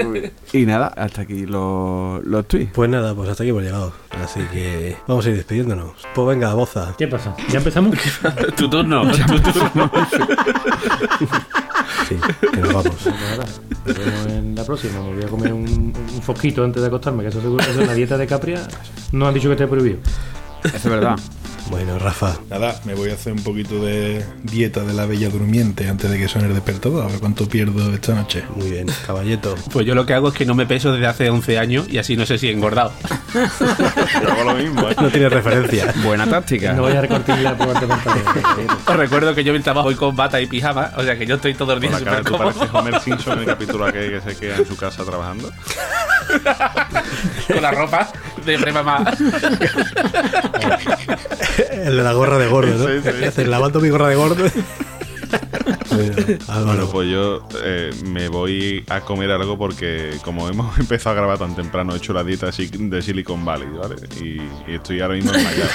Muy 0.09 0.19
bien. 0.19 0.31
Y 0.53 0.65
nada, 0.65 0.87
hasta 0.87 1.21
aquí 1.21 1.45
los, 1.45 2.23
los 2.25 2.47
tweets. 2.47 2.71
Pues 2.73 2.89
nada, 2.89 3.13
pues 3.13 3.29
hasta 3.29 3.43
aquí 3.43 3.49
hemos 3.51 3.63
llegado. 3.63 3.93
Así 4.23 4.39
que 4.51 4.97
vamos 5.07 5.25
a 5.25 5.29
ir 5.29 5.35
despidiéndonos. 5.35 5.91
Pues 6.15 6.27
venga, 6.27 6.53
boza. 6.53 6.93
¿Qué 6.97 7.07
pasa? 7.07 7.35
¿Ya 7.49 7.59
empezamos? 7.59 7.95
Tu 8.55 8.69
turno, 8.69 9.03
tu 9.11 9.39
turno. 9.51 9.91
Sí, 12.07 12.17
que 12.51 12.57
nos 12.57 12.73
vamos. 12.73 12.95
Pues 13.83 13.97
nos 13.97 14.05
vemos 14.05 14.25
en 14.27 14.55
la 14.55 14.63
próxima. 14.63 15.01
Me 15.01 15.15
voy 15.15 15.23
a 15.23 15.27
comer 15.27 15.53
un, 15.53 15.93
un 16.15 16.21
fosquito 16.21 16.63
antes 16.63 16.81
de 16.81 16.87
acostarme, 16.87 17.23
que 17.23 17.29
eso 17.29 17.41
seguro 17.41 17.63
es 17.63 17.75
la 17.75 17.93
dieta 17.93 18.17
de 18.17 18.27
Capria. 18.27 18.67
No 19.11 19.27
han 19.27 19.33
dicho 19.33 19.47
que 19.47 19.53
esté 19.53 19.67
prohibido. 19.67 19.99
Eso 20.63 20.75
es 20.75 20.83
verdad. 20.85 21.17
Bueno, 21.69 21.99
Rafa, 21.99 22.35
Nada, 22.49 22.79
me 22.85 22.95
voy 22.95 23.11
a 23.11 23.13
hacer 23.13 23.31
un 23.31 23.43
poquito 23.43 23.83
de 23.83 24.25
dieta 24.43 24.81
de 24.83 24.93
la 24.93 25.05
bella 25.05 25.29
durmiente 25.29 25.87
antes 25.87 26.09
de 26.09 26.17
que 26.17 26.27
suene 26.27 26.47
el 26.47 26.55
despertador. 26.55 27.03
A 27.03 27.07
ver 27.07 27.19
cuánto 27.19 27.47
pierdo 27.47 27.93
esta 27.93 28.15
noche. 28.15 28.43
muy 28.55 28.71
bien. 28.71 28.87
Caballeto. 29.05 29.55
Pues 29.71 29.85
yo 29.85 29.93
lo 29.93 30.05
que 30.05 30.13
hago 30.15 30.29
es 30.29 30.33
que 30.33 30.45
no 30.45 30.55
me 30.55 30.65
peso 30.65 30.91
desde 30.91 31.05
hace 31.05 31.29
11 31.29 31.59
años 31.59 31.87
y 31.87 31.99
así 31.99 32.17
no 32.17 32.25
sé 32.25 32.37
si 32.39 32.47
he 32.47 32.51
engordado. 32.51 32.91
Yo 33.33 34.31
hago 34.31 34.43
lo 34.45 34.55
mismo, 34.55 34.89
¿eh? 34.89 34.95
No 34.99 35.09
tiene 35.09 35.29
referencia. 35.29 35.93
Buena 36.03 36.25
táctica. 36.27 36.73
No 36.73 36.81
voy 36.81 36.93
a 36.93 37.01
recortar 37.01 37.55
pantalones. 37.55 38.23
Os 38.87 38.95
recuerdo 38.95 39.35
que 39.35 39.43
yo 39.43 39.53
me 39.53 39.59
trabajo 39.59 39.89
hoy 39.89 39.95
con 39.95 40.15
bata 40.15 40.41
y 40.41 40.47
pijama, 40.47 40.91
o 40.97 41.03
sea 41.03 41.17
que 41.17 41.27
yo 41.27 41.35
estoy 41.35 41.53
todo 41.53 41.73
el 41.73 41.79
Por 41.79 41.89
día 41.89 41.99
la 41.99 42.05
cara, 42.05 42.17
súper 42.17 42.31
¿tú 42.31 42.37
cómodo. 42.37 42.53
pareces 42.59 42.75
Homer 42.75 42.99
Simpson 43.01 43.33
en 43.33 43.39
el 43.41 43.45
capítulo 43.45 43.85
aquel 43.85 44.09
que 44.11 44.21
se 44.31 44.37
queda 44.39 44.57
en 44.57 44.65
su 44.65 44.75
casa 44.75 45.03
trabajando? 45.05 45.51
con 47.51 47.61
la 47.61 47.71
ropa 47.71 48.11
de 48.45 48.57
premamá. 48.59 49.05
El 51.71 51.97
de 51.97 52.03
la 52.03 52.13
gorra 52.13 52.37
de 52.37 52.47
gordo, 52.47 52.73
¿no? 52.77 53.01
Sí, 53.01 53.31
sí. 53.35 53.45
Lavando 53.45 53.79
mi 53.79 53.89
gorra 53.89 54.07
de 54.07 54.15
gordo. 54.15 54.35
bueno, 55.89 56.15
Álvaro. 56.47 56.65
Bueno, 56.65 56.89
pues 56.91 57.09
yo 57.09 57.47
eh, 57.63 57.91
me 58.05 58.29
voy 58.29 58.83
a 58.89 59.01
comer 59.01 59.31
algo 59.31 59.57
porque 59.57 60.13
como 60.23 60.47
hemos 60.49 60.77
empezado 60.79 61.11
a 61.11 61.19
grabar 61.19 61.37
tan 61.37 61.55
temprano, 61.55 61.93
he 61.93 61.97
hecho 61.97 62.13
la 62.13 62.23
dieta 62.23 62.47
así 62.47 62.67
de 62.71 63.01
Silicon 63.01 63.43
Valley, 63.45 63.69
¿vale? 63.69 63.95
Y, 64.21 64.41
y 64.71 64.75
estoy 64.75 65.01
ahora 65.01 65.15
mismo 65.15 65.31
desmayado. 65.31 65.69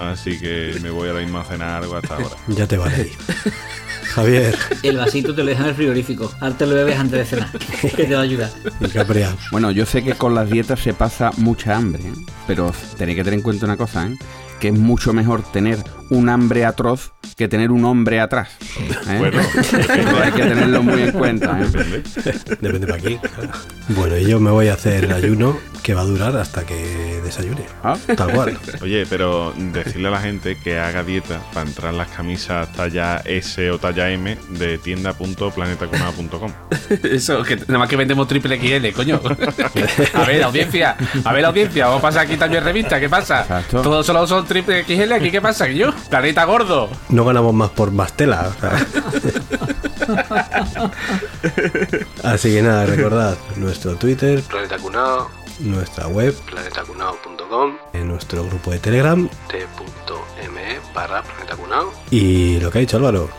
Así 0.00 0.38
que 0.38 0.76
me 0.82 0.90
voy 0.90 1.08
ahora 1.08 1.20
mismo 1.20 1.38
a 1.38 1.44
cenar 1.44 1.82
algo 1.82 1.96
hasta 1.96 2.14
ahora. 2.14 2.36
Ya 2.48 2.66
te 2.66 2.76
vale. 2.76 3.10
Javier 4.10 4.56
El 4.82 4.96
vasito 4.96 5.34
te 5.34 5.42
lo 5.42 5.48
dejan 5.48 5.64
en 5.64 5.70
el 5.70 5.74
frigorífico. 5.76 6.32
Te 6.58 6.66
lo 6.66 6.74
bebes 6.74 6.98
antes 6.98 7.18
de 7.18 7.24
cenar. 7.24 7.50
Que 7.96 8.04
te 8.04 8.14
va 8.14 8.20
a 8.20 8.24
ayudar. 8.24 8.50
Bueno, 9.50 9.70
yo 9.70 9.86
sé 9.86 10.02
que 10.02 10.14
con 10.14 10.34
las 10.34 10.50
dietas 10.50 10.80
se 10.80 10.94
pasa 10.94 11.30
mucha 11.36 11.76
hambre, 11.76 12.02
¿eh? 12.02 12.12
pero 12.46 12.72
tenéis 12.96 13.16
que 13.16 13.24
tener 13.24 13.38
en 13.38 13.42
cuenta 13.42 13.66
una 13.66 13.76
cosa, 13.76 14.06
¿eh? 14.06 14.16
Que 14.60 14.68
es 14.68 14.78
mucho 14.78 15.12
mejor 15.12 15.42
tener 15.42 15.78
un 16.10 16.28
hambre 16.28 16.64
atroz 16.64 17.12
que 17.40 17.48
tener 17.48 17.70
un 17.70 17.86
hombre 17.86 18.20
atrás. 18.20 18.50
¿eh? 19.08 19.16
Bueno, 19.18 19.38
hay 20.22 20.32
que 20.32 20.42
tenerlo 20.42 20.82
muy 20.82 21.00
en 21.04 21.12
cuenta. 21.12 21.58
¿eh? 21.58 21.64
depende. 21.64 22.02
Depende 22.60 22.86
para 22.86 22.98
aquí. 22.98 23.18
Bueno, 23.88 24.18
y 24.18 24.26
yo 24.26 24.38
me 24.40 24.50
voy 24.50 24.68
a 24.68 24.74
hacer 24.74 25.04
el 25.04 25.12
ayuno 25.12 25.56
que 25.82 25.94
va 25.94 26.02
a 26.02 26.04
durar 26.04 26.36
hasta 26.36 26.66
que 26.66 27.20
desayune. 27.24 27.64
Ah. 27.82 27.96
Tal 28.14 28.32
cual. 28.32 28.58
Oye, 28.82 29.06
pero 29.08 29.54
decirle 29.56 30.08
a 30.08 30.10
la 30.10 30.20
gente 30.20 30.58
que 30.62 30.78
haga 30.78 31.02
dieta 31.02 31.40
para 31.54 31.66
entrar 31.66 31.92
en 31.92 31.98
las 31.98 32.08
camisas 32.08 32.70
talla 32.72 33.22
S 33.24 33.70
o 33.70 33.78
talla 33.78 34.10
M 34.10 34.36
de 34.50 34.76
tienda.planetacunado.com. 34.76 36.52
Eso, 37.04 37.42
que 37.42 37.56
nada 37.56 37.78
más 37.78 37.88
que 37.88 37.96
vendemos 37.96 38.28
triple 38.28 38.58
XL, 38.58 38.94
coño. 38.94 39.20
A 40.14 40.24
ver, 40.24 40.42
audiencia, 40.42 40.96
a 41.24 41.32
ver, 41.32 41.44
audiencia, 41.44 41.86
vamos 41.86 42.00
a 42.00 42.02
pasar 42.02 42.26
aquí 42.26 42.36
también 42.36 42.62
revista, 42.62 43.00
¿qué 43.00 43.08
pasa? 43.08 43.42
Exacto. 43.42 43.82
Todos 43.82 44.04
solo 44.04 44.26
son 44.26 44.44
triple 44.50 44.82
XL, 44.84 45.12
aquí 45.12 45.30
qué 45.30 45.40
pasa, 45.40 45.68
que 45.68 45.76
yo, 45.76 45.94
planeta 46.08 46.44
gordo. 46.44 46.90
No 47.08 47.24
ganamos 47.24 47.54
más 47.54 47.70
por 47.70 47.92
más 47.92 48.12
tela. 48.14 48.50
o 48.50 48.60
sea. 48.60 48.84
Así 52.32 52.52
que 52.52 52.60
nada, 52.60 52.84
recordad 52.84 53.38
nuestro 53.54 53.94
Twitter, 53.94 54.42
Planeta 54.42 54.76
Cunao, 54.78 55.30
nuestra 55.60 56.08
web, 56.08 56.34
planetacunao.com, 56.50 57.76
en 57.92 58.08
nuestro 58.08 58.44
grupo 58.44 58.72
de 58.72 58.80
Telegram 58.80 59.28
t.me 59.48 60.80
barra 60.92 61.22
Planeta 61.22 61.54
Cunao, 61.54 61.92
y 62.10 62.58
lo 62.58 62.72
que 62.72 62.78
ha 62.78 62.80
dicho 62.80 62.96
Álvaro. 62.96 63.30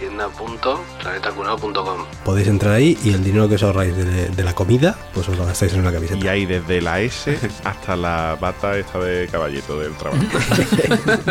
tienda.planetacunao.com. 0.00 1.98
Podéis 2.24 2.48
entrar 2.48 2.74
ahí 2.74 2.98
y 3.04 3.12
el 3.12 3.22
dinero 3.22 3.48
que 3.48 3.54
os 3.56 3.62
ahorráis 3.62 3.94
de, 3.96 4.28
de 4.30 4.42
la 4.44 4.54
comida, 4.54 4.96
pues 5.14 5.28
os 5.28 5.36
lo 5.38 5.46
gastáis 5.46 5.74
en 5.74 5.80
una 5.80 5.92
camiseta. 5.92 6.24
Y 6.24 6.28
hay 6.28 6.46
desde 6.46 6.80
la 6.80 7.00
S 7.00 7.38
hasta 7.64 7.94
la 7.96 8.36
bata 8.40 8.76
esta 8.76 8.98
de 8.98 9.28
caballito 9.28 9.78
del 9.78 9.92
trabajo. 9.94 10.22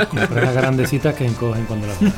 Comprar 0.09 0.43
las 0.43 0.53
grandecitas 0.53 1.15
que 1.15 1.25
encogen 1.25 1.65
cuando 1.65 1.87
las. 1.87 1.97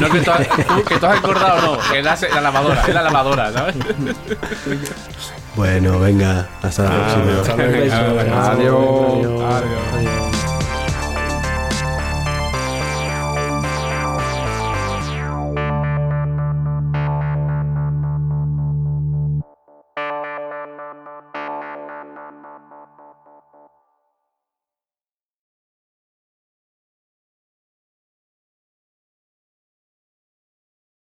No 0.00 0.10
que 0.10 0.20
tú 0.20 0.30
has, 0.30 0.46
que 0.86 0.98
tú 0.98 1.06
has 1.06 1.16
engordado, 1.18 1.76
no, 1.76 1.82
que 1.90 1.98
es 2.00 2.04
la, 2.04 2.16
la 2.34 2.40
lavadora, 2.40 2.82
es 2.86 2.94
la 2.94 3.02
lavadora, 3.02 3.52
¿sabes? 3.52 3.76
Bueno, 5.54 5.98
venga, 6.00 6.48
hasta 6.62 6.84
la 6.84 6.90
próxima. 6.90 7.22
Adiós. 8.50 9.38
Adiós. 9.40 9.42
Adiós. 9.94 10.55